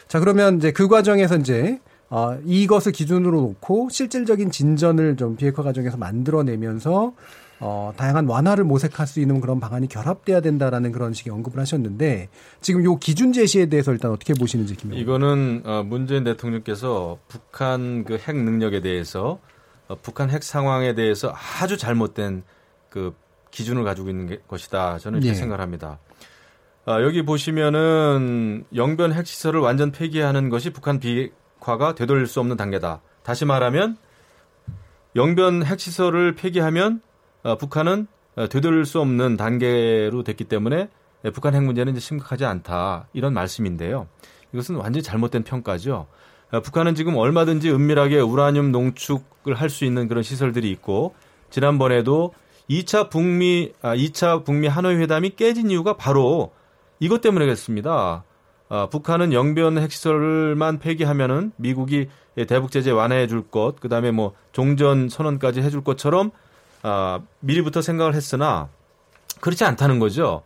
자, 0.07 0.21
그러면 0.21 0.57
이제 0.57 0.71
그 0.71 0.87
과정에서 0.87 1.35
이제 1.35 1.81
어, 2.09 2.37
이것을 2.45 2.91
기준으로 2.93 3.41
놓고 3.41 3.89
실질적인 3.89 4.51
진전을 4.51 5.17
좀 5.17 5.35
비핵화 5.35 5.63
과정에서 5.63 5.97
만들어내면서 5.97 7.13
어, 7.59 7.91
다양한 7.97 8.27
완화를 8.27 8.63
모색할 8.63 9.07
수 9.07 9.19
있는 9.19 9.41
그런 9.41 9.59
방안이 9.59 9.87
결합돼야 9.87 10.41
된다라는 10.41 10.91
그런 10.91 11.13
식의 11.13 11.33
언급을 11.33 11.59
하셨는데 11.59 12.29
지금 12.61 12.83
요 12.83 12.97
기준 12.97 13.33
제시에 13.33 13.65
대해서 13.65 13.91
일단 13.91 14.11
어떻게 14.11 14.33
보시는지 14.35 14.75
김영 14.75 14.97
이거는 14.97 15.63
어, 15.65 15.83
문재인 15.83 16.23
대통령께서 16.23 17.17
북한 17.27 18.03
그 18.03 18.13
핵 18.13 18.35
능력에 18.37 18.81
대해서 18.81 19.39
어, 19.87 19.95
북한 20.01 20.29
핵 20.29 20.43
상황에 20.43 20.93
대해서 20.93 21.33
아주 21.61 21.77
잘못된 21.77 22.43
그 22.89 23.13
기준을 23.51 23.83
가지고 23.83 24.09
있는 24.09 24.27
게, 24.27 24.39
것이다. 24.47 24.99
저는 24.99 25.19
이렇게 25.19 25.31
예. 25.31 25.33
생각합니다. 25.33 25.97
아, 26.85 27.01
여기 27.01 27.23
보시면은 27.23 28.65
영변 28.75 29.13
핵시설을 29.13 29.59
완전 29.61 29.91
폐기하는 29.91 30.49
것이 30.49 30.69
북한 30.69 30.99
비 30.99 31.31
비핵화가 31.59 31.95
되돌릴 31.95 32.27
수 32.27 32.39
없는 32.39 32.57
단계다. 32.57 33.01
다시 33.23 33.45
말하면 33.45 33.97
영변 35.15 35.63
핵시설을 35.63 36.35
폐기하면 36.35 37.01
어, 37.43 37.57
북한은 37.57 38.07
어, 38.35 38.47
되돌릴 38.47 38.85
수 38.85 38.99
없는 38.99 39.37
단계로 39.37 40.23
됐기 40.23 40.45
때문에 40.45 40.89
북한 41.33 41.55
핵 41.55 41.63
문제는 41.63 41.93
이제 41.93 41.99
심각하지 41.99 42.45
않다 42.45 43.07
이런 43.13 43.33
말씀인데요. 43.33 44.07
이것은 44.53 44.75
완전히 44.75 45.03
잘못된 45.03 45.43
평가죠. 45.43 46.07
어, 46.51 46.61
북한은 46.61 46.95
지금 46.95 47.15
얼마든지 47.15 47.71
은밀하게 47.71 48.19
우라늄 48.19 48.71
농축을 48.71 49.55
할 49.55 49.69
수 49.69 49.85
있는 49.85 50.07
그런 50.07 50.23
시설들이 50.23 50.69
있고 50.71 51.15
지난번에도 51.49 52.33
2차 52.69 53.09
북미 53.09 53.71
아 53.81 53.95
2차 53.95 54.43
북미 54.45 54.67
하노이 54.67 54.95
회담이 54.95 55.31
깨진 55.31 55.71
이유가 55.71 55.95
바로 55.95 56.53
이것 56.99 57.21
때문에겠습니다. 57.21 58.23
아, 58.69 58.87
북한은 58.87 59.33
영변 59.33 59.77
핵시설만 59.77 60.79
폐기하면은 60.79 61.51
미국이 61.55 62.07
대북 62.47 62.71
제재 62.71 62.91
완화해 62.91 63.27
줄 63.27 63.47
것, 63.47 63.79
그다음에 63.79 64.11
뭐 64.11 64.33
종전 64.51 65.09
선언까지 65.09 65.61
해줄 65.61 65.83
것처럼 65.83 66.31
아, 66.83 67.21
미리부터 67.39 67.81
생각을 67.81 68.13
했으나 68.13 68.69
그렇지 69.39 69.63
않다는 69.63 69.99
거죠. 69.99 70.43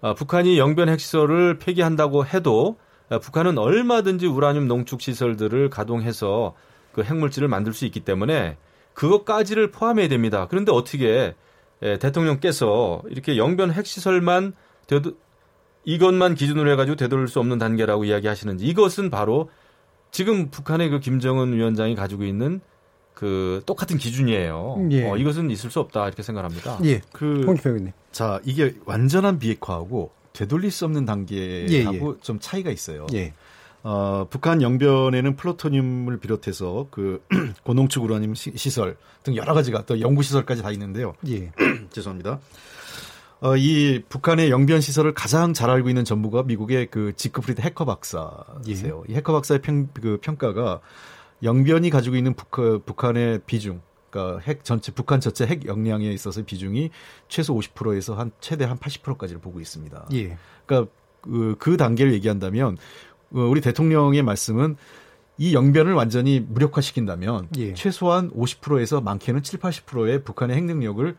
아, 0.00 0.14
북한이 0.14 0.58
영변 0.58 0.88
핵시설을 0.88 1.58
폐기한다고 1.58 2.26
해도 2.26 2.76
아, 3.08 3.18
북한은 3.18 3.58
얼마든지 3.58 4.26
우라늄 4.26 4.68
농축 4.68 5.00
시설들을 5.00 5.70
가동해서 5.70 6.54
그 6.92 7.02
핵물질을 7.02 7.48
만들 7.48 7.72
수 7.72 7.86
있기 7.86 8.00
때문에 8.00 8.56
그것까지를 8.94 9.70
포함해야 9.70 10.08
됩니다. 10.08 10.46
그런데 10.50 10.72
어떻게 10.72 11.34
예, 11.82 11.98
대통령께서 11.98 13.02
이렇게 13.08 13.36
영변 13.36 13.72
핵시설만 13.72 14.54
이것만 15.84 16.34
기준으로 16.34 16.70
해가지고 16.72 16.96
되돌릴 16.96 17.28
수 17.28 17.40
없는 17.40 17.58
단계라고 17.58 18.04
이야기하시는지 18.04 18.66
이것은 18.66 19.10
바로 19.10 19.50
지금 20.10 20.50
북한의 20.50 20.90
그 20.90 21.00
김정은 21.00 21.52
위원장이 21.54 21.94
가지고 21.94 22.24
있는 22.24 22.60
그 23.14 23.62
똑같은 23.66 23.98
기준이에요. 23.98 24.88
예. 24.90 25.08
어, 25.08 25.16
이것은 25.16 25.50
있을 25.50 25.70
수 25.70 25.80
없다 25.80 26.06
이렇게 26.06 26.22
생각합니다. 26.22 26.78
예. 26.84 27.00
그 27.12 27.44
홍기표님. 27.46 27.92
자 28.10 28.40
이게 28.44 28.74
완전한 28.84 29.38
비핵화하고 29.38 30.10
되돌릴 30.32 30.70
수 30.70 30.84
없는 30.84 31.04
단계하고 31.04 31.72
예, 31.72 31.84
예. 31.84 32.20
좀 32.22 32.38
차이가 32.40 32.70
있어요. 32.70 33.06
예. 33.14 33.32
어, 33.84 34.26
북한 34.30 34.62
영변에는 34.62 35.34
플루토늄을 35.36 36.18
비롯해서 36.20 36.86
그 36.90 37.22
고농축 37.64 38.04
우라늄 38.04 38.34
시 38.34 38.52
설 38.70 38.96
등 39.24 39.36
여러 39.36 39.54
가지가 39.54 39.84
또 39.86 40.00
연구 40.00 40.22
시설까지 40.22 40.62
다 40.62 40.70
있는데요. 40.72 41.14
예. 41.28 41.50
죄송합니다. 41.90 42.40
어, 43.42 43.56
이 43.56 44.00
북한의 44.08 44.50
영변 44.50 44.80
시설을 44.80 45.14
가장 45.14 45.52
잘 45.52 45.68
알고 45.68 45.88
있는 45.88 46.04
전부가 46.04 46.44
미국의 46.44 46.86
그 46.92 47.12
지크프리드 47.16 47.60
해커 47.60 47.84
박사세요. 47.84 49.02
예. 49.08 49.12
이 49.12 49.16
해커 49.16 49.32
박사의 49.32 49.60
평, 49.62 49.88
그 49.92 50.18
평가가 50.22 50.80
영변이 51.42 51.90
가지고 51.90 52.14
있는 52.14 52.34
북한, 52.34 52.80
북한의 52.86 53.40
비중, 53.44 53.82
그러니까 54.10 54.38
핵 54.46 54.62
전체 54.62 54.92
북한 54.92 55.18
전체 55.18 55.44
핵 55.44 55.66
역량에 55.66 56.08
있어서 56.12 56.44
비중이 56.44 56.90
최소 57.26 57.58
50%에서 57.58 58.14
한 58.14 58.30
최대 58.38 58.64
한 58.64 58.78
80%까지를 58.78 59.40
보고 59.40 59.58
있습니다. 59.58 60.06
예. 60.12 60.38
그러니까 60.64 60.92
그, 61.20 61.56
그 61.58 61.76
단계를 61.76 62.12
얘기한다면 62.12 62.78
어, 63.32 63.40
우리 63.40 63.60
대통령의 63.60 64.22
말씀은 64.22 64.76
이 65.38 65.52
영변을 65.52 65.94
완전히 65.94 66.38
무력화시킨다면 66.38 67.48
예. 67.56 67.74
최소한 67.74 68.30
50%에서 68.30 69.00
많게는 69.00 69.42
7, 69.42 69.58
80%의 69.58 70.22
북한의 70.22 70.56
핵 70.56 70.62
능력을 70.62 71.16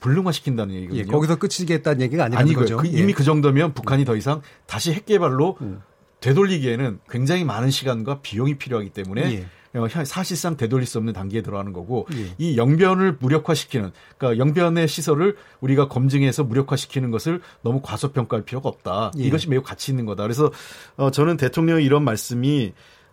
불능화시킨다는 0.00 0.74
얘기거든요. 0.74 1.00
예, 1.00 1.04
거기서 1.04 1.36
끝이겠다는 1.36 2.00
얘기가 2.02 2.24
아니라는 2.24 2.46
아니고요. 2.46 2.64
거죠. 2.64 2.76
그 2.78 2.86
이미 2.86 3.10
예. 3.10 3.12
그 3.12 3.22
정도면 3.22 3.74
북한이 3.74 4.04
더 4.04 4.16
이상 4.16 4.42
다시 4.66 4.92
핵 4.92 5.06
개발로 5.06 5.58
음. 5.60 5.82
되돌리기에는 6.20 7.00
굉장히 7.08 7.44
많은 7.44 7.70
시간과 7.70 8.20
비용이 8.20 8.58
필요하기 8.58 8.90
때문에 8.90 9.32
예. 9.32 9.46
어, 9.78 9.86
사실상 10.04 10.56
되돌릴 10.56 10.84
수 10.84 10.98
없는 10.98 11.12
단계에 11.12 11.42
들어가는 11.42 11.72
거고 11.72 12.06
예. 12.14 12.34
이 12.38 12.56
영변을 12.56 13.18
무력화시키는 13.20 13.92
그러니까 14.18 14.44
영변의 14.44 14.88
시설을 14.88 15.36
우리가 15.60 15.88
검증해서 15.88 16.42
무력화시키는 16.44 17.10
것을 17.12 17.40
너무 17.62 17.80
과소평가할 17.82 18.44
필요가 18.44 18.68
없다. 18.68 19.12
예. 19.18 19.22
이것이 19.22 19.48
매우 19.48 19.62
가치 19.62 19.92
있는 19.92 20.06
거다. 20.06 20.24
그래서 20.24 20.50
어, 20.96 21.10
저는 21.10 21.36
대통령의 21.36 21.84
이런 21.84 22.02
말씀이 22.02 22.72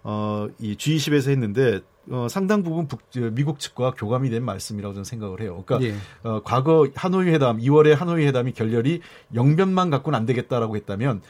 어, 0.09 0.47
이 0.57 0.77
G20에서 0.77 1.29
했는데 1.31 1.81
어, 2.09 2.27
상당 2.29 2.63
부분 2.63 2.87
북, 2.87 3.01
미국 3.33 3.59
측과 3.59 3.91
교감이 3.91 4.29
된 4.29 4.41
말씀이라고 4.45 4.93
저는 4.93 5.03
생각을 5.03 5.41
해요. 5.41 5.61
그러니까 5.65 5.85
예. 5.85 5.95
어, 6.23 6.41
과거 6.45 6.87
하노이 6.95 7.27
회담, 7.27 7.57
2월에 7.57 7.93
하노이 7.93 8.25
회담이 8.25 8.53
결렬이 8.53 9.01
영변만 9.35 9.89
갖고는 9.89 10.17
안 10.17 10.25
되겠다라고 10.25 10.77
했다면 10.77 11.21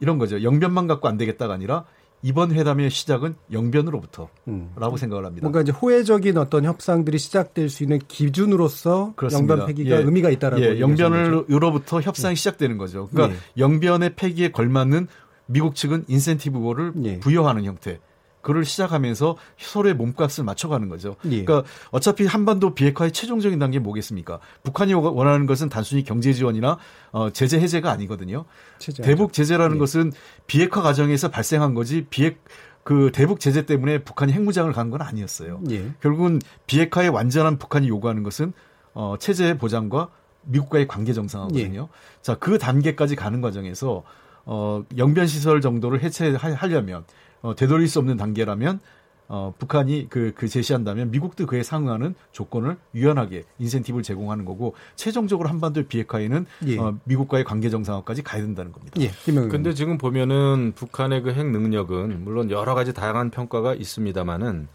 이런 0.00 0.18
거죠. 0.18 0.42
영변만 0.42 0.88
갖고 0.88 1.06
안 1.06 1.16
되겠다가 1.18 1.54
아니라 1.54 1.84
이번 2.22 2.50
회담의 2.50 2.90
시작은 2.90 3.36
영변으로부터라고 3.52 4.32
음. 4.48 4.96
생각을 4.96 5.24
합니다. 5.24 5.44
뭔가 5.44 5.60
이제 5.60 5.70
호혜적인 5.70 6.36
어떤 6.36 6.64
협상들이 6.64 7.18
시작될 7.18 7.68
수 7.68 7.84
있는 7.84 8.00
기준으로서 8.08 9.12
그렇습니다. 9.14 9.52
영변 9.54 9.66
폐기가 9.68 9.96
예. 9.96 10.02
의미가 10.02 10.30
있다라고 10.30 10.62
예. 10.64 10.80
영변으로부터 10.80 12.00
협상이 12.00 12.32
예. 12.32 12.34
시작되는 12.34 12.76
거죠. 12.76 13.08
그러니까 13.12 13.36
예. 13.36 13.62
영변의 13.62 14.16
폐기에 14.16 14.50
걸맞는 14.50 15.06
미국 15.46 15.76
측은 15.76 16.06
인센티브를 16.08 16.94
예. 17.04 17.20
부여하는 17.20 17.62
형태. 17.62 18.00
그를 18.46 18.64
시작하면서 18.64 19.36
서로의 19.58 19.94
몸값을 19.94 20.44
맞춰가는 20.44 20.88
거죠. 20.88 21.16
예. 21.24 21.44
그러니까 21.44 21.68
어차피 21.90 22.26
한반도 22.26 22.74
비핵화의 22.76 23.10
최종적인 23.10 23.58
단계 23.58 23.80
뭐겠습니까? 23.80 24.38
북한이 24.62 24.94
원하는 24.94 25.46
것은 25.46 25.68
단순히 25.68 26.04
경제 26.04 26.32
지원이나 26.32 26.78
어, 27.10 27.30
제재 27.30 27.58
해제가 27.58 27.90
아니거든요. 27.90 28.44
제재 28.78 29.02
대북 29.02 29.32
제재라는 29.32 29.74
예. 29.74 29.78
것은 29.80 30.12
비핵화 30.46 30.80
과정에서 30.80 31.28
발생한 31.28 31.74
거지 31.74 32.06
비핵 32.08 32.44
그 32.84 33.10
대북 33.12 33.40
제재 33.40 33.66
때문에 33.66 34.04
북한이 34.04 34.32
핵무장을 34.32 34.72
간 34.72 34.90
건 34.90 35.02
아니었어요. 35.02 35.60
예. 35.70 35.90
결국은 36.00 36.40
비핵화의 36.68 37.08
완전한 37.08 37.58
북한이 37.58 37.88
요구하는 37.88 38.22
것은 38.22 38.52
어, 38.94 39.16
체제 39.18 39.58
보장과 39.58 40.10
미국과의 40.44 40.86
관계 40.86 41.12
정상화거든요. 41.12 41.88
예. 41.92 42.22
자, 42.22 42.36
그 42.36 42.58
단계까지 42.58 43.16
가는 43.16 43.40
과정에서 43.40 44.04
어, 44.44 44.84
영변 44.96 45.26
시설 45.26 45.60
정도를 45.60 46.00
해체하려면 46.00 47.04
어, 47.46 47.54
되돌릴 47.54 47.88
수 47.88 48.00
없는 48.00 48.16
단계라면 48.16 48.80
어, 49.28 49.54
북한이 49.58 50.06
그, 50.08 50.32
그 50.36 50.46
제시한다면 50.48 51.10
미국도 51.10 51.46
그에 51.46 51.62
상응하는 51.62 52.14
조건을 52.32 52.76
유연하게 52.94 53.44
인센티브를 53.58 54.02
제공하는 54.02 54.44
거고 54.44 54.74
최종적으로 54.94 55.48
한반도 55.48 55.82
비핵화에는 55.84 56.46
예. 56.66 56.78
어, 56.78 56.96
미국과의 57.04 57.44
관계 57.44 57.68
정상화까지 57.70 58.22
가야 58.22 58.42
된다는 58.42 58.72
겁니다. 58.72 59.00
예. 59.00 59.10
근데 59.48 59.74
지금 59.74 59.98
보면은 59.98 60.72
북한의 60.74 61.22
그 61.22 61.30
핵 61.30 61.50
능력은 61.50 62.24
물론 62.24 62.50
여러 62.50 62.74
가지 62.74 62.94
다양한 62.94 63.30
평가가 63.30 63.74
있습니다만은 63.74 64.68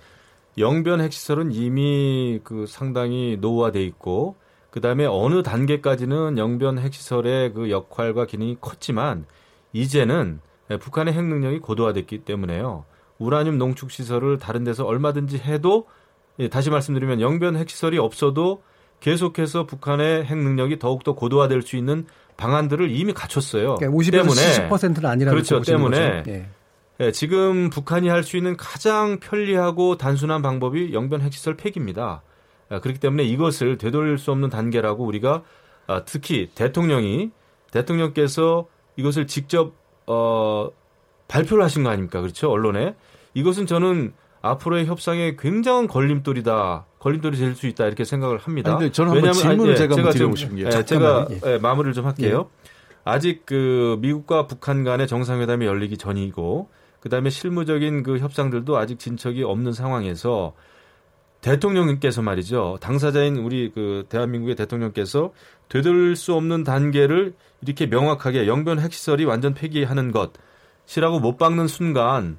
영변 0.57 1.01
핵시설은 1.01 1.53
이미 1.53 2.39
그 2.43 2.65
상당히 2.67 3.37
노후화돼 3.39 3.83
있고 3.83 4.35
그다음에 4.69 5.05
어느 5.05 5.43
단계까지는 5.43 6.37
영변 6.37 6.77
핵시설의 6.77 7.53
그 7.53 7.71
역할과 7.71 8.25
기능이 8.25 8.57
컸지만 8.59 9.25
이제는 9.73 10.41
예, 10.43 10.50
북한의 10.77 11.13
핵 11.13 11.23
능력이 11.23 11.59
고도화됐기 11.59 12.19
때문에요. 12.19 12.85
우라늄 13.19 13.57
농축 13.57 13.91
시설을 13.91 14.39
다른 14.39 14.63
데서 14.63 14.85
얼마든지 14.85 15.37
해도 15.39 15.87
예, 16.39 16.49
다시 16.49 16.69
말씀드리면 16.69 17.21
영변 17.21 17.55
핵 17.55 17.69
시설이 17.69 17.97
없어도 17.97 18.63
계속해서 18.99 19.65
북한의 19.65 20.25
핵 20.25 20.37
능력이 20.37 20.79
더욱더 20.79 21.13
고도화될 21.13 21.61
수 21.61 21.75
있는 21.75 22.05
방안들을 22.37 22.89
이미 22.91 23.13
갖췄어요. 23.13 23.75
그러니까 23.75 23.97
50에서 23.97 24.11
때문에 24.11 24.69
70%는 24.69 25.05
아니라는 25.05 25.43
그렇죠. 25.43 25.61
때문에 25.61 26.23
예. 26.27 26.49
예, 26.99 27.11
지금 27.11 27.69
북한이 27.69 28.09
할 28.09 28.23
수 28.23 28.37
있는 28.37 28.55
가장 28.57 29.19
편리하고 29.19 29.97
단순한 29.97 30.41
방법이 30.41 30.93
영변 30.93 31.21
핵시설 31.21 31.55
폐기입니다. 31.57 32.21
예, 32.71 32.79
그렇기 32.79 32.99
때문에 32.99 33.23
이것을 33.23 33.77
되돌릴 33.77 34.17
수 34.17 34.31
없는 34.31 34.49
단계라고 34.49 35.03
우리가 35.05 35.43
아, 35.87 36.03
특히 36.05 36.49
대통령이 36.53 37.31
대통령께서 37.71 38.67
이것을 38.95 39.27
직접 39.27 39.73
어, 40.11 40.69
발표를 41.27 41.63
하신 41.63 41.83
거 41.83 41.89
아닙니까? 41.89 42.19
그렇죠? 42.21 42.51
언론에. 42.51 42.95
이것은 43.33 43.65
저는 43.65 44.13
앞으로의 44.41 44.85
협상에 44.85 45.35
굉장한 45.39 45.87
걸림돌이다. 45.87 46.85
걸림돌이 46.99 47.37
될 47.37 47.55
수 47.55 47.67
있다. 47.67 47.85
이렇게 47.85 48.03
생각을 48.03 48.37
합니다. 48.37 48.75
아니, 48.75 48.91
저는 48.91 49.13
왜냐하면 49.13 49.33
질문을 49.33 49.71
아, 49.71 49.73
예, 49.73 49.77
제가, 49.77 49.95
제가 49.95 50.09
드리고 50.11 50.35
싶은 50.35 50.55
게 50.57 50.65
예, 50.65 50.83
제가 50.83 51.27
예. 51.45 51.57
마무리를 51.59 51.93
좀 51.93 52.05
할게요. 52.05 52.49
예. 52.65 52.69
아직 53.03 53.45
그 53.45 53.97
미국과 54.01 54.47
북한 54.47 54.83
간의 54.83 55.07
정상회담이 55.07 55.65
열리기 55.65 55.97
전이고 55.97 56.69
그다음에 56.99 57.29
실무적인 57.31 58.03
그 58.03 58.19
협상들도 58.19 58.77
아직 58.77 58.99
진척이 58.99 59.43
없는 59.43 59.73
상황에서 59.73 60.53
대통령께서 61.41 62.21
말이죠. 62.21 62.77
당사자인 62.81 63.37
우리 63.37 63.71
그 63.73 64.05
대한민국의 64.09 64.55
대통령께서 64.55 65.33
되돌릴 65.69 66.15
수 66.15 66.33
없는 66.35 66.63
단계를 66.63 67.33
이렇게 67.61 67.87
명확하게 67.87 68.47
영변 68.47 68.79
핵시설이 68.79 69.25
완전 69.25 69.53
폐기하는 69.53 70.11
것이라고 70.11 71.19
못 71.19 71.37
박는 71.37 71.67
순간 71.67 72.37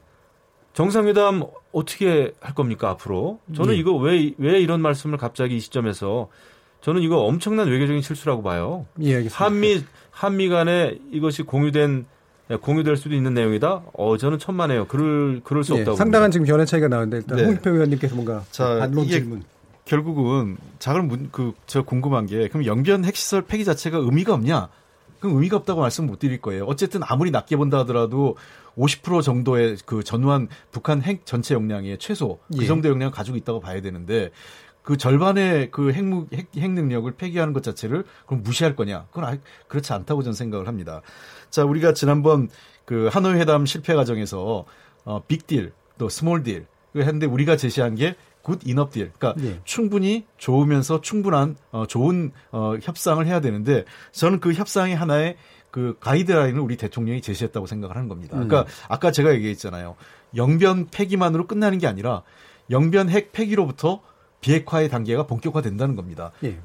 정상회담 0.72 1.42
어떻게 1.72 2.32
할 2.40 2.54
겁니까 2.54 2.90
앞으로? 2.90 3.40
저는 3.54 3.74
네. 3.74 3.80
이거 3.80 3.92
왜 3.94 4.32
왜 4.38 4.60
이런 4.60 4.80
말씀을 4.80 5.18
갑자기 5.18 5.56
이 5.56 5.60
시점에서 5.60 6.28
저는 6.80 7.02
이거 7.02 7.18
엄청난 7.20 7.68
외교적인 7.68 8.02
실수라고 8.02 8.42
봐요. 8.42 8.86
예, 9.02 9.26
한미 9.28 9.82
한미 10.10 10.48
간에 10.48 10.98
이것이 11.10 11.42
공유된 11.42 12.06
공유될 12.60 12.96
수도 12.96 13.14
있는 13.14 13.34
내용이다. 13.34 13.82
어 13.94 14.16
저는 14.16 14.38
천만에요. 14.38 14.86
그럴 14.86 15.40
그럴 15.44 15.64
수 15.64 15.74
네, 15.74 15.80
없다고. 15.80 15.96
상당한 15.96 16.30
봅니다. 16.30 16.32
지금 16.32 16.46
견해 16.46 16.64
차이가 16.64 16.88
나는데 16.88 17.18
일단 17.18 17.36
네. 17.38 17.44
홍익표 17.44 17.70
의원님께서 17.70 18.14
뭔가 18.14 18.44
자, 18.50 18.78
반론 18.80 19.04
이게 19.04 19.20
질문. 19.20 19.42
결국은 19.84 20.56
자 20.78 20.92
그럼 20.92 21.28
그저 21.32 21.82
궁금한 21.82 22.26
게 22.26 22.48
그럼 22.48 22.66
영변 22.66 23.04
핵시설 23.04 23.42
폐기 23.42 23.64
자체가 23.64 23.98
의미가 23.98 24.34
없냐? 24.34 24.68
그럼 25.20 25.36
의미가 25.36 25.56
없다고 25.58 25.80
말씀 25.80 26.06
못 26.06 26.18
드릴 26.18 26.40
거예요. 26.40 26.64
어쨌든 26.64 27.00
아무리 27.04 27.30
낮게 27.30 27.56
본다 27.56 27.78
하더라도 27.80 28.36
50% 28.76 29.22
정도의 29.22 29.76
그 29.86 30.02
전후한 30.02 30.48
북한 30.70 31.02
핵 31.02 31.26
전체 31.26 31.54
역량의 31.54 31.98
최소 31.98 32.38
그 32.52 32.62
예. 32.62 32.66
정도 32.66 32.88
역량을 32.88 33.12
가지고 33.12 33.36
있다고 33.36 33.60
봐야 33.60 33.80
되는데 33.80 34.30
그 34.82 34.96
절반의 34.96 35.70
그 35.70 35.92
핵무 35.92 36.26
핵, 36.32 36.48
핵 36.56 36.70
능력을 36.72 37.10
폐기하는 37.12 37.52
것 37.52 37.62
자체를 37.62 38.04
그럼 38.26 38.42
무시할 38.42 38.74
거냐? 38.74 39.06
그건 39.12 39.24
아, 39.24 39.36
그렇지 39.68 39.92
않다고 39.92 40.22
저는 40.22 40.34
생각을 40.34 40.66
합니다. 40.66 41.02
자, 41.52 41.64
우리가 41.64 41.94
지난번 41.94 42.48
그 42.84 43.08
하노이 43.12 43.34
회담 43.34 43.64
실패 43.64 43.94
과정에서 43.94 44.64
어 45.04 45.22
빅딜 45.28 45.72
또 45.98 46.08
small 46.08 46.41
deal 46.41 46.66
그 46.92 46.98
했는데 46.98 47.26
우리가 47.26 47.56
제시한 47.56 47.94
게 47.94 48.16
good 48.42 48.60
enough 48.64 48.90
deal. 48.90 49.10
그러니까 49.18 49.42
예. 49.46 49.60
충분히 49.64 50.26
좋으면서 50.36 51.00
충분한 51.00 51.56
어 51.70 51.86
좋은 51.86 52.32
어 52.50 52.74
협상을 52.82 53.24
해야 53.26 53.40
되는데 53.40 53.84
저는 54.10 54.40
그 54.40 54.52
협상의 54.52 54.94
하나의 54.94 55.36
그 55.70 55.96
가이드라인을 56.00 56.60
우리 56.60 56.76
대통령이 56.76 57.22
제시했다고 57.22 57.66
생각을 57.66 57.96
하는 57.96 58.08
겁니다. 58.08 58.34
그러니까 58.34 58.66
아까 58.88 59.10
제가 59.10 59.32
얘기했잖아요. 59.34 59.96
영변 60.36 60.88
폐기만으로 60.90 61.46
끝나는 61.46 61.78
게 61.78 61.86
아니라 61.86 62.22
영변 62.70 63.08
핵 63.08 63.32
폐기로부터 63.32 64.02
비핵화의 64.40 64.88
단계가 64.90 65.26
본격화된다는 65.26 65.96
겁니다. 65.96 66.32
예. 66.44 66.58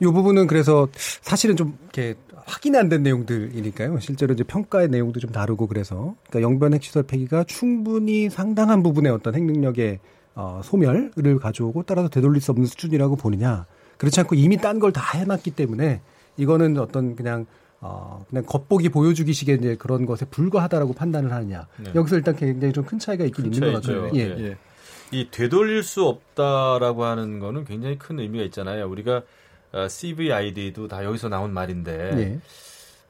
이 0.00 0.04
부분은 0.04 0.46
그래서 0.46 0.88
사실은 0.94 1.56
좀 1.56 1.76
이렇게 1.82 2.14
확인 2.48 2.74
안된 2.76 3.02
내용들이니까요. 3.02 4.00
실제로 4.00 4.32
이제 4.34 4.42
평가의 4.42 4.88
내용도 4.88 5.20
좀 5.20 5.30
다르고 5.30 5.66
그래서 5.66 6.14
그러니까 6.28 6.50
영변 6.50 6.74
핵시설 6.74 7.02
폐기가 7.02 7.44
충분히 7.44 8.30
상당한 8.30 8.82
부분의 8.82 9.12
어떤 9.12 9.34
핵 9.34 9.42
능력의 9.44 9.98
어, 10.34 10.60
소멸을 10.64 11.38
가져오고 11.40 11.82
따라서 11.84 12.08
되돌릴 12.08 12.40
수 12.40 12.50
없는 12.52 12.66
수준이라고 12.66 13.16
보느냐. 13.16 13.66
그렇지 13.98 14.20
않고 14.20 14.34
이미 14.36 14.56
딴 14.56 14.78
걸 14.78 14.92
다 14.92 15.18
해놨기 15.18 15.50
때문에 15.52 16.00
이거는 16.36 16.78
어떤 16.78 17.16
그냥 17.16 17.46
어, 17.80 18.24
그냥 18.28 18.44
겉보기 18.46 18.88
보여주기식의 18.88 19.58
이제 19.58 19.76
그런 19.76 20.06
것에 20.06 20.24
불과하다라고 20.26 20.94
판단을 20.94 21.32
하느냐. 21.32 21.66
네. 21.76 21.92
여기서 21.94 22.16
일단 22.16 22.34
굉장히 22.36 22.72
좀 22.72 22.84
큰 22.84 22.98
차이가 22.98 23.24
있긴 23.24 23.44
큰 23.44 23.54
있는 23.54 23.72
것. 23.72 23.82
같아요. 23.82 24.10
예. 24.14 24.20
예. 24.20 24.56
이 25.10 25.28
되돌릴 25.30 25.82
수 25.82 26.04
없다라고 26.04 27.04
하는 27.04 27.38
거는 27.40 27.64
굉장히 27.64 27.98
큰 27.98 28.18
의미가 28.20 28.44
있잖아요. 28.44 28.88
우리가 28.88 29.16
어, 29.18 29.22
CVID도 29.88 30.88
다 30.88 31.04
여기서 31.04 31.28
나온 31.28 31.52
말인데 31.52 31.92
예. 32.18 32.40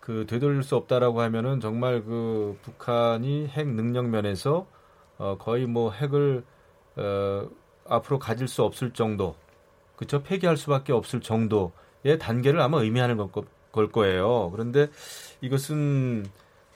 그 0.01 0.27
되돌릴 0.27 0.63
수 0.63 0.75
없다라고 0.77 1.21
하면은 1.21 1.61
정말 1.61 2.03
그 2.03 2.57
북한이 2.63 3.49
핵 3.49 3.69
능력 3.69 4.07
면에서 4.09 4.67
어, 5.19 5.37
거의 5.39 5.67
뭐 5.67 5.91
핵을 5.93 6.45
어, 6.97 7.49
앞으로 7.87 8.19
가질 8.19 8.49
수 8.49 8.63
없을 8.65 8.93
정도, 8.93 9.35
그쵸 9.97 10.23
폐기할 10.23 10.57
수밖에 10.57 10.93
없을 10.93 11.21
정도의 11.21 12.19
단계를 12.21 12.61
아마 12.61 12.81
의미하는 12.83 13.17
걸, 13.17 13.31
거- 13.33 13.45
걸 13.73 13.91
거예요. 13.91 14.51
그런데 14.53 14.89
이것은 15.41 16.27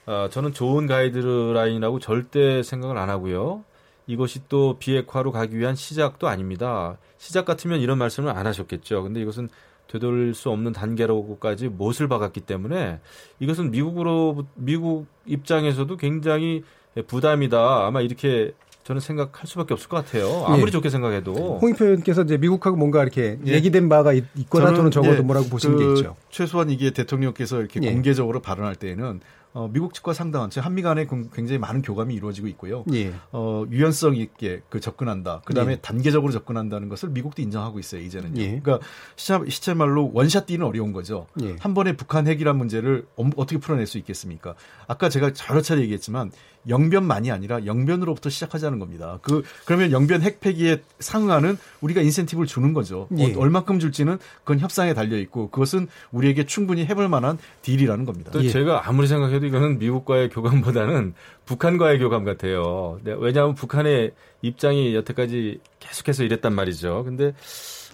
어, 0.07 0.29
저는 0.31 0.53
좋은 0.53 0.87
가이드라인이라고 0.87 1.99
절대 2.01 2.63
생각을 2.63 2.99
안 2.99 3.09
하고요. 3.11 3.65
이것이 4.07 4.49
또 4.49 4.77
비핵화로 4.79 5.31
가기 5.33 5.57
위한 5.59 5.75
시작도 5.77 6.27
아닙니다. 6.29 6.99
시작 7.19 7.45
같으면 7.45 7.81
이런 7.81 7.99
말씀을 7.99 8.31
안 8.37 8.47
하셨겠죠. 8.47 9.03
근데 9.05 9.21
이것은 9.21 9.49
되돌릴 9.93 10.35
수 10.35 10.49
없는 10.51 10.73
단계라고까지 10.73 11.69
못을 11.69 12.09
박았기 12.09 12.41
때문에 12.41 13.01
이것은 13.41 13.71
미국으로 13.71 14.47
미국 14.55 15.07
입장에서도 15.27 15.95
굉장히 15.99 16.63
부담이다. 17.07 17.87
아마 17.87 18.01
이렇게 18.01 18.53
저는 18.85 19.01
생각할 19.01 19.47
수밖에 19.47 19.75
없을 19.75 19.89
것 19.89 20.05
같아요. 20.05 20.45
아무리 20.47 20.67
예. 20.67 20.71
좋게 20.71 20.89
생각해도. 20.91 21.59
홍익표 21.61 21.85
의원께서 21.85 22.23
이제 22.23 22.37
미국하고 22.37 22.77
뭔가 22.77 23.03
이렇게 23.03 23.39
예. 23.47 23.53
얘기된 23.53 23.89
바가 23.89 24.13
있- 24.13 24.25
있거나 24.37 24.67
저는, 24.67 24.77
또는 24.79 24.91
적어도 24.91 25.17
예, 25.19 25.21
뭐라고 25.21 25.49
보시는 25.49 25.77
그 25.77 25.85
게 25.85 25.93
있죠. 26.01 26.17
최소한 26.31 26.71
이게 26.71 26.91
대통령께서 26.91 27.61
이렇게 27.61 27.79
예. 27.83 27.93
공개적으로 27.93 28.41
발언할 28.41 28.75
때에는 28.77 29.21
어, 29.55 29.69
미국 29.71 29.93
측과 29.93 30.15
상당한 30.15 30.49
즉 30.49 30.65
한미 30.65 30.81
간에 30.83 31.05
공- 31.05 31.29
굉장히 31.33 31.59
많은 31.59 31.83
교감이 31.83 32.15
이루어지고 32.15 32.49
있고요. 32.49 32.85
예. 32.95 33.13
어, 33.33 33.65
유연성 33.71 34.17
있게 34.17 34.63
그 34.71 34.81
접근한다. 34.81 35.43
그 35.45 35.53
다음에 35.53 35.73
예. 35.73 35.77
단계적으로 35.77 36.33
접근한다는 36.33 36.89
것을 36.89 37.11
미국도 37.11 37.43
인정하고 37.43 37.79
있어요, 37.79 38.01
이제는요. 38.01 38.41
예. 38.41 38.61
그러니까 38.63 38.81
시체, 39.17 39.75
말로 39.75 40.11
원샷 40.15 40.47
뛰는 40.47 40.65
어려운 40.67 40.93
거죠. 40.93 41.27
예. 41.43 41.57
한 41.61 41.75
번에 41.75 41.97
북한 41.97 42.27
핵이란 42.27 42.57
문제를 42.57 43.07
엄- 43.17 43.33
어떻게 43.37 43.59
풀어낼 43.59 43.87
수 43.87 43.99
있겠습니까? 43.99 44.55
아까 44.87 45.09
제가 45.11 45.33
여러 45.51 45.61
차례 45.61 45.83
얘기했지만 45.83 46.31
영변만이 46.69 47.31
아니라 47.31 47.67
영변으로부터 47.67 48.31
시작하자는 48.31 48.79
겁니다. 48.79 49.19
그 49.23 49.43
그러면 49.65 49.91
영변 49.93 50.23
핵 50.23 50.41
폐기에 50.41 50.83
상응하는 51.01 51.59
우리가 51.81 52.01
인센티브를 52.03 52.47
주는 52.47 52.73
거죠. 52.73 53.09
예. 53.19 53.35
어, 53.35 53.39
얼마큼 53.39 53.79
줄지는 53.79 54.19
그건 54.45 54.61
협상에 54.61 54.95
달려 54.95 55.17
있고 55.19 55.51
그것은 55.51 55.89
우리에게 56.13 56.45
충분히 56.47 56.85
해볼 56.87 57.09
만한 57.09 57.39
딜이라는 57.63 58.05
겁니다. 58.05 58.31
또 58.33 58.45
예. 58.45 58.49
제가 58.49 58.89
아무리 58.89 59.07
생각해도 59.09 59.47
이거는 59.47 59.79
미국과의 59.79 60.29
교감보다는 60.31 61.15
북한과의 61.47 61.99
교감 61.99 62.25
같아요. 62.25 63.01
네, 63.03 63.15
왜냐하면 63.19 63.55
북한의 63.57 64.13
입장이 64.43 64.95
여태까지 64.95 65.59
계속해서 65.81 66.23
이랬단 66.25 66.55
말이죠. 66.55 67.03
근데 67.05 67.33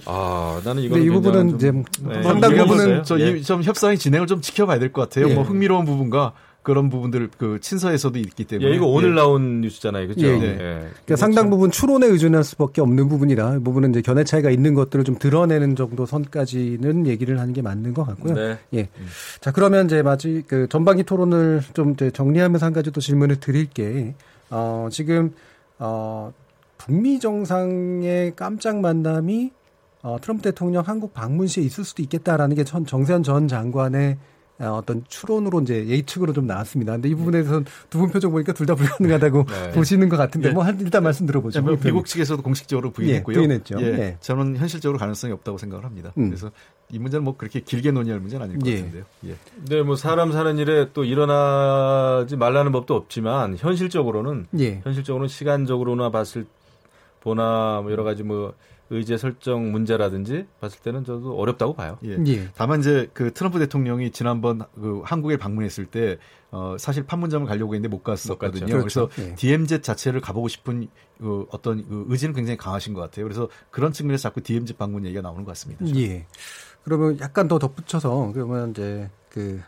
아 0.05 0.61
나는 0.64 0.89
근데 0.89 1.05
이 1.05 1.09
부분은 1.11 1.49
좀- 1.49 1.57
이제 1.57 1.73
네, 2.03 2.23
상당 2.23 2.55
부분은 2.55 2.85
됐어요. 2.87 3.03
저, 3.03 3.21
예. 3.21 3.31
이, 3.39 3.43
좀 3.43 3.62
협상의 3.62 3.99
진행을 3.99 4.27
좀 4.27 4.41
지켜봐야 4.41 4.79
될 4.79 4.93
것 4.93 5.03
같아요. 5.09 5.31
예. 5.31 5.35
뭐 5.35 5.43
흥미로운 5.45 5.85
부분과 5.85 6.33
그런 6.69 6.91
부분들 6.91 7.31
그 7.39 7.59
친서에서도 7.62 8.19
있기 8.19 8.45
때문에. 8.45 8.71
예, 8.71 8.77
이거 8.77 8.85
오늘 8.85 9.12
예. 9.12 9.14
나온 9.14 9.62
뉴스잖아요, 9.62 10.07
그렇죠? 10.09 10.27
예, 10.27 10.33
예. 10.35 10.57
그러니까 10.59 11.16
상당 11.16 11.49
부분 11.49 11.71
추론에 11.71 12.07
의존할 12.07 12.45
수밖에 12.45 12.83
없는 12.83 13.09
부분이라 13.09 13.57
이 13.57 13.59
부분은 13.61 13.89
이제 13.91 14.03
견해 14.03 14.23
차이가 14.23 14.51
있는 14.51 14.75
것들을 14.75 15.03
좀 15.07 15.16
드러내는 15.19 15.77
정도 15.77 16.05
선까지는 16.05 17.07
얘기를 17.07 17.41
하는 17.41 17.55
게 17.55 17.62
맞는 17.62 17.95
것 17.95 18.05
같고요. 18.05 18.35
네. 18.35 18.59
예. 18.75 18.91
자 19.41 19.51
그러면 19.51 19.87
이제 19.87 20.03
마지 20.03 20.43
그 20.47 20.69
전반기 20.69 21.05
토론을 21.05 21.62
좀 21.73 21.93
이제 21.93 22.11
정리하면서 22.11 22.66
한 22.66 22.75
가지 22.75 22.91
또 22.91 23.01
질문을 23.01 23.37
드릴 23.37 23.64
게. 23.71 24.14
어 24.51 24.89
지금 24.91 25.33
어 25.79 26.35
북미 26.77 27.19
정상의 27.19 28.35
깜짝 28.37 28.79
만남이 28.81 29.53
어, 30.03 30.19
트럼프 30.21 30.43
대통령 30.43 30.83
한국 30.87 31.14
방문 31.14 31.47
시에 31.47 31.64
있을 31.64 31.85
수도 31.85 32.03
있겠다라는 32.03 32.57
게 32.57 32.64
전 32.64 32.85
정세현 32.85 33.23
전 33.23 33.49
장관의 33.49 34.19
어, 34.61 34.70
어떤 34.80 35.04
추론으로 35.09 35.61
이제 35.61 35.86
예측으로 35.86 36.32
좀 36.32 36.46
나왔습니다. 36.46 36.92
근데 36.92 37.09
이 37.09 37.14
부분에 37.14 37.38
대해서는 37.38 37.64
두 37.90 37.98
분 37.98 38.11
표정 38.11 38.32
보니까 38.32 38.52
둘 38.52 38.66
다 38.66 38.74
불가능하다고 38.74 39.44
네. 39.44 39.70
보시는 39.72 40.09
것 40.09 40.16
같은데 40.16 40.48
예. 40.48 40.52
뭐 40.52 40.64
한- 40.64 40.80
일단 40.80 41.02
말씀 41.04 41.26
들어보죠. 41.26 41.61
홍 41.61 41.78
미국 41.80 42.06
측에서도 42.06 42.42
공식적으로 42.42 42.90
부인했고요. 42.90 43.34
예, 43.34 43.38
부인했죠. 43.38 43.76
예, 43.80 43.86
예. 43.86 44.16
저는 44.20 44.56
현실적으로 44.56 44.98
가능성이 44.98 45.32
없다고 45.32 45.59
생각을 45.59 45.84
합니다. 45.84 46.12
음. 46.18 46.26
그래서 46.28 46.50
이 46.90 46.98
문제는 46.98 47.22
뭐 47.24 47.36
그렇게 47.36 47.61
길게 47.61 47.92
논의할 47.92 48.18
문제는 48.20 48.46
아닐 48.46 48.59
것 48.59 48.66
예. 48.66 48.76
같은데요. 48.78 49.04
예. 49.26 49.34
네, 49.68 49.82
뭐 49.82 49.94
사람 49.94 50.32
사는 50.32 50.59
일에 50.59 50.88
또 50.92 51.04
일어나지 51.04 52.36
말라는 52.36 52.72
법도 52.72 52.94
없지만 52.94 53.56
현실적으로는 53.59 54.46
예. 54.59 54.80
현실적으로는 54.82 55.28
시간적으로나 55.28 56.11
봤을 56.11 56.46
보나 57.20 57.80
뭐 57.82 57.92
여러 57.92 58.02
가지 58.04 58.22
뭐 58.22 58.54
의제 58.91 59.18
설정 59.18 59.70
문제라든지 59.70 60.47
봤을 60.61 60.80
때는 60.80 61.05
저도 61.05 61.36
어렵다고 61.36 61.74
봐요. 61.74 61.99
예. 62.05 62.16
예. 62.26 62.49
다만 62.55 62.80
이제 62.80 63.09
그 63.12 63.32
트럼프 63.32 63.59
대통령이 63.59 64.11
지난번 64.11 64.62
그 64.74 65.03
한국에 65.05 65.36
방문했을 65.36 65.86
때 65.86 66.18
어, 66.51 66.76
사실 66.78 67.05
판문점을 67.05 67.47
가려고 67.47 67.74
했는데 67.74 67.95
못 67.95 68.03
갔었거든요. 68.03 68.66
못 68.66 68.66
갔죠. 68.66 68.78
그래서 68.78 69.09
그렇죠. 69.09 69.30
예. 69.30 69.34
DMZ 69.34 69.82
자체를 69.82 70.20
가보고 70.20 70.49
싶은 70.49 70.89
그 71.18 71.47
어떤 71.51 71.86
그 71.86 72.07
의지는 72.09 72.34
굉장히 72.34 72.57
강하신 72.57 72.95
것 72.95 73.01
같아요. 73.01 73.24
그래서 73.24 73.49
그런 73.70 73.93
측면에서 73.93 74.22
자꾸 74.22 74.41
DMZ 74.41 74.74
방문 74.74 75.05
얘기가 75.05 75.20
나오는 75.20 75.45
것 75.45 75.51
같습니다. 75.51 75.84
예. 75.97 76.26
그러면 76.84 77.18
약간 77.20 77.49
더 77.49 77.59
덧붙여서 77.59 78.32
그러면 78.32 78.70
이제 78.70 79.11
그 79.28 79.61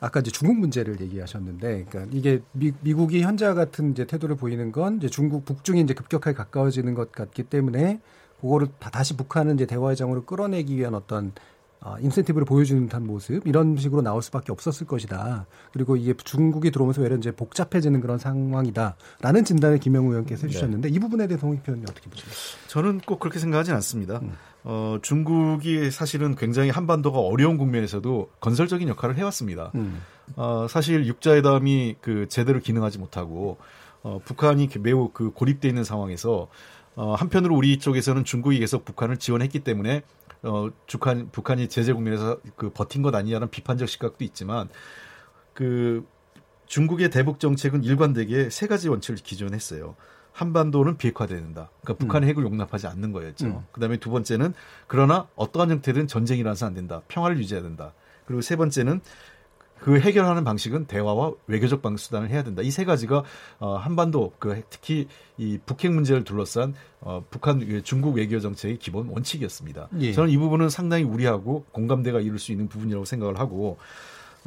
아까 0.00 0.20
이제 0.20 0.30
중국 0.30 0.58
문제를 0.58 1.00
얘기하셨는데, 1.00 1.86
그러니까 1.88 2.14
이게 2.16 2.42
미, 2.52 2.72
미국이 2.82 3.22
현재와 3.22 3.54
같은 3.54 3.92
이제 3.92 4.06
태도를 4.06 4.36
보이는 4.36 4.70
건 4.70 4.98
이제 4.98 5.08
중국 5.08 5.46
북중이 5.46 5.80
이제 5.80 5.94
급격하게 5.94 6.36
가까워지는 6.36 6.94
것 6.94 7.10
같기 7.10 7.44
때문에 7.44 8.00
그거를 8.40 8.68
다, 8.78 8.90
다시 8.90 9.16
북한은 9.16 9.54
이제 9.54 9.66
대화의 9.66 9.96
장으로 9.96 10.24
끌어내기 10.24 10.76
위한 10.76 10.94
어떤 10.94 11.32
어, 11.84 11.96
인센티브를 12.00 12.46
보여주는 12.46 12.86
듯한 12.86 13.06
모습 13.06 13.46
이런 13.46 13.76
식으로 13.76 14.00
나올 14.00 14.22
수밖에 14.22 14.52
없었을 14.52 14.86
것이다. 14.86 15.44
그리고 15.70 15.96
이게 15.96 16.14
중국이 16.14 16.70
들어오면서 16.70 17.02
외려 17.02 17.14
이제 17.16 17.30
복잡해지는 17.30 18.00
그런 18.00 18.16
상황이다라는 18.16 19.44
진단을 19.44 19.78
김영우 19.80 20.08
의원께서 20.08 20.46
해주셨는데 20.46 20.88
이 20.88 20.98
부분에 20.98 21.26
대해서 21.26 21.46
홍익표 21.46 21.72
의원님 21.72 21.86
어떻게 21.90 22.08
보십니까? 22.08 22.34
저는 22.68 23.00
꼭 23.00 23.20
그렇게 23.20 23.38
생각하진 23.38 23.74
않습니다. 23.74 24.20
음. 24.22 24.32
어, 24.64 24.96
중국이 25.02 25.90
사실은 25.90 26.36
굉장히 26.36 26.70
한반도가 26.70 27.18
어려운 27.18 27.58
국면에서도 27.58 28.30
건설적인 28.40 28.88
역할을 28.88 29.18
해왔습니다. 29.18 29.70
음. 29.74 30.00
어, 30.36 30.66
사실 30.70 31.06
육자회담이 31.06 31.96
그 32.00 32.26
제대로 32.30 32.60
기능하지 32.60 32.98
못하고 32.98 33.58
어, 34.02 34.20
북한이 34.24 34.70
매우 34.80 35.10
그 35.12 35.32
고립돼 35.32 35.68
있는 35.68 35.84
상황에서 35.84 36.48
어, 36.96 37.14
한편으로 37.14 37.56
우리 37.56 37.78
쪽에서는 37.78 38.24
중국이 38.24 38.58
계속 38.58 38.84
북한을 38.84 39.16
지원했기 39.16 39.60
때문에 39.60 40.02
어, 40.42 40.68
북한 40.86 41.30
북한이 41.32 41.68
제재 41.68 41.92
국면에서 41.92 42.38
그 42.56 42.70
버틴 42.70 43.02
것 43.02 43.14
아니냐는 43.14 43.48
비판적 43.50 43.88
시각도 43.88 44.24
있지만 44.24 44.68
그 45.54 46.06
중국의 46.66 47.10
대북 47.10 47.40
정책은 47.40 47.84
일관되게 47.84 48.50
세 48.50 48.66
가지 48.66 48.88
원칙을 48.88 49.16
기존했어요. 49.22 49.96
한반도는 50.32 50.96
비핵화되는다. 50.96 51.70
그러니까 51.80 52.04
북한의 52.04 52.28
핵을 52.30 52.42
용납하지 52.42 52.88
않는 52.88 53.12
거였죠. 53.12 53.46
음. 53.46 53.64
그다음에 53.70 53.98
두 53.98 54.10
번째는 54.10 54.52
그러나 54.88 55.28
어떠한 55.36 55.70
형태든 55.70 56.08
전쟁이라서 56.08 56.66
안 56.66 56.74
된다. 56.74 57.02
평화를 57.06 57.38
유지해야 57.38 57.62
된다. 57.62 57.92
그리고 58.26 58.40
세 58.40 58.56
번째는 58.56 59.00
그 59.84 60.00
해결하는 60.00 60.44
방식은 60.44 60.86
대화와 60.86 61.32
외교적 61.46 61.82
방 61.82 61.98
수단을 61.98 62.30
해야 62.30 62.42
된다. 62.42 62.62
이 62.62 62.70
세 62.70 62.86
가지가 62.86 63.22
어, 63.58 63.76
한반도 63.76 64.32
그 64.38 64.62
특히 64.70 65.08
이 65.36 65.58
북핵 65.66 65.92
문제를 65.92 66.24
둘러싼 66.24 66.72
어, 67.00 67.22
북한 67.28 67.82
중국 67.84 68.16
외교 68.16 68.40
정책의 68.40 68.78
기본 68.78 69.08
원칙이었습니다. 69.08 69.90
예. 70.00 70.12
저는 70.14 70.30
이 70.30 70.38
부분은 70.38 70.70
상당히 70.70 71.04
우리하고 71.04 71.66
공감대가 71.70 72.20
이룰 72.20 72.38
수 72.38 72.50
있는 72.50 72.66
부분이라고 72.66 73.04
생각을 73.04 73.38
하고 73.38 73.76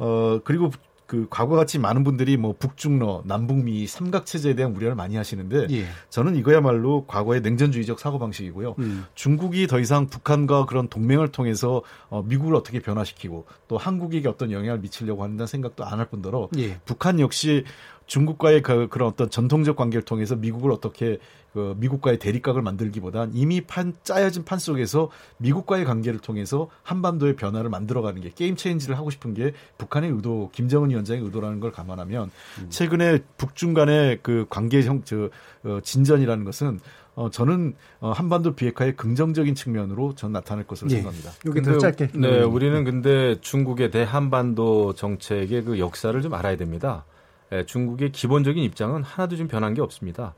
어 0.00 0.40
그리고 0.44 0.72
그 1.08 1.26
과거 1.30 1.56
같이 1.56 1.78
많은 1.78 2.04
분들이 2.04 2.36
뭐 2.36 2.54
북중러, 2.58 3.22
남북미 3.24 3.86
삼각 3.86 4.26
체제에 4.26 4.54
대한 4.54 4.76
우려를 4.76 4.94
많이 4.94 5.16
하시는데 5.16 5.66
예. 5.70 5.86
저는 6.10 6.36
이거야말로 6.36 7.06
과거의 7.06 7.40
냉전주의적 7.40 7.98
사고 7.98 8.18
방식이고요. 8.18 8.74
음. 8.78 9.06
중국이 9.14 9.66
더 9.66 9.80
이상 9.80 10.06
북한과 10.08 10.66
그런 10.66 10.86
동맹을 10.88 11.32
통해서 11.32 11.80
어, 12.10 12.22
미국을 12.22 12.54
어떻게 12.54 12.78
변화시키고 12.80 13.46
또 13.68 13.78
한국에게 13.78 14.28
어떤 14.28 14.52
영향을 14.52 14.80
미치려고 14.80 15.22
한다는 15.24 15.46
생각도 15.46 15.84
안 15.84 15.98
할 15.98 16.06
뿐더러 16.10 16.48
예. 16.58 16.78
북한 16.84 17.18
역시 17.18 17.64
중국과의 18.08 18.62
그, 18.62 18.88
그런 18.88 19.08
어떤 19.08 19.30
전통적 19.30 19.76
관계를 19.76 20.02
통해서 20.02 20.34
미국을 20.34 20.72
어떻게 20.72 21.18
그 21.52 21.74
미국과의 21.78 22.18
대립각을 22.18 22.62
만들기보단 22.62 23.32
이미 23.34 23.60
판 23.60 23.94
짜여진 24.02 24.44
판 24.44 24.58
속에서 24.58 25.10
미국과의 25.38 25.84
관계를 25.84 26.18
통해서 26.18 26.68
한반도의 26.82 27.36
변화를 27.36 27.70
만들어가는 27.70 28.20
게 28.20 28.30
게임 28.34 28.56
체인지를 28.56 28.98
하고 28.98 29.10
싶은 29.10 29.34
게 29.34 29.52
북한의 29.78 30.10
의도, 30.10 30.50
김정은 30.52 30.90
위원장의 30.90 31.22
의도라는 31.22 31.60
걸 31.60 31.70
감안하면 31.70 32.30
음. 32.60 32.66
최근에 32.70 33.20
북중 33.36 33.74
간의 33.74 34.18
그 34.22 34.46
관계 34.48 34.82
형, 34.82 35.02
저, 35.04 35.30
어, 35.64 35.78
진전이라는 35.82 36.44
것은 36.44 36.80
어, 37.14 37.30
저는 37.30 37.74
어, 38.00 38.12
한반도 38.12 38.54
비핵화의 38.54 38.96
긍정적인 38.96 39.54
측면으로 39.54 40.14
전 40.14 40.32
나타날 40.32 40.64
것으로 40.66 40.90
예. 40.90 40.96
생각합니다. 40.96 41.32
여기 41.46 41.62
더 41.62 41.76
짧게. 41.76 42.10
네, 42.14 42.42
우리는 42.42 42.84
근데 42.84 43.40
중국의 43.40 43.90
대한반도 43.90 44.94
정책의 44.94 45.64
그 45.64 45.78
역사를 45.78 46.20
좀 46.22 46.34
알아야 46.34 46.56
됩니다. 46.56 47.04
예, 47.52 47.64
중국의 47.64 48.12
기본적인 48.12 48.62
입장은 48.62 49.02
하나도 49.02 49.36
좀 49.36 49.48
변한 49.48 49.74
게 49.74 49.80
없습니다. 49.80 50.34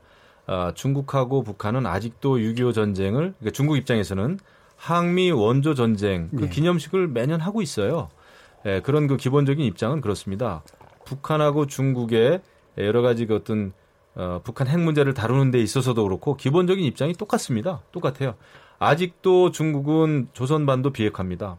아, 0.47 0.71
중국하고 0.73 1.43
북한은 1.43 1.85
아직도 1.85 2.37
6.25 2.37 2.73
전쟁을 2.73 3.33
그러니까 3.39 3.51
중국 3.51 3.77
입장에서는 3.77 4.39
항미 4.75 5.31
원조 5.31 5.75
전쟁 5.75 6.29
그 6.31 6.41
네. 6.41 6.49
기념식을 6.49 7.07
매년 7.07 7.39
하고 7.39 7.61
있어요. 7.61 8.09
예, 8.65 8.81
그런 8.81 9.07
그 9.07 9.17
기본적인 9.17 9.63
입장은 9.65 10.01
그렇습니다. 10.01 10.63
북한하고 11.05 11.67
중국의 11.67 12.41
여러 12.77 13.01
가지 13.01 13.25
그 13.25 13.35
어떤 13.35 13.73
어, 14.15 14.41
북한 14.43 14.67
핵 14.67 14.79
문제를 14.79 15.13
다루는 15.13 15.51
데 15.51 15.59
있어서도 15.59 16.03
그렇고 16.03 16.35
기본적인 16.35 16.83
입장이 16.83 17.13
똑같습니다. 17.13 17.81
똑같아요. 17.91 18.35
아직도 18.79 19.51
중국은 19.51 20.29
조선반도 20.33 20.91
비핵화입니다. 20.91 21.57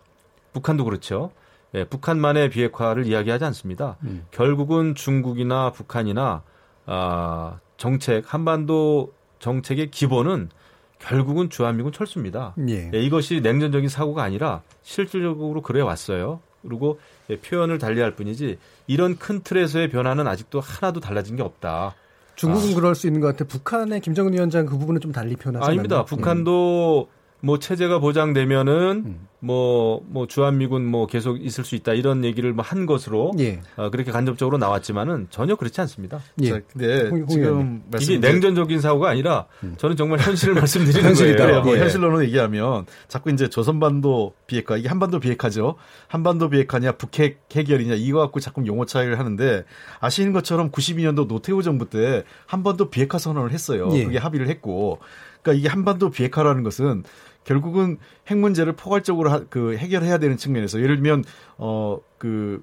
북한도 0.53 0.85
그렇죠. 0.85 1.31
예, 1.75 1.85
북한만의 1.85 2.51
비핵화를 2.51 3.07
이야기하지 3.07 3.45
않습니다. 3.47 3.97
음. 4.03 4.27
결국은 4.31 4.95
중국이나 4.95 5.73
북한이나 5.73 6.43
아, 6.87 7.61
정책 7.77 8.33
한반도 8.33 9.13
정책의 9.39 9.91
기본은 9.91 10.51
결국은 10.99 11.51
주한미군 11.51 11.93
철수입니다. 11.93 12.55
예. 12.69 12.91
예, 12.93 13.01
이것이 13.01 13.41
냉전적인 13.41 13.89
사고가 13.89 14.23
아니라 14.23 14.63
실질적으로 14.83 15.63
그래 15.63 15.81
왔어요. 15.81 16.41
그리고 16.63 17.01
예, 17.31 17.37
표현을 17.37 17.79
달리할 17.79 18.15
뿐이지 18.15 18.59
이런 18.87 19.17
큰 19.19 19.41
틀에서의 19.43 19.91
변화는 19.91 20.27
아직도 20.27 20.61
하나도 20.61 21.01
달라진 21.01 21.37
게 21.37 21.43
없다. 21.43 21.95
중국은 22.37 22.73
아. 22.73 22.75
그럴 22.75 22.95
수 22.95 23.07
있는 23.07 23.21
것 23.21 23.29
같아요. 23.29 23.49
북한의 23.49 24.01
김정은 24.01 24.33
위원장 24.33 24.67
그 24.67 24.79
부분은 24.79 25.01
좀 25.01 25.11
달리 25.13 25.37
표현하지 25.37 25.69
아닙니다. 25.69 26.05
북한도 26.05 27.09
음. 27.11 27.22
뭐 27.45 27.59
체제가 27.59 27.99
보장되면은 27.99 29.03
음. 29.05 29.29
뭐, 29.41 30.01
뭐 30.09 30.29
주한미군 30.29 30.87
뭐 30.87 31.09
계속 31.09 31.45
있을 31.45 31.65
수 31.65 31.75
있다 31.75 31.95
이런 31.95 32.25
얘기를 32.25 32.53
뭐 32.53 32.63
한 32.63 32.87
것으로 32.87 33.33
예. 33.41 33.61
어, 33.77 33.91
그렇게 33.91 34.13
간접적으로 34.13 34.57
나왔지만은 34.57 35.27
전혀 35.31 35.57
그렇지 35.57 35.81
않습니다. 35.81 36.21
예. 36.43 36.51
자, 36.51 36.61
근데 36.73 37.09
홍, 37.09 37.27
지금 37.27 37.83
이게 38.01 38.19
냉전적인 38.19 38.81
사고가 38.81 39.11
아니라 39.11 39.47
음. 39.65 39.75
저는 39.79 39.97
정말 39.97 40.21
현실을 40.21 40.55
말씀드리는 40.63 41.09
현실이다. 41.09 41.45
거예요. 41.45 41.63
뭐 41.63 41.75
예. 41.77 41.81
현실로는 41.81 42.25
얘기하면 42.27 42.87
자꾸 43.09 43.31
이제 43.31 43.49
조선반도 43.49 44.35
비핵화 44.47 44.77
이게 44.77 44.89
한반도 44.89 45.19
비핵화죠. 45.19 45.75
한반도 46.07 46.49
비핵화냐 46.49 46.93
북핵 46.93 47.41
해결이냐 47.53 47.95
이거 47.95 48.21
갖고 48.21 48.39
자꾸 48.39 48.65
용어 48.67 48.87
차이를 48.87 49.19
하는데 49.19 49.65
아시는 49.99 50.33
것처럼 50.33 50.71
92년도 50.71 51.27
노태우 51.27 51.63
정부 51.65 51.91
때 51.91 52.23
한반도 52.47 52.91
비핵화 52.91 53.19
선언을 53.19 53.51
했어요. 53.51 53.89
예. 53.95 54.05
그게 54.05 54.19
합의를 54.19 54.49
했고 54.49 55.01
그러니까 55.43 55.59
이게 55.59 55.69
한반도 55.69 56.11
비핵화라는 56.11 56.63
것은 56.63 57.03
결국은 57.45 57.99
핵 58.29 58.39
문제를 58.39 58.75
포괄적으로 58.75 59.31
하, 59.31 59.41
그 59.49 59.77
해결해야 59.77 60.19
되는 60.19 60.37
측면에서 60.37 60.81
예를 60.81 60.97
들면 60.97 61.25
어그 61.57 62.63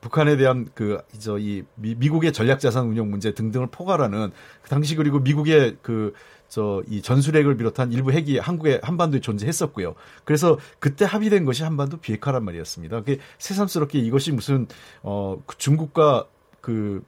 북한에 0.00 0.36
대한 0.36 0.68
그 0.74 1.00
저 1.18 1.38
이 1.38 1.64
미국의 1.76 2.32
전략 2.32 2.60
자산 2.60 2.86
운용 2.86 3.10
문제 3.10 3.32
등등을 3.32 3.66
포괄하는 3.68 4.30
그 4.62 4.68
당시 4.70 4.94
그리고 4.96 5.18
미국의 5.20 5.76
그 5.82 6.12
저 6.48 6.82
이 6.88 7.02
전술핵을 7.02 7.58
비롯한 7.58 7.92
일부 7.92 8.10
핵이 8.10 8.38
한국의 8.38 8.80
한반도에 8.82 9.20
존재했었고요. 9.20 9.94
그래서 10.24 10.58
그때 10.78 11.04
합의된 11.04 11.44
것이 11.44 11.62
한반도 11.62 11.98
비핵화란 11.98 12.42
말이었습니다. 12.42 13.00
그게 13.00 13.18
새삼스럽게 13.36 13.98
이것이 13.98 14.32
무슨 14.32 14.66
어그 15.02 15.58
중국과 15.58 16.26
그 16.62 17.02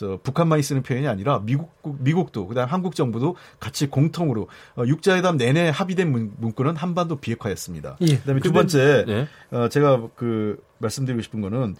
저 0.00 0.18
북한만이 0.22 0.62
쓰는 0.62 0.82
표현이 0.82 1.06
아니라 1.06 1.42
미국 1.44 1.70
미국도 1.82 2.46
그다음 2.46 2.70
한국 2.70 2.94
정부도 2.94 3.36
같이 3.58 3.86
공통으로 3.88 4.48
어, 4.76 4.84
육자회담 4.86 5.36
내내 5.36 5.68
합의된 5.68 6.10
문, 6.10 6.32
문구는 6.38 6.74
한반도 6.74 7.16
비핵화였습니다. 7.16 7.98
예. 8.00 8.16
그다음에 8.16 8.40
두 8.40 8.50
번째 8.50 9.04
네. 9.06 9.28
어, 9.50 9.68
제가 9.68 10.08
그 10.16 10.58
말씀드리고 10.78 11.20
싶은 11.20 11.42
거는 11.42 11.76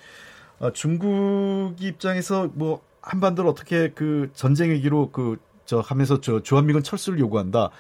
어, 0.59 0.71
중국 0.75 1.77
입장에서 1.81 2.51
뭐 2.53 2.83
한반도를 3.01 3.49
어떻게 3.49 3.89
그 3.95 4.29
전쟁 4.35 4.71
위기로 4.71 5.11
그 5.13 5.39
저 5.71 5.79
하면서 5.79 6.21
저 6.21 6.43
주한미군 6.43 6.83
철수를 6.83 7.21
요구한다. 7.21 7.71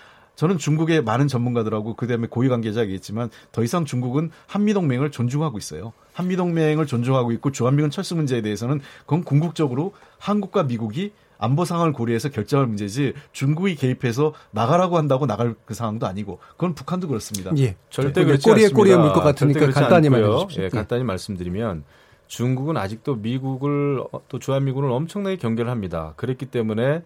저는 0.41 0.57
중국의 0.57 1.03
많은 1.03 1.29
전문가들하고 1.29 1.97
그다음에 1.97 2.27
고위 2.27 2.49
관계자겠지만 2.49 3.29
더 3.53 3.63
이상 3.63 3.85
중국은 3.85 4.31
한미 4.47 4.73
동맹을 4.73 5.11
존중하고 5.11 5.59
있어요. 5.59 5.93
한미 6.15 6.37
동맹을 6.37 6.87
존중하고 6.87 7.33
있고 7.33 7.53
주한미군 7.53 7.91
철수 7.91 8.17
문제에 8.17 8.41
대해서는 8.41 8.81
그건 9.01 9.23
궁극적으로 9.23 9.93
한국과 10.19 10.63
미국이 10.63 11.13
안보 11.37 11.67
상황을 11.67 11.93
고려해서 11.93 12.31
결정할 12.31 12.67
문제지 12.67 13.13
중국이 13.33 13.75
개입해서 13.75 14.33
나가라고 14.51 14.97
한다고 14.97 15.27
나갈 15.27 15.55
그 15.67 15.75
상황도 15.75 16.07
아니고 16.07 16.39
그건 16.53 16.75
북한도 16.75 17.07
그렇습니다. 17.09 17.51
예. 17.59 17.77
절대 17.91 18.25
그렇지 18.25 18.43
꼬리에 18.45 18.65
않습니다. 18.65 18.77
꼬리에 18.79 18.97
물 18.97 19.13
것 19.13 19.21
같으니까 19.21 19.69
간단히 19.73 20.09
말해 20.09 20.25
주십시오. 20.25 20.63
예, 20.63 20.69
간단히 20.71 21.05
말씀드리면 21.05 21.85
중국은 22.29 22.79
아직도 22.79 23.17
미국을 23.17 24.05
또 24.31 24.39
주한미군을 24.39 24.91
엄청나게 24.91 25.37
경계를 25.37 25.71
합니다. 25.71 26.15
그랬기 26.17 26.47
때문에 26.47 27.03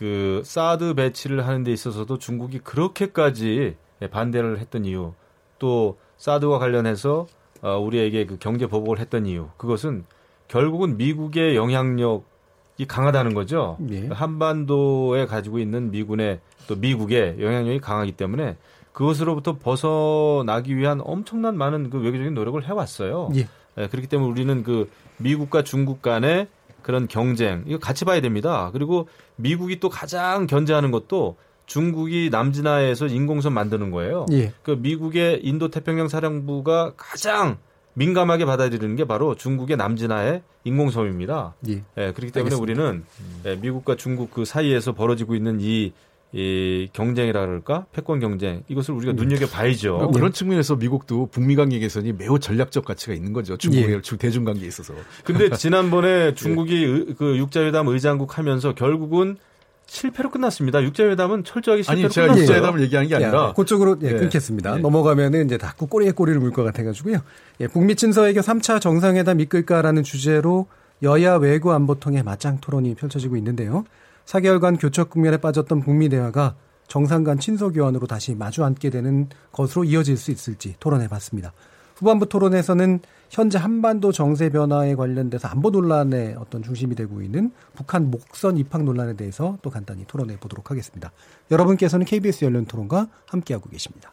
그 0.00 0.40
사드 0.46 0.94
배치를 0.94 1.46
하는 1.46 1.62
데 1.62 1.70
있어서도 1.72 2.16
중국이 2.16 2.60
그렇게까지 2.60 3.76
반대를 4.10 4.58
했던 4.58 4.86
이유 4.86 5.12
또 5.58 5.98
사드와 6.16 6.58
관련해서 6.58 7.26
어, 7.60 7.78
우리에게 7.78 8.24
그 8.24 8.38
경제 8.38 8.66
보복을 8.66 8.98
했던 8.98 9.26
이유 9.26 9.48
그것은 9.58 10.06
결국은 10.48 10.96
미국의 10.96 11.54
영향력이 11.54 12.86
강하다는 12.88 13.34
거죠. 13.34 13.76
네. 13.78 14.08
한반도에 14.08 15.26
가지고 15.26 15.58
있는 15.58 15.90
미군의 15.90 16.40
또 16.66 16.76
미국의 16.76 17.36
영향력이 17.38 17.80
강하기 17.80 18.12
때문에 18.12 18.56
그것으로부터 18.92 19.58
벗어나기 19.58 20.78
위한 20.78 21.02
엄청난 21.04 21.58
많은 21.58 21.90
그 21.90 22.00
외교적인 22.00 22.32
노력을 22.32 22.66
해왔어요. 22.66 23.32
예. 23.34 23.48
네, 23.76 23.86
그렇기 23.88 24.08
때문에 24.08 24.30
우리는 24.30 24.62
그 24.62 24.90
미국과 25.18 25.62
중국 25.62 26.00
간의 26.00 26.48
그런 26.82 27.08
경쟁 27.08 27.64
이거 27.66 27.78
같이 27.78 28.04
봐야 28.04 28.20
됩니다. 28.20 28.70
그리고 28.72 29.08
미국이 29.36 29.80
또 29.80 29.88
가장 29.88 30.46
견제하는 30.46 30.90
것도 30.90 31.36
중국이 31.66 32.30
남진하에서 32.32 33.06
인공섬 33.06 33.54
만드는 33.54 33.90
거예요. 33.90 34.26
예. 34.32 34.52
그 34.62 34.72
미국의 34.72 35.40
인도 35.44 35.68
태평양 35.68 36.08
사령부가 36.08 36.94
가장 36.96 37.58
민감하게 37.94 38.44
받아들이는 38.44 38.96
게 38.96 39.04
바로 39.04 39.34
중국의 39.34 39.76
남진하의 39.76 40.42
인공섬입니다. 40.64 41.54
예. 41.68 41.72
예 41.72 42.12
그렇기 42.12 42.32
때문에 42.32 42.54
알겠습니다. 42.54 42.58
우리는 42.60 43.04
예, 43.46 43.56
미국과 43.56 43.96
중국 43.96 44.32
그 44.32 44.44
사이에서 44.44 44.92
벌어지고 44.92 45.34
있는 45.34 45.58
이 45.60 45.92
이 46.32 46.88
경쟁이라 46.92 47.40
그럴까 47.40 47.86
패권 47.92 48.20
경쟁 48.20 48.62
이것을 48.68 48.94
우리가 48.94 49.12
음. 49.12 49.16
눈여겨 49.16 49.46
봐야죠. 49.48 49.96
어, 49.96 50.10
그런 50.12 50.32
측면에서 50.32 50.76
미국도 50.76 51.26
북미 51.32 51.56
관계 51.56 51.78
개선이 51.80 52.12
매우 52.12 52.38
전략적 52.38 52.84
가치가 52.84 53.14
있는 53.14 53.32
거죠. 53.32 53.56
중국의 53.56 53.94
예. 53.94 54.16
대중 54.16 54.44
관계에 54.44 54.68
있어서. 54.68 54.94
근데 55.24 55.50
지난번에 55.56 56.34
중국이 56.34 56.84
예. 57.08 57.14
그 57.14 57.36
육자회담 57.36 57.88
의장국 57.88 58.38
하면서 58.38 58.74
결국은 58.76 59.38
실패로 59.86 60.30
끝났습니다. 60.30 60.80
육자회담은 60.84 61.42
철저하게 61.42 61.82
실패로 61.82 62.04
아니, 62.04 62.12
제가 62.14 62.26
끝났어요. 62.28 62.42
육자회담을 62.44 62.80
얘기한 62.82 63.08
게 63.08 63.16
아니라 63.16 63.46
야, 63.48 63.52
그쪽으로 63.54 63.96
예, 64.04 64.10
예. 64.10 64.12
끊겠습니다. 64.14 64.76
예. 64.76 64.80
넘어가면은 64.80 65.46
이제 65.46 65.58
자꾸 65.58 65.88
꼬리에 65.88 66.12
꼬리를 66.12 66.38
물 66.40 66.52
것 66.52 66.62
같아가지고요. 66.62 67.18
예, 67.60 67.66
북미 67.66 67.96
친서외교 67.96 68.40
3차 68.40 68.80
정상회담 68.80 69.40
이끌까라는 69.40 70.04
주제로 70.04 70.68
여야 71.02 71.34
외교 71.36 71.72
안보통의 71.72 72.22
맞짱 72.22 72.58
토론이 72.60 72.94
펼쳐지고 72.94 73.36
있는데요. 73.36 73.84
4개월간 74.30 74.80
교착 74.80 75.10
국면에 75.10 75.38
빠졌던 75.38 75.80
북미 75.80 76.08
대화가 76.08 76.54
정상 76.86 77.24
간 77.24 77.38
친서 77.38 77.70
교환으로 77.70 78.06
다시 78.06 78.34
마주 78.34 78.64
앉게 78.64 78.90
되는 78.90 79.28
것으로 79.52 79.84
이어질 79.84 80.16
수 80.16 80.30
있을지 80.30 80.76
토론해 80.78 81.08
봤습니다. 81.08 81.52
후반부 81.96 82.28
토론에서는 82.28 83.00
현재 83.28 83.58
한반도 83.58 84.12
정세 84.12 84.48
변화에 84.48 84.94
관련돼서 84.94 85.48
안보 85.48 85.70
논란의 85.70 86.36
어떤 86.38 86.62
중심이 86.62 86.94
되고 86.94 87.20
있는 87.20 87.52
북한 87.74 88.10
목선 88.10 88.56
입학 88.56 88.84
논란에 88.84 89.14
대해서 89.14 89.58
또 89.62 89.70
간단히 89.70 90.04
토론해 90.06 90.38
보도록 90.38 90.70
하겠습니다. 90.70 91.12
여러분께서는 91.50 92.06
KBS 92.06 92.44
열린 92.44 92.64
토론과 92.64 93.08
함께하고 93.26 93.68
계십니다. 93.68 94.12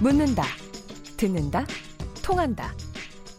묻는다, 0.00 0.44
듣는다, 1.18 1.66
통한다. 2.22 2.72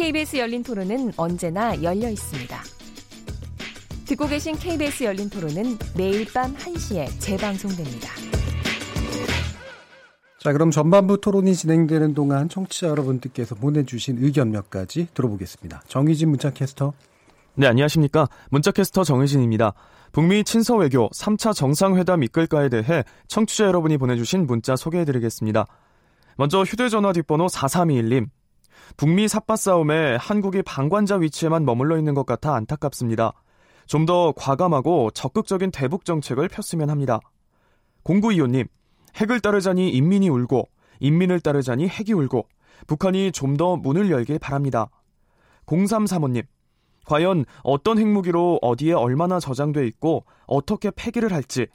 KBS 0.00 0.38
열린 0.38 0.62
토론은 0.62 1.12
언제나 1.18 1.74
열려 1.82 2.08
있습니다. 2.08 2.58
듣고 4.06 4.26
계신 4.28 4.56
KBS 4.56 5.04
열린 5.04 5.28
토론은 5.28 5.76
매일 5.94 6.24
밤 6.32 6.54
1시에 6.54 7.06
재방송됩니다. 7.20 8.08
자, 10.38 10.52
그럼 10.54 10.70
전반부 10.70 11.20
토론이 11.20 11.54
진행되는 11.54 12.14
동안 12.14 12.48
청취자 12.48 12.88
여러분들께서 12.88 13.56
보내주신 13.56 14.24
의견 14.24 14.50
몇 14.50 14.70
가지 14.70 15.06
들어보겠습니다. 15.12 15.82
정희진 15.86 16.30
문자캐스터. 16.30 16.94
네, 17.56 17.66
안녕하십니까. 17.66 18.26
문자캐스터 18.48 19.04
정희진입니다. 19.04 19.74
북미 20.12 20.44
친서 20.44 20.76
외교 20.76 21.10
3차 21.10 21.54
정상회담 21.54 22.22
이끌까에 22.22 22.70
대해 22.70 23.04
청취자 23.28 23.66
여러분이 23.66 23.98
보내주신 23.98 24.46
문자 24.46 24.76
소개해드리겠습니다. 24.76 25.66
먼저 26.36 26.62
휴대전화 26.62 27.12
뒷번호 27.12 27.48
4321님. 27.48 28.28
북미 28.96 29.28
삿바 29.28 29.56
싸움에 29.56 30.16
한국이 30.16 30.62
방관자 30.62 31.16
위치에만 31.16 31.64
머물러 31.64 31.96
있는 31.98 32.14
것 32.14 32.26
같아 32.26 32.54
안타깝습니다. 32.54 33.32
좀 33.86 34.06
더 34.06 34.32
과감하고 34.36 35.10
적극적인 35.12 35.70
대북 35.72 36.04
정책을 36.04 36.48
폈으면 36.48 36.90
합니다. 36.90 37.18
0925님. 38.04 38.68
핵을 39.16 39.40
따르자니 39.40 39.90
인민이 39.90 40.28
울고 40.28 40.68
인민을 41.00 41.40
따르자니 41.40 41.88
핵이 41.88 42.12
울고 42.12 42.46
북한이 42.86 43.32
좀 43.32 43.56
더 43.56 43.76
문을 43.76 44.10
열길 44.10 44.38
바랍니다. 44.38 44.88
0335님. 45.66 46.44
과연 47.06 47.44
어떤 47.64 47.98
핵무기로 47.98 48.60
어디에 48.62 48.92
얼마나 48.92 49.40
저장돼 49.40 49.86
있고 49.88 50.24
어떻게 50.46 50.90
폐기를 50.92 51.32
할지 51.32 51.66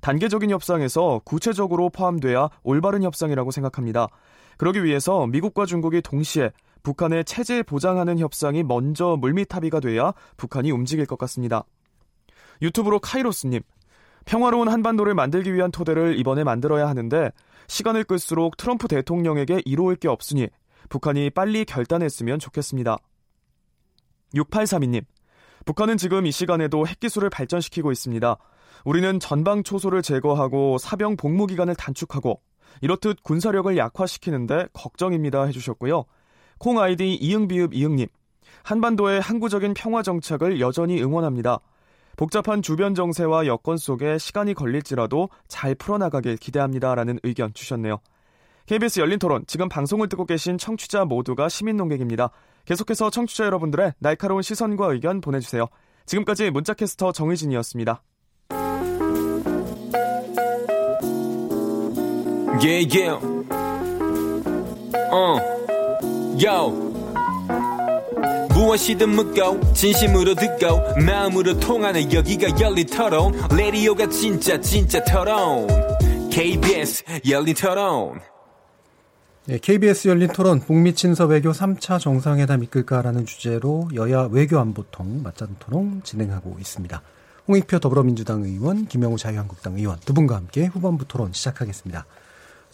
단계적인 0.00 0.50
협상에서 0.50 1.22
구체적으로 1.24 1.88
포함돼야 1.90 2.50
올바른 2.62 3.02
협상이라고 3.02 3.50
생각합니다. 3.50 4.06
그러기 4.58 4.84
위해서 4.84 5.26
미국과 5.26 5.66
중국이 5.66 6.02
동시에 6.02 6.52
북한의 6.84 7.24
체제 7.24 7.62
보장하는 7.62 8.18
협상이 8.20 8.62
먼저 8.62 9.16
물밑 9.16 9.52
합의가 9.52 9.80
돼야 9.80 10.12
북한이 10.36 10.70
움직일 10.70 11.06
것 11.06 11.18
같습니다. 11.18 11.64
유튜브로 12.62 13.00
카이로스님, 13.00 13.62
평화로운 14.26 14.68
한반도를 14.68 15.14
만들기 15.14 15.52
위한 15.52 15.72
토대를 15.72 16.18
이번에 16.18 16.44
만들어야 16.44 16.86
하는데 16.86 17.32
시간을 17.66 18.04
끌수록 18.04 18.56
트럼프 18.56 18.86
대통령에게 18.86 19.62
이로울 19.64 19.96
게 19.96 20.08
없으니 20.08 20.48
북한이 20.90 21.30
빨리 21.30 21.64
결단했으면 21.64 22.38
좋겠습니다. 22.38 22.98
6832님, 24.34 25.04
북한은 25.64 25.96
지금 25.96 26.26
이 26.26 26.32
시간에도 26.32 26.86
핵기술을 26.86 27.30
발전시키고 27.30 27.92
있습니다. 27.92 28.36
우리는 28.84 29.18
전방 29.20 29.62
초소를 29.62 30.02
제거하고 30.02 30.76
사병 30.76 31.16
복무 31.16 31.46
기간을 31.46 31.74
단축하고 31.76 32.42
이렇듯 32.82 33.22
군사력을 33.22 33.74
약화시키는데 33.74 34.68
걱정입니다 34.74 35.44
해주셨고요. 35.44 36.04
콩 36.58 36.78
아이디 36.80 37.14
이응비읍 37.14 37.74
이응님, 37.74 38.06
한반도의 38.62 39.20
항구적인 39.20 39.74
평화 39.74 40.02
정착을 40.02 40.60
여전히 40.60 41.02
응원합니다. 41.02 41.60
복잡한 42.16 42.62
주변 42.62 42.94
정세와 42.94 43.46
여건 43.46 43.76
속에 43.76 44.18
시간이 44.18 44.54
걸릴지라도 44.54 45.28
잘 45.48 45.74
풀어나가길 45.74 46.36
기대합니다라는 46.36 47.18
의견 47.22 47.52
주셨네요. 47.52 47.98
KBS 48.66 49.00
열린 49.00 49.18
토론, 49.18 49.44
지금 49.46 49.68
방송을 49.68 50.08
듣고 50.08 50.24
계신 50.24 50.56
청취자 50.56 51.04
모두가 51.04 51.48
시민 51.48 51.76
농객입니다. 51.76 52.30
계속해서 52.64 53.10
청취자 53.10 53.44
여러분들의 53.44 53.92
날카로운 53.98 54.42
시선과 54.42 54.92
의견 54.92 55.20
보내주세요. 55.20 55.66
지금까지 56.06 56.50
문자캐스터 56.50 57.12
정의진이었습니다. 57.12 58.02
Yeah, 62.60 62.86
yeah. 62.86 63.18
Uh. 65.12 65.53
Yo. 66.42 66.94
무엇이든 68.54 69.08
묻고 69.10 69.72
진심으로 69.72 70.34
듣고 70.34 71.00
마음으로 71.04 71.58
통하는 71.60 72.12
여기가 72.12 72.58
열린 72.60 72.86
토론 72.86 73.32
레디오가 73.56 74.08
진짜 74.08 74.60
진짜 74.60 75.02
토론 75.04 75.68
KBS 76.30 77.04
열린 77.28 77.54
토론 77.54 78.20
네, 79.46 79.58
KBS 79.58 80.08
열린 80.08 80.28
토론 80.28 80.60
북미 80.60 80.94
친서 80.94 81.26
외교 81.26 81.52
3차 81.52 82.00
정상회담 82.00 82.62
이끌까라는 82.64 83.26
주제로 83.26 83.88
여야 83.94 84.22
외교 84.30 84.58
안보통 84.58 85.22
맞짱 85.22 85.56
토론 85.58 86.00
진행하고 86.02 86.56
있습니다. 86.58 87.02
홍익표 87.46 87.78
더불어민주당 87.78 88.42
의원, 88.42 88.86
김영우 88.86 89.18
자유한국당 89.18 89.76
의원 89.76 89.98
두 90.00 90.14
분과 90.14 90.36
함께 90.36 90.66
후반부 90.66 91.06
토론 91.06 91.32
시작하겠습니다. 91.32 92.06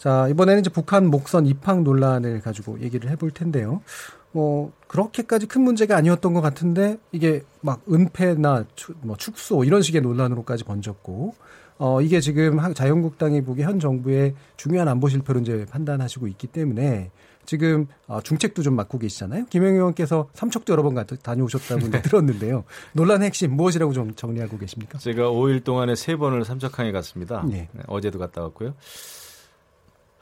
자, 0.01 0.27
이번에는 0.29 0.61
이제 0.61 0.71
북한 0.71 1.11
목선 1.11 1.45
입학 1.45 1.83
논란을 1.83 2.41
가지고 2.41 2.79
얘기를 2.81 3.07
해볼 3.11 3.29
텐데요. 3.29 3.83
뭐 4.31 4.71
그렇게까지 4.87 5.45
큰 5.45 5.61
문제가 5.61 5.95
아니었던 5.95 6.33
것 6.33 6.41
같은데 6.41 6.97
이게 7.11 7.43
막 7.61 7.81
은폐나 7.87 8.65
추, 8.73 8.95
뭐 9.01 9.15
축소 9.15 9.63
이런 9.63 9.83
식의 9.83 10.01
논란으로까지 10.01 10.63
번졌고 10.63 11.35
어 11.77 12.01
이게 12.01 12.19
지금 12.19 12.57
자유한국당이 12.73 13.43
보기 13.43 13.61
현 13.61 13.79
정부의 13.79 14.33
중요한 14.57 14.87
안보 14.87 15.07
실패로 15.07 15.41
이제 15.41 15.67
판단하시고 15.69 16.27
있기 16.29 16.47
때문에 16.47 17.11
지금 17.45 17.85
어, 18.07 18.21
중책도 18.21 18.63
좀 18.63 18.75
맡고 18.75 18.97
계시잖아요. 18.97 19.45
김영 19.51 19.75
의원께서 19.75 20.29
삼척도 20.33 20.73
여러 20.73 20.81
번 20.81 20.95
다녀오셨다고 21.21 21.89
네. 21.89 22.01
들었는데요. 22.01 22.63
논란의 22.93 23.27
핵심 23.27 23.55
무엇이라고 23.55 23.93
좀 23.93 24.15
정리하고 24.15 24.57
계십니까? 24.57 24.97
제가 24.97 25.29
5일 25.29 25.63
동안에 25.63 25.93
세 25.93 26.15
번을 26.15 26.43
삼척항에 26.43 26.91
갔습니다. 26.91 27.43
네. 27.47 27.69
네, 27.71 27.83
어제도 27.85 28.17
갔다 28.17 28.41
왔고요. 28.41 28.73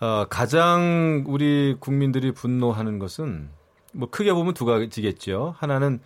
어, 0.02 0.26
가장 0.30 1.26
우리 1.28 1.76
국민들이 1.78 2.32
분노하는 2.32 3.00
것은 3.00 3.50
뭐 3.94 4.10
크게 4.10 4.34
보면 4.34 4.54
두 4.54 4.64
가지겠죠. 4.66 5.56
하나는 5.58 6.00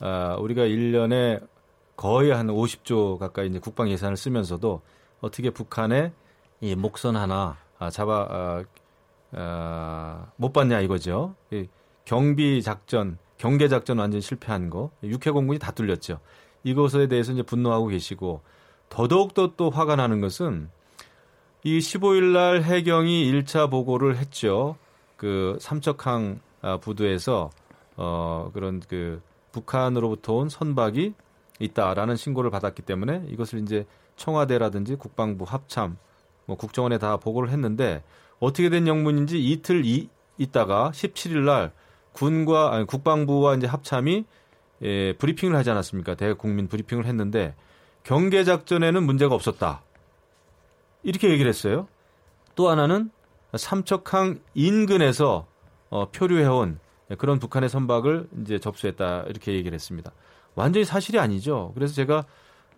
아, 0.00 0.36
우리가 0.38 0.62
1년에 0.62 1.46
거의 1.96 2.30
한 2.30 2.48
50조 2.48 3.18
가까이 3.18 3.48
이제 3.48 3.58
국방 3.58 3.88
예산을 3.88 4.16
쓰면서도 4.16 4.82
어떻게 5.20 5.50
북한의 5.50 6.12
이 6.60 6.74
목선 6.74 7.16
하나 7.16 7.56
아, 7.78 7.88
잡아 7.88 8.26
아, 8.30 8.64
아, 9.32 10.26
못 10.36 10.52
봤냐 10.52 10.80
이거죠. 10.80 11.34
이 11.50 11.68
경비 12.04 12.62
작전, 12.62 13.16
경계 13.38 13.68
작전 13.68 13.98
완전 13.98 14.20
실패한 14.20 14.68
거, 14.68 14.90
육해 15.02 15.30
공군이 15.32 15.58
다 15.58 15.72
뚫렸죠. 15.72 16.20
이것에 16.64 17.06
대해서 17.06 17.32
이제 17.32 17.42
분노하고 17.42 17.86
계시고 17.86 18.42
더더욱 18.90 19.32
더 19.32 19.54
또 19.56 19.70
화가 19.70 19.96
나는 19.96 20.20
것은 20.20 20.70
이 21.64 21.78
15일 21.78 22.32
날 22.32 22.62
해경이 22.62 23.32
1차 23.32 23.70
보고를 23.70 24.16
했죠. 24.16 24.76
그 25.16 25.58
삼척항 25.60 26.40
아, 26.60 26.76
부두에서 26.78 27.50
어 27.96 28.50
그런 28.54 28.80
그 28.88 29.20
북한으로부터 29.52 30.34
온 30.34 30.48
선박이 30.48 31.14
있다라는 31.58 32.16
신고를 32.16 32.50
받았기 32.50 32.82
때문에 32.82 33.24
이것을 33.28 33.60
이제 33.60 33.86
청와대라든지 34.16 34.94
국방부 34.94 35.44
합참 35.44 35.96
뭐 36.46 36.56
국정원에 36.56 36.98
다 36.98 37.16
보고를 37.16 37.50
했는데 37.50 38.02
어떻게 38.38 38.70
된 38.70 38.86
영문인지 38.86 39.42
이틀 39.42 39.84
이, 39.84 40.08
있다가 40.38 40.92
17일 40.94 41.44
날 41.44 41.72
군과 42.12 42.74
아니 42.74 42.86
국방부와 42.86 43.56
이제 43.56 43.66
합참이 43.66 44.24
예, 44.82 45.12
브리핑을 45.14 45.56
하지 45.56 45.70
않았습니까? 45.70 46.14
대국민 46.14 46.68
브리핑을 46.68 47.04
했는데 47.06 47.56
경계 48.04 48.44
작전에는 48.44 49.02
문제가 49.02 49.34
없었다. 49.34 49.82
이렇게 51.02 51.30
얘기를 51.30 51.48
했어요. 51.48 51.88
또 52.54 52.68
하나는 52.68 53.10
삼척항 53.56 54.40
인근에서 54.54 55.46
어, 55.90 56.10
표류해온 56.10 56.78
예, 57.10 57.14
그런 57.14 57.38
북한의 57.38 57.68
선박을 57.68 58.28
이제 58.42 58.58
접수했다 58.58 59.24
이렇게 59.28 59.52
얘기를 59.54 59.74
했습니다. 59.74 60.12
완전히 60.54 60.84
사실이 60.84 61.18
아니죠. 61.18 61.72
그래서 61.74 61.94
제가 61.94 62.24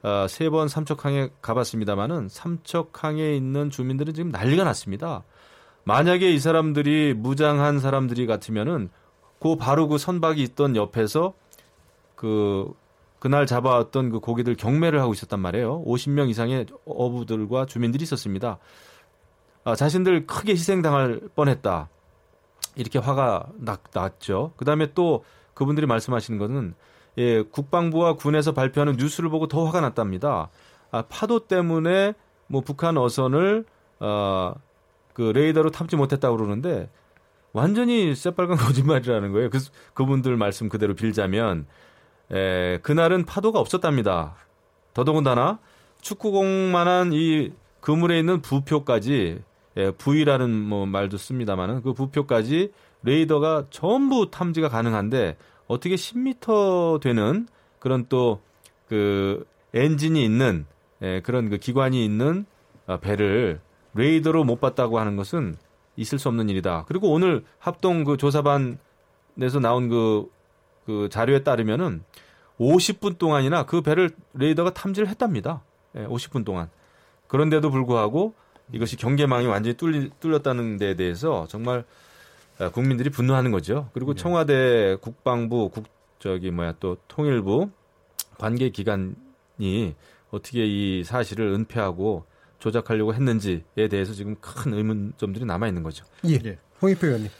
어, 0.02 0.26
세번 0.28 0.68
삼척항에 0.68 1.30
가봤습니다마는 1.42 2.28
삼척항에 2.28 3.34
있는 3.34 3.70
주민들은 3.70 4.14
지금 4.14 4.30
난리가 4.30 4.64
났습니다. 4.64 5.24
만약에 5.84 6.30
이 6.30 6.38
사람들이 6.38 7.14
무장한 7.14 7.80
사람들이 7.80 8.26
같으면은 8.26 8.90
그 9.40 9.56
바로 9.56 9.88
그 9.88 9.98
선박이 9.98 10.42
있던 10.42 10.76
옆에서 10.76 11.34
그 12.14 12.72
그날 13.20 13.46
잡아왔던 13.46 14.10
그 14.10 14.18
고기들 14.18 14.56
경매를 14.56 15.00
하고 15.00 15.12
있었단 15.12 15.38
말이에요. 15.38 15.84
50명 15.84 16.30
이상의 16.30 16.66
어부들과 16.86 17.66
주민들이 17.66 18.02
있었습니다. 18.02 18.58
아, 19.62 19.76
자신들 19.76 20.26
크게 20.26 20.52
희생당할 20.52 21.20
뻔했다. 21.36 21.88
이렇게 22.76 22.98
화가 22.98 23.48
났, 23.58 23.80
났죠. 23.92 24.52
그 24.56 24.64
다음에 24.64 24.92
또 24.94 25.24
그분들이 25.54 25.86
말씀하시는 25.86 26.38
것은 26.38 26.74
예, 27.18 27.42
국방부와 27.42 28.14
군에서 28.14 28.52
발표하는 28.52 28.96
뉴스를 28.96 29.28
보고 29.28 29.46
더 29.46 29.66
화가 29.66 29.82
났답니다. 29.82 30.48
아, 30.90 31.02
파도 31.02 31.46
때문에 31.46 32.14
뭐 32.46 32.62
북한 32.62 32.96
어선을 32.96 33.66
어, 34.00 34.54
그 35.12 35.22
레이더로 35.22 35.70
탐지 35.70 35.96
못했다고 35.96 36.38
그러는데 36.38 36.88
완전히 37.52 38.14
새빨간 38.14 38.56
거짓말이라는 38.58 39.32
거예요. 39.32 39.50
그, 39.50 39.58
그분들 39.92 40.36
말씀 40.38 40.70
그대로 40.70 40.94
빌자면 40.94 41.66
에, 42.32 42.78
그날은 42.78 43.24
파도가 43.26 43.58
없었답니다. 43.58 44.34
더더군다나 44.94 45.58
축구공만한 46.00 47.12
이 47.12 47.52
그물에 47.80 48.18
있는 48.18 48.40
부표까지 48.40 49.42
예, 49.76 49.90
V라는 49.92 50.50
뭐 50.50 50.86
말도 50.86 51.16
씁니다만은 51.16 51.82
그 51.82 51.92
부표까지 51.92 52.72
레이더가 53.02 53.66
전부 53.70 54.30
탐지가 54.30 54.68
가능한데 54.68 55.36
어떻게 55.68 55.94
10m 55.94 57.00
되는 57.00 57.46
그런 57.78 58.06
또 58.08 58.40
그 58.90 59.46
엔진이 59.72 60.22
있는 60.22 60.66
예, 61.00 61.20
그런 61.20 61.48
그 61.48 61.58
기관이 61.58 62.04
있는 62.04 62.44
어, 62.88 62.98
배를 62.98 63.60
레이더로 63.94 64.42
못 64.42 64.60
봤다고 64.60 64.98
하는 64.98 65.14
것은 65.14 65.56
있을 65.96 66.18
수 66.18 66.28
없는 66.28 66.48
일이다. 66.48 66.86
그리고 66.88 67.12
오늘 67.12 67.44
합동 67.60 68.02
그 68.02 68.16
조사반에서 68.16 69.60
나온 69.62 69.88
그, 69.88 70.28
그 70.90 71.08
자료에 71.08 71.44
따르면은 71.44 72.02
50분 72.58 73.16
동안이나 73.16 73.64
그 73.64 73.80
배를 73.80 74.10
레이더가 74.34 74.74
탐지를 74.74 75.08
했답니다. 75.08 75.62
예, 75.96 76.04
50분 76.04 76.44
동안. 76.44 76.68
그런데도 77.28 77.70
불구하고 77.70 78.34
이것이 78.72 78.96
경계망이 78.96 79.46
완전히 79.46 79.76
뚫리, 79.76 80.10
뚫렸다는 80.18 80.78
데에 80.78 80.96
대해서 80.96 81.46
정말 81.48 81.84
아, 82.58 82.70
국민들이 82.70 83.08
분노하는 83.08 83.52
거죠. 83.52 83.88
그리고 83.94 84.14
네. 84.14 84.20
청와대 84.20 84.96
국방부 85.00 85.70
국 85.70 85.84
저기 86.18 86.50
뭐야 86.50 86.74
또 86.80 86.96
통일부 87.06 87.70
관계 88.36 88.70
기관이 88.70 89.14
어떻게 90.30 90.66
이 90.66 91.04
사실을 91.04 91.52
은폐하고 91.52 92.24
조작하려고 92.58 93.14
했는지에 93.14 93.88
대해서 93.88 94.12
지금 94.12 94.34
큰 94.40 94.74
의문점들이 94.74 95.44
남아 95.44 95.68
있는 95.68 95.84
거죠. 95.84 96.04
예. 96.28 96.38
예. 96.44 96.58
홍익표 96.82 97.06
의원님. 97.06 97.30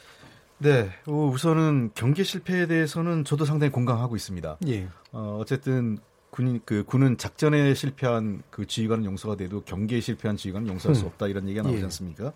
네, 0.62 0.90
어, 1.06 1.12
우선은 1.12 1.92
경계 1.94 2.22
실패에 2.22 2.66
대해서는 2.66 3.24
저도 3.24 3.46
상당히 3.46 3.72
공감하고 3.72 4.14
있습니다. 4.14 4.58
예. 4.66 4.88
어, 5.10 5.38
어쨌든 5.40 5.98
군, 6.28 6.60
그, 6.66 6.84
군은 6.84 7.16
작전에 7.16 7.72
실패한 7.72 8.42
그 8.50 8.66
지휘관은 8.66 9.06
용서가 9.06 9.36
돼도 9.36 9.62
경계에 9.62 10.00
실패한 10.00 10.36
지휘관은 10.36 10.68
용서할 10.68 10.94
수 10.94 11.04
음. 11.04 11.08
없다 11.08 11.28
이런 11.28 11.48
얘기가 11.48 11.62
나오지 11.62 11.80
예. 11.80 11.84
않습니까? 11.84 12.34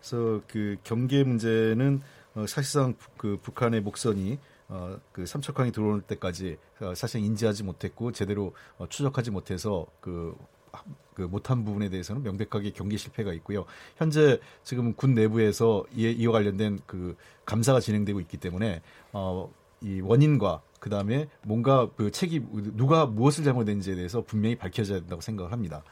그래서 0.00 0.40
그 0.48 0.76
경계 0.82 1.22
문제는 1.22 2.00
어, 2.36 2.46
사실상 2.46 2.94
그 3.18 3.38
북한의 3.42 3.82
목선이 3.82 4.38
어, 4.68 4.98
그 5.12 5.26
삼척항이 5.26 5.70
들어올 5.70 6.00
때까지 6.00 6.56
어, 6.80 6.94
사실 6.94 7.22
인지하지 7.22 7.64
못했고 7.64 8.12
제대로 8.12 8.54
어, 8.78 8.86
추적하지 8.88 9.30
못해서 9.30 9.86
그, 10.00 10.34
그 11.14 11.22
못한 11.22 11.64
부분에 11.64 11.88
대해서는 11.88 12.22
명백하게 12.22 12.70
경계 12.70 12.96
실패가 12.96 13.32
있고요. 13.34 13.64
현재 13.96 14.38
지금 14.62 14.94
군 14.94 15.14
내부에서 15.14 15.84
이에, 15.94 16.10
이와 16.12 16.32
관련된 16.34 16.78
그 16.86 17.16
감사가 17.44 17.80
진행되고 17.80 18.20
있기 18.20 18.36
때문에 18.36 18.82
어, 19.12 19.52
이 19.80 20.00
원인과 20.00 20.62
그 20.80 20.90
다음에 20.90 21.28
뭔가 21.42 21.88
그 21.96 22.10
책임 22.10 22.46
누가 22.76 23.06
무엇을 23.06 23.44
잘못했는지에 23.44 23.96
대해서 23.96 24.22
분명히 24.22 24.56
밝혀져야 24.56 25.00
된다고 25.00 25.20
생각을 25.20 25.50
합니다. 25.52 25.82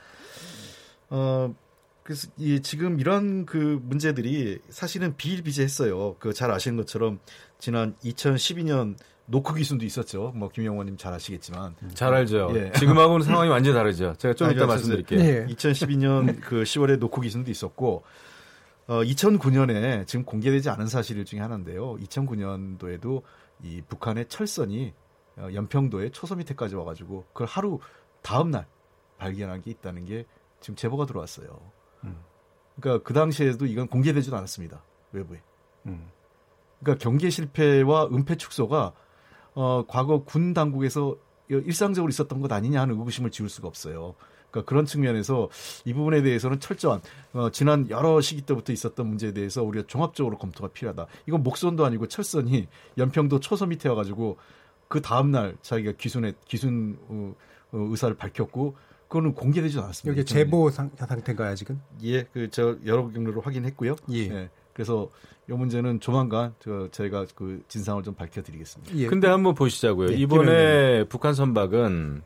어, 1.11 1.55
그래서 2.03 2.29
이 2.39 2.61
지금 2.61 3.01
이런 3.01 3.47
그 3.47 3.81
문제들이 3.83 4.61
사실은 4.68 5.16
비일비재했어요. 5.16 6.16
그 6.20 6.33
잘 6.33 6.53
아시는 6.53 6.77
것처럼 6.77 7.18
지난 7.59 7.97
2012년 8.05 8.97
노크 9.27 9.55
기순도 9.55 9.85
있었죠. 9.85 10.33
뭐 10.35 10.49
김영원님 10.49 10.97
잘 10.97 11.12
아시겠지만 11.12 11.74
잘 11.95 12.14
알죠. 12.14 12.51
예. 12.55 12.72
지금하고는 12.72 13.27
상황이 13.27 13.51
완전히 13.51 13.74
다르죠. 13.74 14.14
제가 14.18 14.35
좀 14.35 14.51
이따 14.51 14.66
말씀드릴게요. 14.66 15.20
네. 15.20 15.47
2012년 15.55 16.41
그 16.41 16.62
10월에 16.62 16.99
노크 16.99 17.20
기순도 17.20 17.51
있었고 17.51 18.05
어 18.87 19.03
2009년에 19.03 20.07
지금 20.07 20.24
공개되지 20.24 20.70
않은 20.70 20.87
사실 20.87 21.24
중에 21.24 21.41
하나인데요. 21.41 21.97
2009년도에도 21.97 23.22
이 23.62 23.83
북한의 23.89 24.27
철선이 24.29 24.93
어, 25.39 25.49
연평도에 25.53 26.11
초소 26.11 26.37
밑에까지 26.37 26.77
와가지고 26.77 27.24
그걸 27.33 27.47
하루 27.47 27.81
다음 28.22 28.51
날 28.51 28.66
발견한 29.18 29.61
게 29.62 29.70
있다는 29.70 30.05
게 30.05 30.24
지금 30.61 30.77
제보가 30.77 31.07
들어왔어요. 31.07 31.49
음. 32.05 32.16
그러니까 32.79 33.05
그 33.05 33.12
당시에도 33.12 33.66
이건 33.66 33.89
공개되지도 33.89 34.37
않았습니다. 34.37 34.83
외부에. 35.12 35.43
음. 35.87 36.11
그러니까 36.81 37.03
경계 37.03 37.31
실패와 37.31 38.07
은폐 38.07 38.37
축소가 38.37 38.93
어, 39.57 39.85
과거 39.89 40.23
군 40.23 40.55
당국에서 40.55 41.17
일상적으로 41.49 42.11
있었던 42.11 42.41
것 42.41 42.53
아니냐 42.53 42.81
하는 42.83 42.97
의구심을 42.99 43.31
지울 43.31 43.49
수가 43.49 43.67
없어요. 43.69 44.15
그러니까 44.51 44.69
그런 44.69 44.85
측면에서 44.87 45.49
이 45.85 45.93
부분에 45.95 46.23
대해서는 46.23 46.61
철저한 46.61 47.01
어, 47.33 47.51
지난 47.51 47.89
여러 47.91 48.21
시기 48.21 48.43
때부터 48.43 48.73
있었던 48.73 49.07
문제에 49.07 49.33
대해서 49.33 49.63
우리가 49.63 49.87
종합적으로 49.87 50.39
검토가 50.39 50.69
필요하다. 50.73 51.07
이건 51.27 51.43
목선도 51.43 51.85
아니고 51.85 52.07
철선이 52.07 52.69
연평도 52.99 53.41
초서 53.41 53.67
밑에 53.67 53.89
와가지고 53.89 54.37
그 54.89 55.01
다음 55.03 55.31
날 55.33 55.57
자기가 55.63 55.93
기순에 55.99 56.35
기순 56.47 56.99
어, 57.09 57.35
어, 57.73 57.79
의사를 57.91 58.15
밝혔고 58.17 58.77
그거는 59.09 59.35
공개되지 59.35 59.79
않았습니다. 59.79 60.19
여기 60.21 60.27
제보 60.27 60.69
상, 60.71 60.91
상태인가요, 60.97 61.55
지금? 61.55 61.81
예, 62.03 62.25
그 62.25 62.49
저 62.51 62.77
여러 62.85 63.09
경로로 63.09 63.41
확인했고요. 63.41 63.97
예. 64.13 64.19
예. 64.19 64.51
그래서 64.77 65.09
이 65.49 65.53
문제는 65.55 66.01
조만간 66.01 66.55
저 66.59 66.87
저희가 66.91 67.24
그 67.35 67.62
진상을 67.66 68.03
좀 68.03 68.12
밝혀드리겠습니다. 68.12 68.95
예. 68.97 69.07
근데 69.07 69.27
한번 69.27 69.55
보시자고요. 69.55 70.11
예, 70.11 70.14
이번에 70.14 71.05
북한 71.05 71.33
선박은 71.33 72.20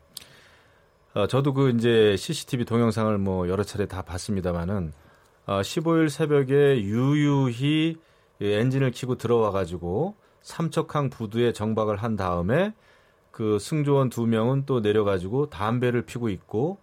어, 1.13 1.27
저도 1.27 1.53
그 1.53 1.69
이제 1.69 2.17
CCTV 2.17 2.65
동영상을 2.65 3.17
뭐 3.19 3.47
여러 3.47 3.63
차례 3.63 3.85
다 3.85 4.01
봤습니다만은 4.01 4.91
어, 5.45 5.61
15일 5.61 6.09
새벽에 6.09 6.81
유유히 6.81 7.95
엔진을 8.41 8.91
키고 8.91 9.15
들어와 9.15 9.51
가지고 9.51 10.15
삼척항 10.41 11.09
부두에 11.09 11.53
정박을 11.53 11.95
한 11.95 12.17
다음에 12.17 12.73
그 13.31 13.59
승조원 13.59 14.09
두 14.09 14.27
명은 14.27 14.65
또 14.65 14.81
내려가지고 14.81 15.49
담배를 15.49 16.01
피고 16.01 16.27
있고 16.27 16.79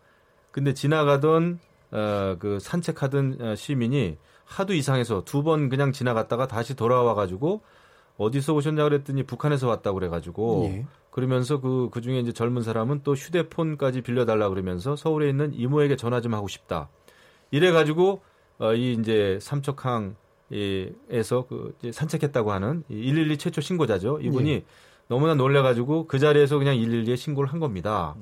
근데 0.51 0.73
지나가던 0.73 1.59
어, 1.91 2.37
그 2.39 2.59
산책하던 2.59 3.37
어, 3.43 3.55
시민이 3.55 4.17
하도 4.49 4.75
이상해서 4.75 5.25
두 5.25 5.43
번 5.43 5.69
그냥 5.69 5.93
지나갔다가 5.93 6.47
다시 6.47 6.75
돌아와 6.75 7.15
가지고 7.15 7.63
어디서 8.17 8.55
오셨냐 8.55 8.83
그랬더니 8.85 9.23
북한에서 9.23 9.69
왔다고 9.69 9.99
그래가지고 9.99 10.65
예. 10.73 10.87
그러면서 11.11 11.61
그, 11.61 11.89
그 11.93 12.01
중에 12.01 12.19
이제 12.21 12.33
젊은 12.33 12.63
사람은 12.63 13.03
또 13.05 13.15
휴대폰까지 13.15 14.03
빌려달라 14.03 14.49
그러면서 14.49 14.97
서울에 14.97 15.29
있는 15.29 15.53
이모에게 15.55 15.97
전화 15.97 16.21
좀 16.21 16.35
하고 16.35 16.49
싶다. 16.49 16.89
이래가지고, 17.51 18.21
어, 18.59 18.75
이 18.75 18.93
이제 18.93 19.39
삼척항, 19.41 20.17
에서 20.51 21.45
그 21.49 21.75
이제 21.79 21.93
산책했다고 21.93 22.53
하는 22.53 22.85
112 22.89 23.37
최초 23.39 23.61
신고자죠. 23.61 24.21
이분이 24.23 24.51
예. 24.51 24.65
너무나 25.09 25.35
놀래가지고 25.35 26.07
그 26.07 26.19
자리에서 26.19 26.59
그냥 26.59 26.77
112에 26.77 27.17
신고를 27.17 27.53
한 27.53 27.59
겁니다. 27.61 28.15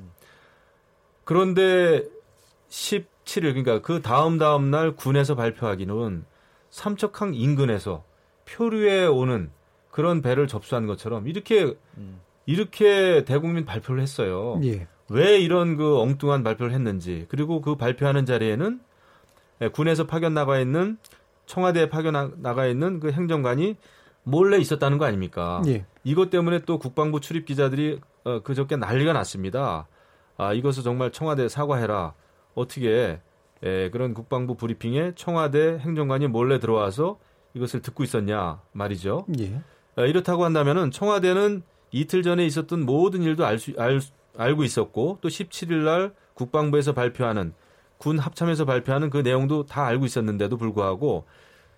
그런데 1.25 2.03
17일 3.27 3.43
그러니까 3.43 3.81
그 3.81 4.01
다음 4.01 4.39
다음 4.39 4.71
날 4.71 4.93
군에서 4.93 5.35
발표하기는 5.35 6.25
삼척항 6.71 7.35
인근에서 7.35 8.05
표류에 8.47 9.07
오는 9.07 9.51
그런 9.91 10.23
배를 10.23 10.47
접수한 10.47 10.87
것처럼 10.87 11.29
이렇게 11.29 11.75
음. 11.99 12.21
이렇게 12.47 13.25
대국민 13.25 13.65
발표를 13.65 14.01
했어요. 14.01 14.61
예. 14.65 14.87
왜 15.09 15.39
이런 15.39 15.77
그 15.77 15.99
엉뚱한 16.01 16.43
발표를 16.43 16.73
했는지 16.73 17.27
그리고 17.29 17.61
그 17.61 17.77
발표하는 17.77 18.25
자리에는 18.25 18.81
예, 19.63 19.69
군에서 19.69 20.07
파견 20.07 20.35
나가 20.35 20.59
있는 20.59 20.99
청와대에 21.47 21.89
파견 21.89 22.35
나가 22.43 22.67
있는 22.67 23.01
그 23.01 23.11
행정관이 23.11 23.77
몰래 24.23 24.59
있었다는 24.59 24.99
거 24.99 25.05
아닙니까? 25.05 25.63
예. 25.67 25.87
이것 26.05 26.31
때문에 26.31 26.61
또 26.61 26.79
국방부 26.79 27.21
출입 27.21 27.47
기자들이 27.47 28.01
어, 28.25 28.41
그저께 28.43 28.77
난리가 28.77 29.13
났습니다. 29.13 29.87
아, 30.37 30.53
이것을 30.53 30.83
정말 30.83 31.13
청와대 31.13 31.49
사과해라. 31.49 32.13
어떻게 32.57 33.21
예, 33.63 33.91
그런 33.91 34.13
국방부 34.15 34.57
브리핑에 34.57 35.13
청와대 35.15 35.79
행정관이 35.79 36.27
몰래 36.27 36.59
들어와서 36.59 37.19
이것을 37.55 37.81
듣고 37.81 38.03
있었냐 38.03 38.61
말이죠. 38.73 39.27
예. 39.39 39.63
이렇다고 40.05 40.45
한다면은 40.45 40.91
청와대는 40.91 41.63
이틀 41.93 42.23
전에 42.23 42.45
있었던 42.45 42.85
모든 42.85 43.23
일도 43.23 43.47
알 43.47 43.59
수, 43.59 43.73
알, 43.79 44.01
알고 44.37 44.65
있었고 44.65 45.19
또 45.21 45.29
17일 45.29 45.85
날 45.85 46.13
국방부에서 46.35 46.93
발표하는 46.93 47.55
군 47.99 48.19
합참에서 48.19 48.67
발표하는 48.67 49.09
그 49.09 49.19
내용도 49.19 49.65
다 49.65 49.87
알고 49.87 50.05
있었는데도 50.05 50.59
불구하고 50.59 51.25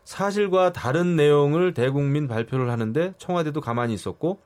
사실과 0.04 0.72
다른 0.72 1.16
내용을 1.16 1.74
대국민 1.74 2.26
발표를 2.26 2.70
하는데 2.70 3.14
청와대도 3.18 3.60
가만히 3.60 3.94
있었고 3.94 4.40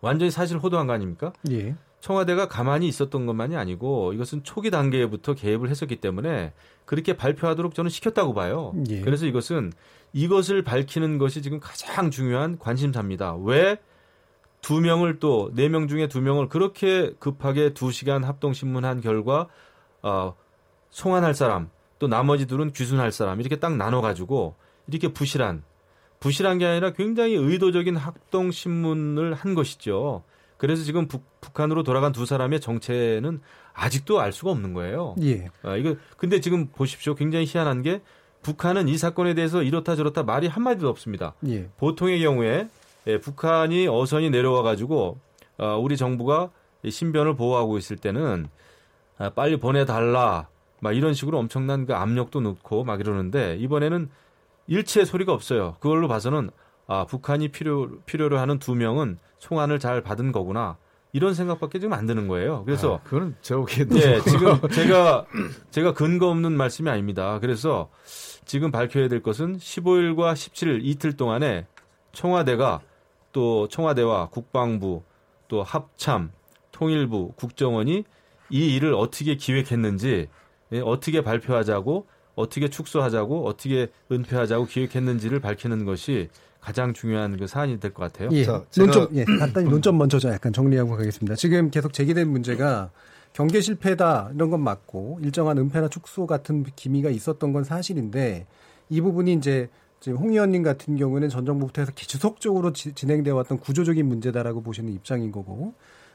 완전히 0.00 0.30
사실 0.30 0.58
호도한 0.58 0.86
거 0.88 0.92
아닙니까? 0.92 1.32
예. 1.50 1.76
청와대가 2.02 2.48
가만히 2.48 2.88
있었던 2.88 3.24
것만이 3.26 3.56
아니고 3.56 4.12
이것은 4.12 4.42
초기 4.42 4.70
단계부터 4.70 5.34
개입을 5.34 5.70
했었기 5.70 5.96
때문에 5.96 6.52
그렇게 6.84 7.16
발표하도록 7.16 7.74
저는 7.74 7.90
시켰다고 7.90 8.34
봐요. 8.34 8.74
예. 8.90 9.00
그래서 9.00 9.24
이것은 9.24 9.72
이것을 10.12 10.62
밝히는 10.62 11.16
것이 11.18 11.40
지금 11.40 11.60
가장 11.60 12.10
중요한 12.10 12.58
관심사입니다. 12.58 13.36
왜 13.36 13.78
두 14.62 14.80
명을 14.80 15.18
또 15.18 15.50
네 15.54 15.68
명 15.68 15.88
중에 15.88 16.06
두 16.06 16.20
명을 16.20 16.48
그렇게 16.48 17.12
급하게 17.18 17.74
두 17.74 17.90
시간 17.90 18.22
합동 18.24 18.52
신문한 18.52 19.00
결과 19.00 19.48
어, 20.02 20.34
송환할 20.90 21.34
사람 21.34 21.68
또 21.98 22.06
나머지 22.08 22.46
둘은 22.46 22.72
귀순할 22.72 23.12
사람 23.12 23.40
이렇게 23.40 23.56
딱 23.56 23.76
나눠 23.76 24.00
가지고 24.00 24.54
이렇게 24.86 25.08
부실한 25.08 25.64
부실한 26.20 26.58
게 26.58 26.66
아니라 26.66 26.92
굉장히 26.92 27.34
의도적인 27.34 27.96
합동 27.96 28.52
신문을 28.52 29.34
한 29.34 29.54
것이죠. 29.54 30.22
그래서 30.62 30.84
지금 30.84 31.08
북, 31.08 31.24
한으로 31.58 31.82
돌아간 31.82 32.12
두 32.12 32.24
사람의 32.24 32.60
정체는 32.60 33.40
아직도 33.74 34.20
알 34.20 34.32
수가 34.32 34.52
없는 34.52 34.74
거예요. 34.74 35.16
예. 35.20 35.50
아, 35.64 35.74
이거 35.74 35.96
근데 36.16 36.40
지금 36.40 36.68
보십시오. 36.68 37.16
굉장히 37.16 37.46
희한한 37.48 37.82
게 37.82 38.00
북한은 38.42 38.86
이 38.86 38.96
사건에 38.96 39.34
대해서 39.34 39.64
이렇다 39.64 39.96
저렇다 39.96 40.22
말이 40.22 40.46
한 40.46 40.62
마디도 40.62 40.88
없습니다. 40.88 41.34
예. 41.48 41.68
보통의 41.78 42.20
경우에 42.20 42.68
예, 43.08 43.18
북한이 43.18 43.88
어선이 43.88 44.30
내려와 44.30 44.62
가지고 44.62 45.18
어, 45.58 45.78
우리 45.82 45.96
정부가 45.96 46.50
신변을 46.88 47.34
보호하고 47.34 47.76
있을 47.76 47.96
때는 47.96 48.46
아, 49.18 49.30
빨리 49.30 49.56
보내달라 49.56 50.46
막 50.78 50.96
이런 50.96 51.12
식으로 51.12 51.38
엄청난 51.40 51.86
그 51.86 51.94
압력도 51.96 52.40
넣고 52.40 52.84
막 52.84 53.00
이러는데 53.00 53.56
이번에는 53.56 54.08
일체 54.68 55.04
소리가 55.04 55.32
없어요. 55.32 55.74
그걸로 55.80 56.06
봐서는 56.06 56.50
아 56.86 57.04
북한이 57.06 57.48
필요 57.48 58.00
필요로 58.06 58.38
하는 58.38 58.58
두 58.58 58.74
명은 58.74 59.18
송환을 59.38 59.78
잘 59.78 60.02
받은 60.02 60.32
거구나. 60.32 60.76
이런 61.14 61.34
생각밖에 61.34 61.78
지금 61.78 61.92
안 61.92 62.06
드는 62.06 62.26
거예요. 62.26 62.64
그래서 62.64 62.96
아, 62.96 63.00
그건 63.04 63.36
보기엔 63.46 63.88
예, 63.96 64.20
지금 64.22 64.58
제가 64.70 65.26
제가 65.70 65.92
근거 65.92 66.28
없는 66.28 66.52
말씀이 66.52 66.88
아닙니다. 66.88 67.38
그래서 67.38 67.90
지금 68.46 68.70
밝혀야 68.70 69.08
될 69.08 69.22
것은 69.22 69.58
15일과 69.58 70.32
17일 70.32 70.80
이틀 70.82 71.16
동안에 71.16 71.66
청와대가 72.12 72.80
또 73.32 73.68
청와대와 73.68 74.30
국방부 74.30 75.02
또 75.48 75.62
합참 75.62 76.32
통일부 76.70 77.32
국정원이 77.36 78.04
이 78.48 78.74
일을 78.74 78.94
어떻게 78.94 79.36
기획했는지 79.36 80.28
예, 80.72 80.80
어떻게 80.80 81.22
발표하자고 81.22 82.06
어떻게 82.34 82.68
축소하자고 82.68 83.46
어떻게 83.46 83.88
은폐하자고 84.10 84.64
기획했는지를 84.64 85.40
밝히는 85.40 85.84
것이 85.84 86.30
가장 86.62 86.92
중요한 86.94 87.36
그 87.36 87.46
사안이 87.46 87.80
될 87.80 87.92
것 87.92 88.10
같아요. 88.12 88.28
예. 88.32 88.44
자, 88.44 88.62
논점, 88.76 89.08
예. 89.14 89.24
간단히 89.24 89.68
논점 89.68 89.98
먼저 89.98 90.18
약간 90.30 90.52
정리하고 90.52 90.96
가겠습니다. 90.96 91.34
지금 91.34 91.70
계속 91.70 91.92
제기된 91.92 92.28
문제가 92.28 92.90
경계 93.32 93.60
실패다 93.60 94.30
이런 94.34 94.50
건 94.50 94.60
맞고 94.60 95.18
일정한 95.22 95.58
은폐나 95.58 95.88
축소 95.88 96.26
같은 96.26 96.64
기미가 96.76 97.10
있었던 97.10 97.52
건 97.52 97.64
사실인데 97.64 98.46
이 98.90 99.00
부분이 99.00 99.32
이제 99.34 99.68
지금 100.00 100.18
홍 100.18 100.30
의원님 100.30 100.62
같은 100.62 100.96
경우는 100.96 101.28
전 101.28 101.44
정부부터 101.46 101.82
해서 101.82 101.92
지속적으로 101.94 102.72
지, 102.72 102.92
진행되어 102.92 103.34
왔던 103.36 103.58
구조적인 103.58 104.06
문제다라고 104.06 104.62
보시는 104.62 104.92
입장인 104.92 105.32
거고 105.32 105.74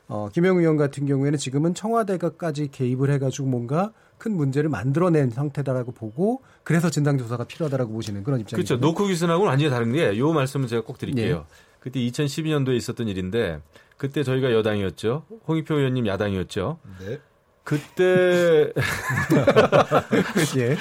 어, 0.09 0.29
김영 0.33 0.57
의원 0.57 0.77
같은 0.77 1.05
경우에는 1.05 1.37
지금은 1.37 1.73
청와대가까지 1.73 2.69
개입을 2.71 3.09
해가지고 3.11 3.47
뭔가 3.47 3.91
큰 4.17 4.35
문제를 4.35 4.69
만들어낸 4.69 5.29
상태다라고 5.29 5.91
보고 5.91 6.41
그래서 6.63 6.89
진상조사가 6.89 7.43
필요하다라고 7.43 7.91
보시는 7.93 8.23
그런 8.23 8.39
입장이죠. 8.39 8.77
그렇죠. 8.77 8.81
노크 8.87 9.07
기순하고는 9.07 9.49
완전히 9.49 9.69
다른 9.69 9.91
게 9.93 10.17
요 10.17 10.31
말씀을 10.33 10.67
제가 10.67 10.83
꼭 10.83 10.97
드릴게요. 10.97 11.45
예. 11.47 11.53
그때 11.79 11.99
2012년도에 11.99 12.75
있었던 12.77 13.07
일인데 13.07 13.61
그때 13.97 14.23
저희가 14.23 14.51
여당이었죠. 14.53 15.25
홍익표 15.47 15.75
의원님 15.75 16.07
야당이었죠. 16.07 16.79
네. 17.05 17.19
그때 17.63 18.71
예. 20.57 20.77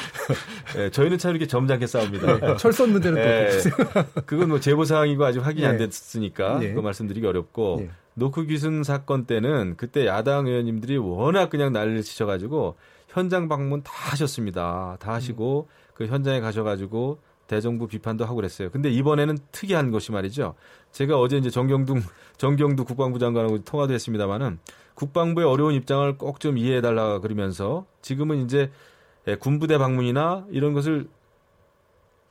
네, 0.77 0.91
저희는 0.91 1.19
참 1.19 1.33
이렇게 1.33 1.47
점잖게 1.47 1.87
싸웁니다. 1.87 2.39
네, 2.39 2.57
철선 2.59 2.91
문제는 2.93 3.21
네. 3.21 3.51
또 4.15 4.23
그건 4.25 4.49
뭐 4.51 4.61
제보 4.61 4.85
사항이고 4.85 5.25
아직 5.25 5.41
확인이 5.41 5.67
안 5.67 5.75
예. 5.75 5.79
됐으니까 5.79 6.61
예. 6.63 6.69
그거 6.69 6.83
말씀드리기 6.83 7.27
어렵고 7.27 7.79
예. 7.83 7.91
노크 8.19 8.47
기순 8.47 8.83
사건 8.83 9.27
때는 9.27 9.77
그때 9.77 10.07
야당 10.07 10.47
의원님들이 10.47 10.97
워낙 10.97 11.51
그냥 11.51 11.73
난리를 11.73 12.03
치셔가지고 12.03 12.77
현장 13.09 13.47
방문 13.49 13.83
다 13.83 13.93
하셨습니다. 13.95 14.97
다 14.99 15.13
하시고 15.13 15.69
그 15.95 16.07
현장에 16.07 16.41
가셔가지고 16.41 17.19
대정부 17.47 17.87
비판도 17.87 18.25
하고 18.25 18.37
그랬어요. 18.37 18.71
근데 18.71 18.91
이번에는 18.91 19.39
특이한 19.53 19.91
것이 19.91 20.13
말이죠. 20.13 20.55
제가 20.93 21.21
어제 21.21 21.37
이제 21.37 21.51
정경두 21.51 22.01
정경두 22.39 22.85
국방부 22.85 23.19
장관하고 23.19 23.63
통화도 23.65 23.93
했습니다마는 23.93 24.59
국방부의 24.95 25.47
어려운 25.47 25.75
입장을 25.75 26.17
꼭 26.17 26.41
좀 26.41 26.57
이해해 26.59 26.81
달라 26.81 27.21
그러면서 27.21 27.85
지금은 28.03 28.45
이제 28.45 28.71
예, 29.29 29.37
군부대 29.37 29.77
방문이나 29.79 30.47
이런 30.51 30.73
것을 30.73 31.07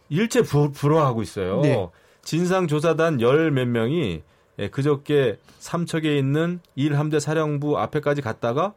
일체 0.09 0.41
부, 0.41 0.71
불허하고 0.71 1.21
있어요. 1.21 1.61
네. 1.61 1.89
진상조사단 2.23 3.21
열 3.21 3.51
몇 3.51 3.67
명이 3.67 4.23
예, 4.59 4.69
그저께 4.69 5.37
삼척에 5.59 6.17
있는 6.17 6.59
일함대 6.75 7.19
사령부 7.19 7.77
앞에까지 7.79 8.21
갔다가 8.21 8.73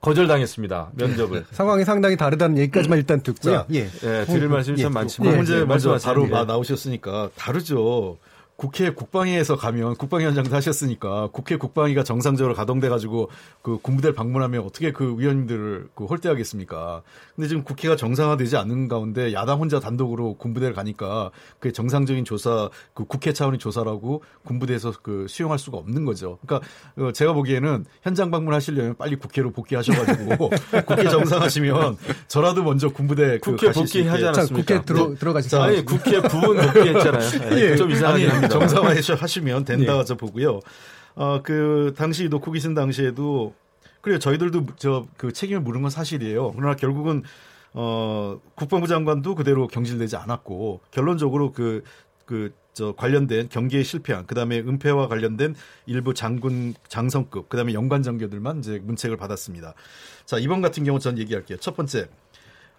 거절당했습니다. 0.00 0.90
면접을. 0.94 1.46
상황이 1.50 1.84
상당히 1.84 2.16
다르다는 2.16 2.58
얘기까지만 2.58 2.98
일단 2.98 3.22
듣고요. 3.22 3.52
자, 3.54 3.66
예. 3.72 3.88
예, 4.04 4.24
드릴 4.26 4.48
말씀이 4.48 4.76
참그 4.76 4.94
많지만 4.94 5.36
문제 5.36 5.60
예, 5.60 5.64
말씀하세요. 5.64 6.06
바로 6.12 6.26
예. 6.26 6.30
마- 6.30 6.44
나오셨으니까 6.44 7.30
다르죠. 7.34 8.18
국회 8.56 8.90
국방위에서 8.90 9.56
가면 9.56 9.96
국방위원장도 9.96 10.54
하셨으니까 10.54 11.28
국회 11.32 11.56
국방위가 11.56 12.02
정상적으로 12.02 12.54
가동돼 12.54 12.88
가지고 12.88 13.28
그 13.60 13.78
군부대를 13.82 14.14
방문하면 14.14 14.62
어떻게 14.64 14.92
그 14.92 15.18
위원님들을 15.18 15.88
그 15.94 16.04
홀대하겠습니까? 16.06 17.02
근데 17.34 17.48
지금 17.48 17.64
국회가 17.64 17.96
정상화되지 17.96 18.56
않는 18.56 18.88
가운데 18.88 19.34
야당 19.34 19.60
혼자 19.60 19.78
단독으로 19.78 20.34
군부대를 20.34 20.74
가니까 20.74 21.30
그게 21.58 21.70
정상적인 21.70 22.24
조사 22.24 22.70
그 22.94 23.04
국회 23.04 23.34
차원의 23.34 23.58
조사라고 23.58 24.22
군부대에서 24.44 24.94
그 25.02 25.26
수용할 25.28 25.58
수가 25.58 25.76
없는 25.76 26.06
거죠. 26.06 26.38
그러니까 26.46 26.66
어, 26.96 27.12
제가 27.12 27.34
보기에는 27.34 27.84
현장 28.02 28.30
방문하시려면 28.30 28.96
빨리 28.96 29.16
국회로 29.16 29.50
복귀하셔가지고 29.52 30.50
국회 30.86 31.08
정상하시면 31.10 31.98
저라도 32.28 32.62
먼저 32.62 32.88
군부대 32.88 33.38
그 33.40 33.50
국회 33.50 33.66
가실 33.66 33.86
수 33.86 33.98
있게. 33.98 34.08
복귀하지 34.08 34.26
않았습니까? 34.28 34.74
국회 34.80 34.84
들어 34.86 35.14
들어가시죠. 35.14 35.60
아니 35.60 35.84
국회 35.84 36.22
부분 36.22 36.56
복귀했잖아요. 36.56 37.52
예, 37.52 37.72
예, 37.72 37.76
좀 37.76 37.90
이상하긴 37.90 38.30
아니, 38.30 38.45
합니다. 38.54 39.00
정상화 39.00 39.20
하시면 39.20 39.64
된다 39.64 40.04
저 40.04 40.14
보고요. 40.16 40.60
어, 41.14 41.40
그 41.42 41.94
당시 41.96 42.28
놓고 42.28 42.52
계신 42.52 42.74
당시에도 42.74 43.54
그래요. 44.00 44.18
저희들도 44.18 44.66
저 44.76 45.06
그 45.16 45.32
책임을 45.32 45.60
물은 45.62 45.82
건 45.82 45.90
사실이에요. 45.90 46.52
그러나 46.52 46.76
결국은 46.76 47.22
어, 47.72 48.40
국방부 48.54 48.86
장관도 48.86 49.34
그대로 49.34 49.66
경질되지 49.68 50.16
않았고 50.16 50.80
결론적으로 50.90 51.52
그 51.52 51.82
그 52.26 52.50
저 52.76 52.92
관련된 52.92 53.48
경기에 53.48 53.82
실패한 53.82 54.26
그다음에 54.26 54.58
은폐와 54.58 55.08
관련된 55.08 55.54
일부 55.86 56.12
장군 56.12 56.74
장성급 56.88 57.48
그다음에 57.48 57.72
연관 57.72 58.02
장교들만 58.02 58.58
이제 58.58 58.78
문책을 58.84 59.16
받았습니다. 59.16 59.72
자 60.26 60.36
이번 60.38 60.60
같은 60.60 60.84
경우 60.84 60.98
전 60.98 61.16
얘기할게요. 61.16 61.56
첫 61.56 61.74
번째 61.74 62.10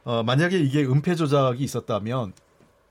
어, 0.03 0.21
만약에 0.21 0.59
이게 0.59 0.85
은폐 0.85 1.15
조작이 1.15 1.63
있었다면 1.63 2.33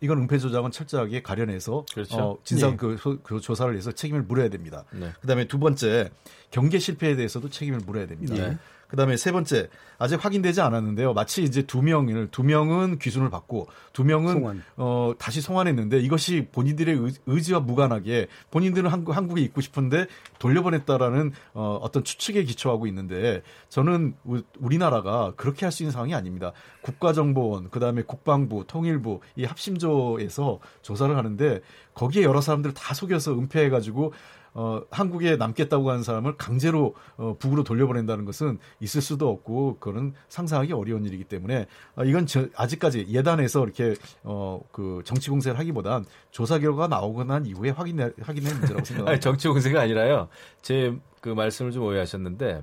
이건 0.01 0.19
은폐 0.19 0.39
조작은 0.39 0.71
철저하게 0.73 1.23
가려내서 1.23 1.87
그렇죠. 1.93 2.17
어, 2.19 2.39
진상 2.45 2.73
예. 2.73 2.77
그, 2.77 2.97
소- 2.99 3.19
그 3.23 3.41
조사를 3.41 3.75
해서 3.77 3.93
책임을 3.93 4.23
물어야 4.23 4.49
됩니다. 4.51 4.85
네. 4.93 5.11
그다음에 5.21 5.47
두 5.49 5.59
번째 5.59 6.11
경계 6.51 6.79
실패에 6.79 7.17
대해서도 7.17 7.49
책임을 7.49 7.81
물어야 7.87 8.07
됩니다. 8.07 8.35
네. 8.35 8.59
그다음에 8.89 9.17
세 9.17 9.33
번째 9.33 9.69
아직 9.99 10.23
확인되지 10.25 10.61
않았는데요. 10.61 11.13
마치 11.15 11.43
이제 11.43 11.63
두 11.63 11.83
명을 11.83 12.29
두 12.31 12.43
명은 12.45 12.99
귀순을 12.99 13.31
받고 13.31 13.67
두 13.93 14.05
명은 14.05 14.33
송환. 14.35 14.63
어 14.77 15.13
다시 15.19 15.41
송환했는데 15.41 15.99
이것이 16.01 16.49
본인들의 16.53 16.95
의- 16.97 17.13
의지와 17.27 17.61
무관하게 17.61 18.29
본인들은 18.51 18.91
한국 18.91 19.17
한국에 19.17 19.41
있고 19.43 19.61
싶은데 19.61 20.07
돌려보냈다라는 20.39 21.33
어 21.55 21.79
어떤 21.83 22.05
추측에 22.05 22.45
기초하고 22.45 22.87
있는데 22.87 23.43
저는 23.69 24.15
우- 24.25 24.43
우리나라가 24.59 25.33
그렇게 25.37 25.65
할 25.65 25.73
수 25.73 25.83
있는 25.83 25.93
상황이 25.93 26.15
아닙니다. 26.15 26.53
국가정보원 26.83 27.71
그다음에 27.71 28.03
국방부 28.03 28.65
통일부 28.67 29.21
이 29.37 29.45
합심조에서 29.45 30.61
조사를 30.83 31.15
하는데 31.17 31.61
거기에 31.95 32.23
여러 32.23 32.41
사람들 32.41 32.73
다 32.75 32.95
속여서 32.95 33.33
은폐해 33.33 33.69
가지고 33.69 34.13
어, 34.59 34.83
한국에 34.91 35.37
남겠다고 35.37 35.91
하는 35.91 36.03
사람을 36.03 36.37
강제로 36.37 36.95
어, 37.17 37.37
북으로 37.39 37.63
돌려보낸다는 37.63 38.25
것은 38.25 38.59
있을 38.81 39.03
수도 39.03 39.29
없고 39.29 39.77
그거는 39.79 40.15
상상하기 40.29 40.73
어려운 40.73 41.05
일이기 41.05 41.25
때문에 41.25 41.67
어, 41.95 42.05
이건 42.05 42.27
저, 42.27 42.47
아직까지 42.57 43.07
예단해서 43.09 43.63
이렇게 43.65 43.95
어, 44.25 44.61
그 44.73 45.03
정치 45.05 45.31
공세를 45.31 45.59
하기보단 45.59 46.05
조사 46.31 46.59
결과가 46.59 46.89
나오고 46.89 47.25
난 47.25 47.47
이후에 47.47 47.71
확인해 47.71 48.11
확인해 48.21 48.53
문제라고 48.53 48.85
생각합니다. 48.85 49.21
정치 49.21 49.49
공세가 49.49 49.83
아니라요. 49.83 50.29
제 50.63 50.97
그 51.27 51.31
말씀을 51.31 51.73
좀 51.73 51.83
오해하셨는데 51.83 52.63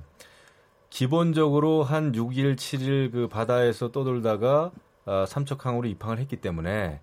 기본적으로 0.88 1.82
한 1.82 2.12
6일, 2.12 2.56
7일 2.56 3.12
그 3.12 3.28
바다에서 3.28 3.92
떠돌다가 3.92 4.70
어, 5.04 5.24
삼척항으로 5.28 5.86
입항을 5.86 6.18
했기 6.18 6.36
때문에 6.36 7.00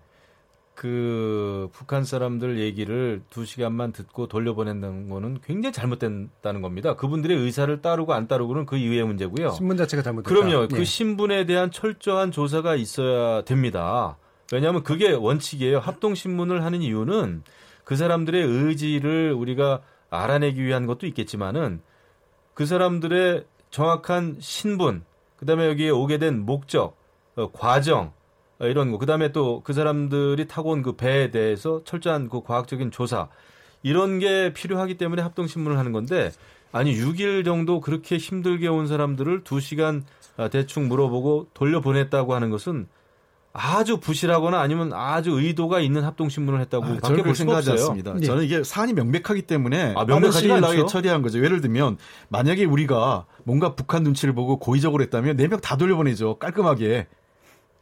그 0.74 1.68
북한 1.72 2.04
사람들 2.04 2.58
얘기를 2.58 3.22
두 3.30 3.44
시간만 3.44 3.92
듣고 3.92 4.26
돌려보낸다는 4.26 5.08
거는 5.08 5.38
굉장히 5.44 5.72
잘못된다는 5.72 6.62
겁니다. 6.62 6.96
그분들의 6.96 7.36
의사를 7.36 7.82
따르고 7.82 8.14
안 8.14 8.26
따르고는 8.26 8.66
그 8.66 8.76
이후의 8.76 9.04
문제고요. 9.04 9.50
신분 9.50 9.76
자체가 9.76 10.02
잘못됐다. 10.02 10.34
그럼요. 10.34 10.62
예. 10.64 10.66
그 10.68 10.84
신분에 10.84 11.44
대한 11.46 11.70
철저한 11.70 12.30
조사가 12.30 12.74
있어야 12.76 13.42
됩니다. 13.42 14.16
왜냐하면 14.52 14.82
그게 14.82 15.12
원칙이에요. 15.12 15.78
합동 15.78 16.14
신문을 16.14 16.64
하는 16.64 16.82
이유는 16.82 17.42
그 17.84 17.96
사람들의 17.96 18.42
의지를 18.42 19.32
우리가 19.32 19.82
알아내기 20.10 20.62
위한 20.62 20.86
것도 20.86 21.06
있겠지만은 21.06 21.80
그 22.54 22.66
사람들의 22.66 23.44
정확한 23.70 24.36
신분, 24.40 25.04
그다음에 25.36 25.66
여기에 25.68 25.90
오게 25.90 26.18
된 26.18 26.44
목적, 26.44 26.96
어, 27.34 27.50
과정 27.50 28.00
어, 28.06 28.21
이런 28.66 28.90
거, 28.92 28.98
그다음에 28.98 29.32
또 29.32 29.62
그 29.64 29.72
사람들이 29.72 30.46
타고 30.48 30.70
온 30.70 30.82
그 30.82 30.96
배에 30.96 31.30
대해서 31.30 31.82
철저한 31.84 32.28
그 32.28 32.42
과학적인 32.42 32.90
조사 32.90 33.28
이런 33.82 34.18
게 34.18 34.52
필요하기 34.52 34.96
때문에 34.98 35.22
합동 35.22 35.46
신문을 35.46 35.78
하는 35.78 35.92
건데 35.92 36.30
아니 36.72 36.94
6일 36.96 37.44
정도 37.44 37.80
그렇게 37.80 38.16
힘들게 38.16 38.68
온 38.68 38.86
사람들을 38.86 39.42
2시간 39.44 40.02
아, 40.36 40.48
대충 40.48 40.88
물어보고 40.88 41.48
돌려보냈다고 41.54 42.34
하는 42.34 42.50
것은 42.50 42.86
아주 43.54 43.98
부실하거나 43.98 44.58
아니면 44.60 44.92
아주 44.94 45.32
의도가 45.38 45.80
있는 45.80 46.04
합동 46.04 46.30
신문을 46.30 46.60
했다고 46.62 46.84
아, 46.86 46.96
밖에 47.02 47.22
볼 47.22 47.34
생각하지 47.34 47.70
없어요. 47.72 47.88
않습니다. 47.90 48.14
예. 48.22 48.24
저는 48.24 48.44
이게 48.44 48.64
사안이 48.64 48.94
명백하기 48.94 49.42
때문에 49.42 49.92
아, 49.94 50.06
시일 50.30 50.52
않죠? 50.52 50.86
처리한 50.86 51.20
거죠. 51.20 51.44
예를 51.44 51.60
들면 51.60 51.98
만약에 52.30 52.64
우리가 52.64 53.26
뭔가 53.44 53.74
북한 53.74 54.02
눈치를 54.04 54.32
보고 54.34 54.58
고의적으로 54.58 55.02
했다면 55.02 55.36
네 55.36 55.48
명 55.48 55.60
다 55.60 55.76
돌려보내죠. 55.76 56.36
깔끔하게. 56.38 57.08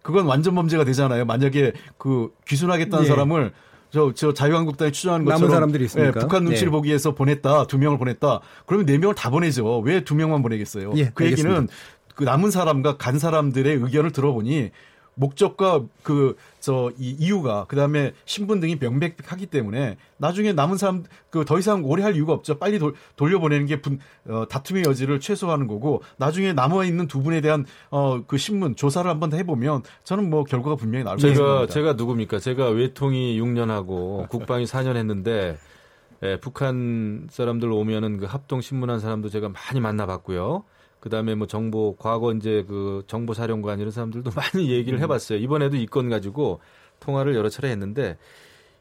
그건 0.03 0.27
완전 0.27 0.55
범죄가 0.55 0.85
되잖아요. 0.85 1.25
만약에 1.25 1.73
그 1.99 2.31
귀순하겠다는 2.49 3.05
예. 3.05 3.09
사람을 3.09 3.53
저, 3.91 4.13
저 4.15 4.33
자유한국당이 4.33 4.93
추정하는 4.93 5.25
남은 5.25 5.35
것처럼 5.41 5.55
사람들이 5.55 5.85
있으니까. 5.85 6.09
예, 6.09 6.13
북한 6.21 6.45
눈치를 6.45 6.69
예. 6.69 6.71
보기 6.71 6.89
위해서 6.89 7.15
보냈다. 7.15 7.67
두 7.67 7.77
명을 7.77 7.99
보냈다. 7.99 8.41
그러면 8.67 8.87
네 8.87 8.99
명을 8.99 9.15
다 9.15 9.31
보내죠. 9.31 9.81
왜 9.81 10.01
두 10.05 10.15
명만 10.15 10.43
보내겠어요? 10.43 10.93
예, 10.97 11.11
그 11.15 11.25
얘기는 11.27 11.49
알겠습니다. 11.51 11.75
그 12.15 12.25
남은 12.25 12.51
사람과 12.51 12.97
간 12.99 13.19
사람들의 13.19 13.77
의견을 13.77 14.13
들어보니 14.13 14.71
목적과 15.21 15.83
그 16.03 16.35
저 16.61 16.93
이 16.99 17.17
이유가 17.19 17.65
그다음에 17.69 18.13
신분 18.27 18.61
등이 18.61 18.77
명백하기 18.79 19.47
때문에 19.47 19.97
나중에 20.19 20.53
남은 20.53 20.77
사람 20.77 21.05
그 21.31 21.45
더 21.47 21.59
이상 21.59 21.83
오래 21.85 22.03
할 22.03 22.15
이유가 22.15 22.35
없죠. 22.35 22.59
빨리 22.59 22.79
돌, 22.79 22.93
돌려보내는 23.17 23.65
게 23.67 23.81
분, 23.81 23.99
어, 24.29 24.45
다툼의 24.47 24.85
여지를 24.87 25.21
최소화하는 25.21 25.67
거고 25.67 26.03
나중에 26.19 26.53
남아 26.53 26.85
있는 26.85 27.07
두 27.07 27.23
분에 27.23 27.41
대한 27.41 27.65
어 27.91 28.21
그 28.27 28.37
신문 28.37 28.77
조사를 28.77 29.11
한번 29.11 29.33
해 29.33 29.43
보면 29.45 29.83
저는 30.05 30.29
뭐 30.29 30.45
결과가 30.45 30.77
분명히 30.77 31.05
나올 31.05 31.17
제가 31.17 31.33
것입니다. 31.35 31.73
제가 31.73 31.93
누굽니까? 31.95 32.39
제가 32.39 32.69
외통이 32.69 33.41
6년 33.41 33.69
하고 33.69 34.27
국방이 34.29 34.65
4년 34.67 34.97
했는데 34.97 35.57
예, 36.23 36.39
북한 36.39 37.27
사람들 37.31 37.73
오면은 37.73 38.19
그 38.19 38.27
합동 38.27 38.61
신문한 38.61 39.01
사람도 39.01 39.31
제가 39.31 39.49
많이 39.49 39.81
만나봤고요. 39.81 40.65
그다음에 41.01 41.35
뭐 41.35 41.47
정보 41.47 41.97
과거 41.97 42.33
이제 42.33 42.65
그 42.69 43.03
정보 43.07 43.35
사령관 43.35 43.81
이런 43.81 43.91
사람들도 43.91 44.31
많이 44.37 44.71
얘기를 44.71 45.01
해 45.01 45.07
봤어요. 45.07 45.39
이번에도 45.39 45.77
이 45.77 45.87
건 45.87 46.09
가지고 46.09 46.61
통화를 47.01 47.35
여러 47.35 47.49
차례 47.49 47.71
했는데 47.71 48.19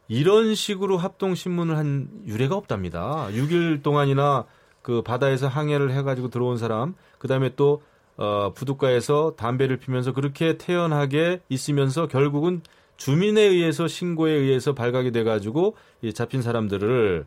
이런 0.07 0.55
식으로 0.55 0.97
합동 0.97 1.35
신문을 1.35 1.77
한 1.77 2.09
유례가 2.25 2.55
없답니다. 2.55 3.27
6일 3.31 3.83
동안이나 3.83 4.45
그 4.81 5.01
바다에서 5.01 5.47
항해를 5.47 5.91
해 5.91 6.01
가지고 6.01 6.29
들어온 6.29 6.57
사람, 6.57 6.95
그다음에 7.19 7.55
또 7.55 7.81
어, 8.17 8.51
부둣가에서 8.53 9.35
담배를 9.37 9.77
피면서 9.77 10.11
그렇게 10.11 10.57
태연하게 10.57 11.41
있으면서 11.47 12.07
결국은 12.07 12.61
주민에 12.97 13.41
의해서 13.41 13.87
신고에 13.87 14.33
의해서 14.33 14.73
발각이 14.73 15.11
돼 15.11 15.23
가지고 15.23 15.75
이 16.01 16.11
잡힌 16.11 16.41
사람들을 16.41 17.25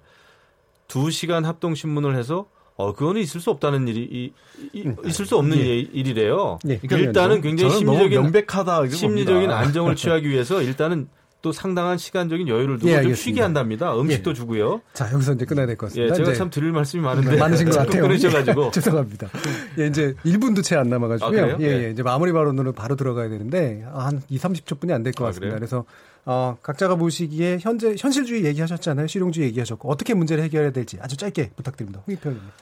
두 0.88 1.10
시간 1.10 1.46
합동 1.46 1.74
신문을 1.74 2.14
해서 2.16 2.46
어 2.76 2.92
그거는 2.94 3.20
있을 3.20 3.40
수 3.40 3.50
없다는 3.50 3.86
일이 3.88 4.02
이, 4.10 4.32
이, 4.72 4.92
있을 5.06 5.26
수 5.26 5.36
없는 5.36 5.58
예. 5.58 5.62
일- 5.62 5.90
일이래요. 5.92 6.58
예. 6.68 6.80
일단은 6.90 7.40
굉장히 7.42 7.74
심리적인 7.74 8.10
명백하다 8.22 8.88
심리적인 8.88 9.34
봅니다. 9.34 9.58
안정을 9.58 9.94
취하기 9.96 10.28
위해서 10.28 10.62
일단은 10.62 11.08
또 11.42 11.50
상당한 11.50 11.98
시간적인 11.98 12.46
여유를 12.46 12.78
두고 12.78 12.92
예, 12.92 13.02
좀. 13.02 13.14
쉬게 13.16 13.40
한답니다. 13.42 13.98
음식도 13.98 14.30
예. 14.30 14.34
주고요. 14.34 14.80
자, 14.94 15.10
여기서 15.12 15.32
이제 15.34 15.44
끝나야 15.44 15.66
될것 15.66 15.90
예, 15.96 16.02
같습니다. 16.02 16.14
제가 16.14 16.30
이제 16.30 16.38
참 16.38 16.50
드릴 16.50 16.70
말씀이 16.70 17.02
많은데 17.02 17.36
많으신 17.36 17.68
것 17.68 17.78
같아요. 17.78 18.02
끊으셔가지고 18.02 18.66
예, 18.66 18.70
죄송합니다. 18.70 19.28
예, 19.80 19.86
이제 19.88 20.14
1분도 20.24 20.62
채 20.62 20.76
안 20.76 20.88
남아가지고요. 20.88 21.44
아? 21.44 21.48
예, 21.48 21.56
네. 21.58 21.84
예, 21.86 21.90
이제 21.90 22.02
마무리 22.04 22.30
발언으로 22.32 22.70
바로 22.72 22.94
들어가야 22.94 23.28
되는데 23.28 23.84
한 23.92 24.22
2, 24.28 24.38
30초뿐이 24.38 24.92
안 24.92 25.02
될것 25.02 25.24
아, 25.24 25.28
같습니다. 25.30 25.56
그래요? 25.56 25.58
그래서 25.58 25.84
어, 26.24 26.56
각자가 26.62 26.94
보시기에 26.94 27.58
현재 27.60 27.94
현실주의 27.98 28.44
얘기하셨잖아요. 28.44 29.06
실용주의 29.06 29.48
얘기하셨고 29.48 29.88
어떻게 29.90 30.14
문제를 30.14 30.44
해결해야 30.44 30.70
될지 30.70 30.98
아주 31.00 31.16
짧게 31.16 31.50
부탁드립니다. 31.56 32.02
홍익평 32.06 32.32
의원님. 32.32 32.52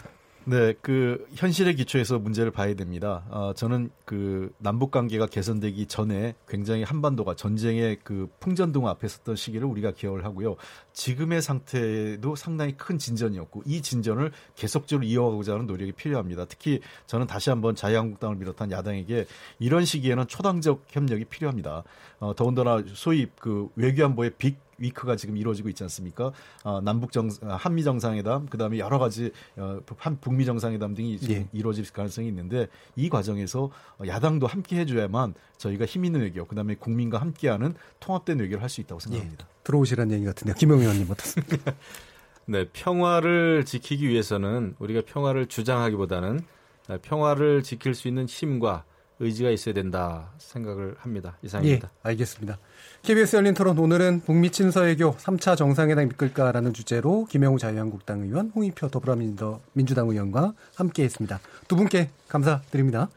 네, 0.46 0.72
그 0.80 1.26
현실의 1.34 1.76
기초에서 1.76 2.18
문제를 2.18 2.50
봐야 2.50 2.74
됩니다. 2.74 3.24
어, 3.28 3.52
저는 3.54 3.90
그 4.06 4.52
남북 4.58 4.90
관계가 4.90 5.26
개선되기 5.26 5.86
전에 5.86 6.34
굉장히 6.48 6.82
한반도가 6.82 7.34
전쟁의 7.34 7.98
그 8.02 8.28
풍전등 8.40 8.88
앞에 8.88 9.06
섰던 9.06 9.36
시기를 9.36 9.66
우리가 9.66 9.92
기억을 9.92 10.24
하고요. 10.24 10.56
지금의 10.94 11.42
상태도 11.42 12.36
상당히 12.36 12.74
큰 12.76 12.96
진전이었고 12.96 13.64
이 13.66 13.82
진전을 13.82 14.32
계속적으로 14.56 15.06
이어가고자 15.06 15.52
하는 15.52 15.66
노력이 15.66 15.92
필요합니다. 15.92 16.46
특히 16.46 16.80
저는 17.06 17.26
다시 17.26 17.50
한번 17.50 17.74
자유한국당을 17.74 18.38
비롯한 18.38 18.70
야당에게 18.70 19.26
이런 19.58 19.84
시기에는 19.84 20.26
초당적 20.26 20.86
협력이 20.88 21.26
필요합니다. 21.26 21.84
어, 22.18 22.34
더군다나 22.34 22.82
소위 22.94 23.26
그 23.38 23.68
외교안보의 23.76 24.32
빅 24.38 24.56
위크가 24.80 25.14
지금 25.14 25.36
이루어지고 25.36 25.68
있지 25.68 25.84
않습니까? 25.84 26.32
어, 26.64 26.80
남북 26.80 27.12
정 27.12 27.30
한미 27.42 27.84
정상회담 27.84 28.46
그다음에 28.46 28.78
여러 28.78 28.98
가지 28.98 29.30
어, 29.56 29.78
한 29.98 30.18
북미 30.20 30.44
정상회담 30.44 30.94
등이 30.94 31.18
예. 31.30 31.46
이루어질 31.52 31.84
가능성이 31.92 32.28
있는데 32.28 32.66
이 32.96 33.08
과정에서 33.08 33.70
어, 33.98 34.06
야당도 34.06 34.46
함께 34.46 34.80
해줘야만 34.80 35.34
저희가 35.58 35.84
힘 35.84 36.04
있는 36.04 36.22
외교 36.22 36.44
그다음에 36.46 36.74
국민과 36.74 37.20
함께하는 37.20 37.74
통합된 38.00 38.40
외교를 38.40 38.62
할 38.62 38.70
수 38.70 38.80
있다고 38.80 39.00
생각합니다. 39.00 39.46
들어오시라는 39.64 40.14
얘기 40.14 40.24
같은데요. 40.24 40.54
김영 40.54 40.78
의원님 40.78 41.10
어떻습니까? 41.10 41.74
네, 42.46 42.66
평화를 42.72 43.64
지키기 43.64 44.08
위해서는 44.08 44.74
우리가 44.78 45.02
평화를 45.06 45.46
주장하기보다는 45.46 46.40
아, 46.88 46.98
평화를 47.02 47.62
지킬 47.62 47.94
수 47.94 48.08
있는 48.08 48.26
힘과 48.26 48.84
의지가 49.20 49.50
있어야 49.50 49.74
된다 49.74 50.32
생각을 50.38 50.96
합니다. 50.98 51.36
예, 51.42 51.46
이상입니다. 51.46 51.90
알겠습니다. 52.02 52.58
KBS 53.02 53.36
열린 53.36 53.54
토론 53.54 53.78
오늘은 53.78 54.22
북미 54.26 54.50
친서외교 54.50 55.16
3차 55.16 55.56
정상회담 55.56 56.06
이끌까라는 56.12 56.74
주제로 56.74 57.24
김영우 57.24 57.58
자유한국당 57.58 58.20
의원, 58.20 58.52
홍익표 58.54 58.88
더불어민주당 58.88 60.08
의원과 60.08 60.52
함께했습니다. 60.76 61.40
두 61.66 61.76
분께 61.76 62.10
감사드립니다. 62.28 63.08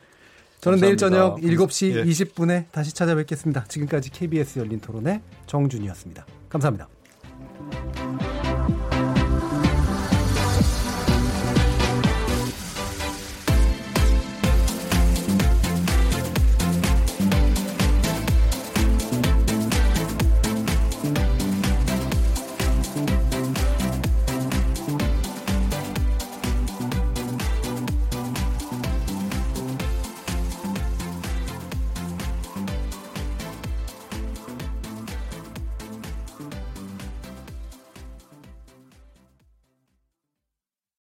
저는 0.61 0.79
내일 0.79 0.95
저녁 0.95 1.36
감사합니다. 1.36 1.66
7시 1.66 1.95
예. 1.97 2.03
20분에 2.05 2.71
다시 2.71 2.93
찾아뵙겠습니다. 2.93 3.66
지금까지 3.67 4.09
KBS 4.12 4.59
열린 4.59 4.79
토론의 4.79 5.21
정준이었습니다. 5.47 6.25
감사합니다. 6.47 6.87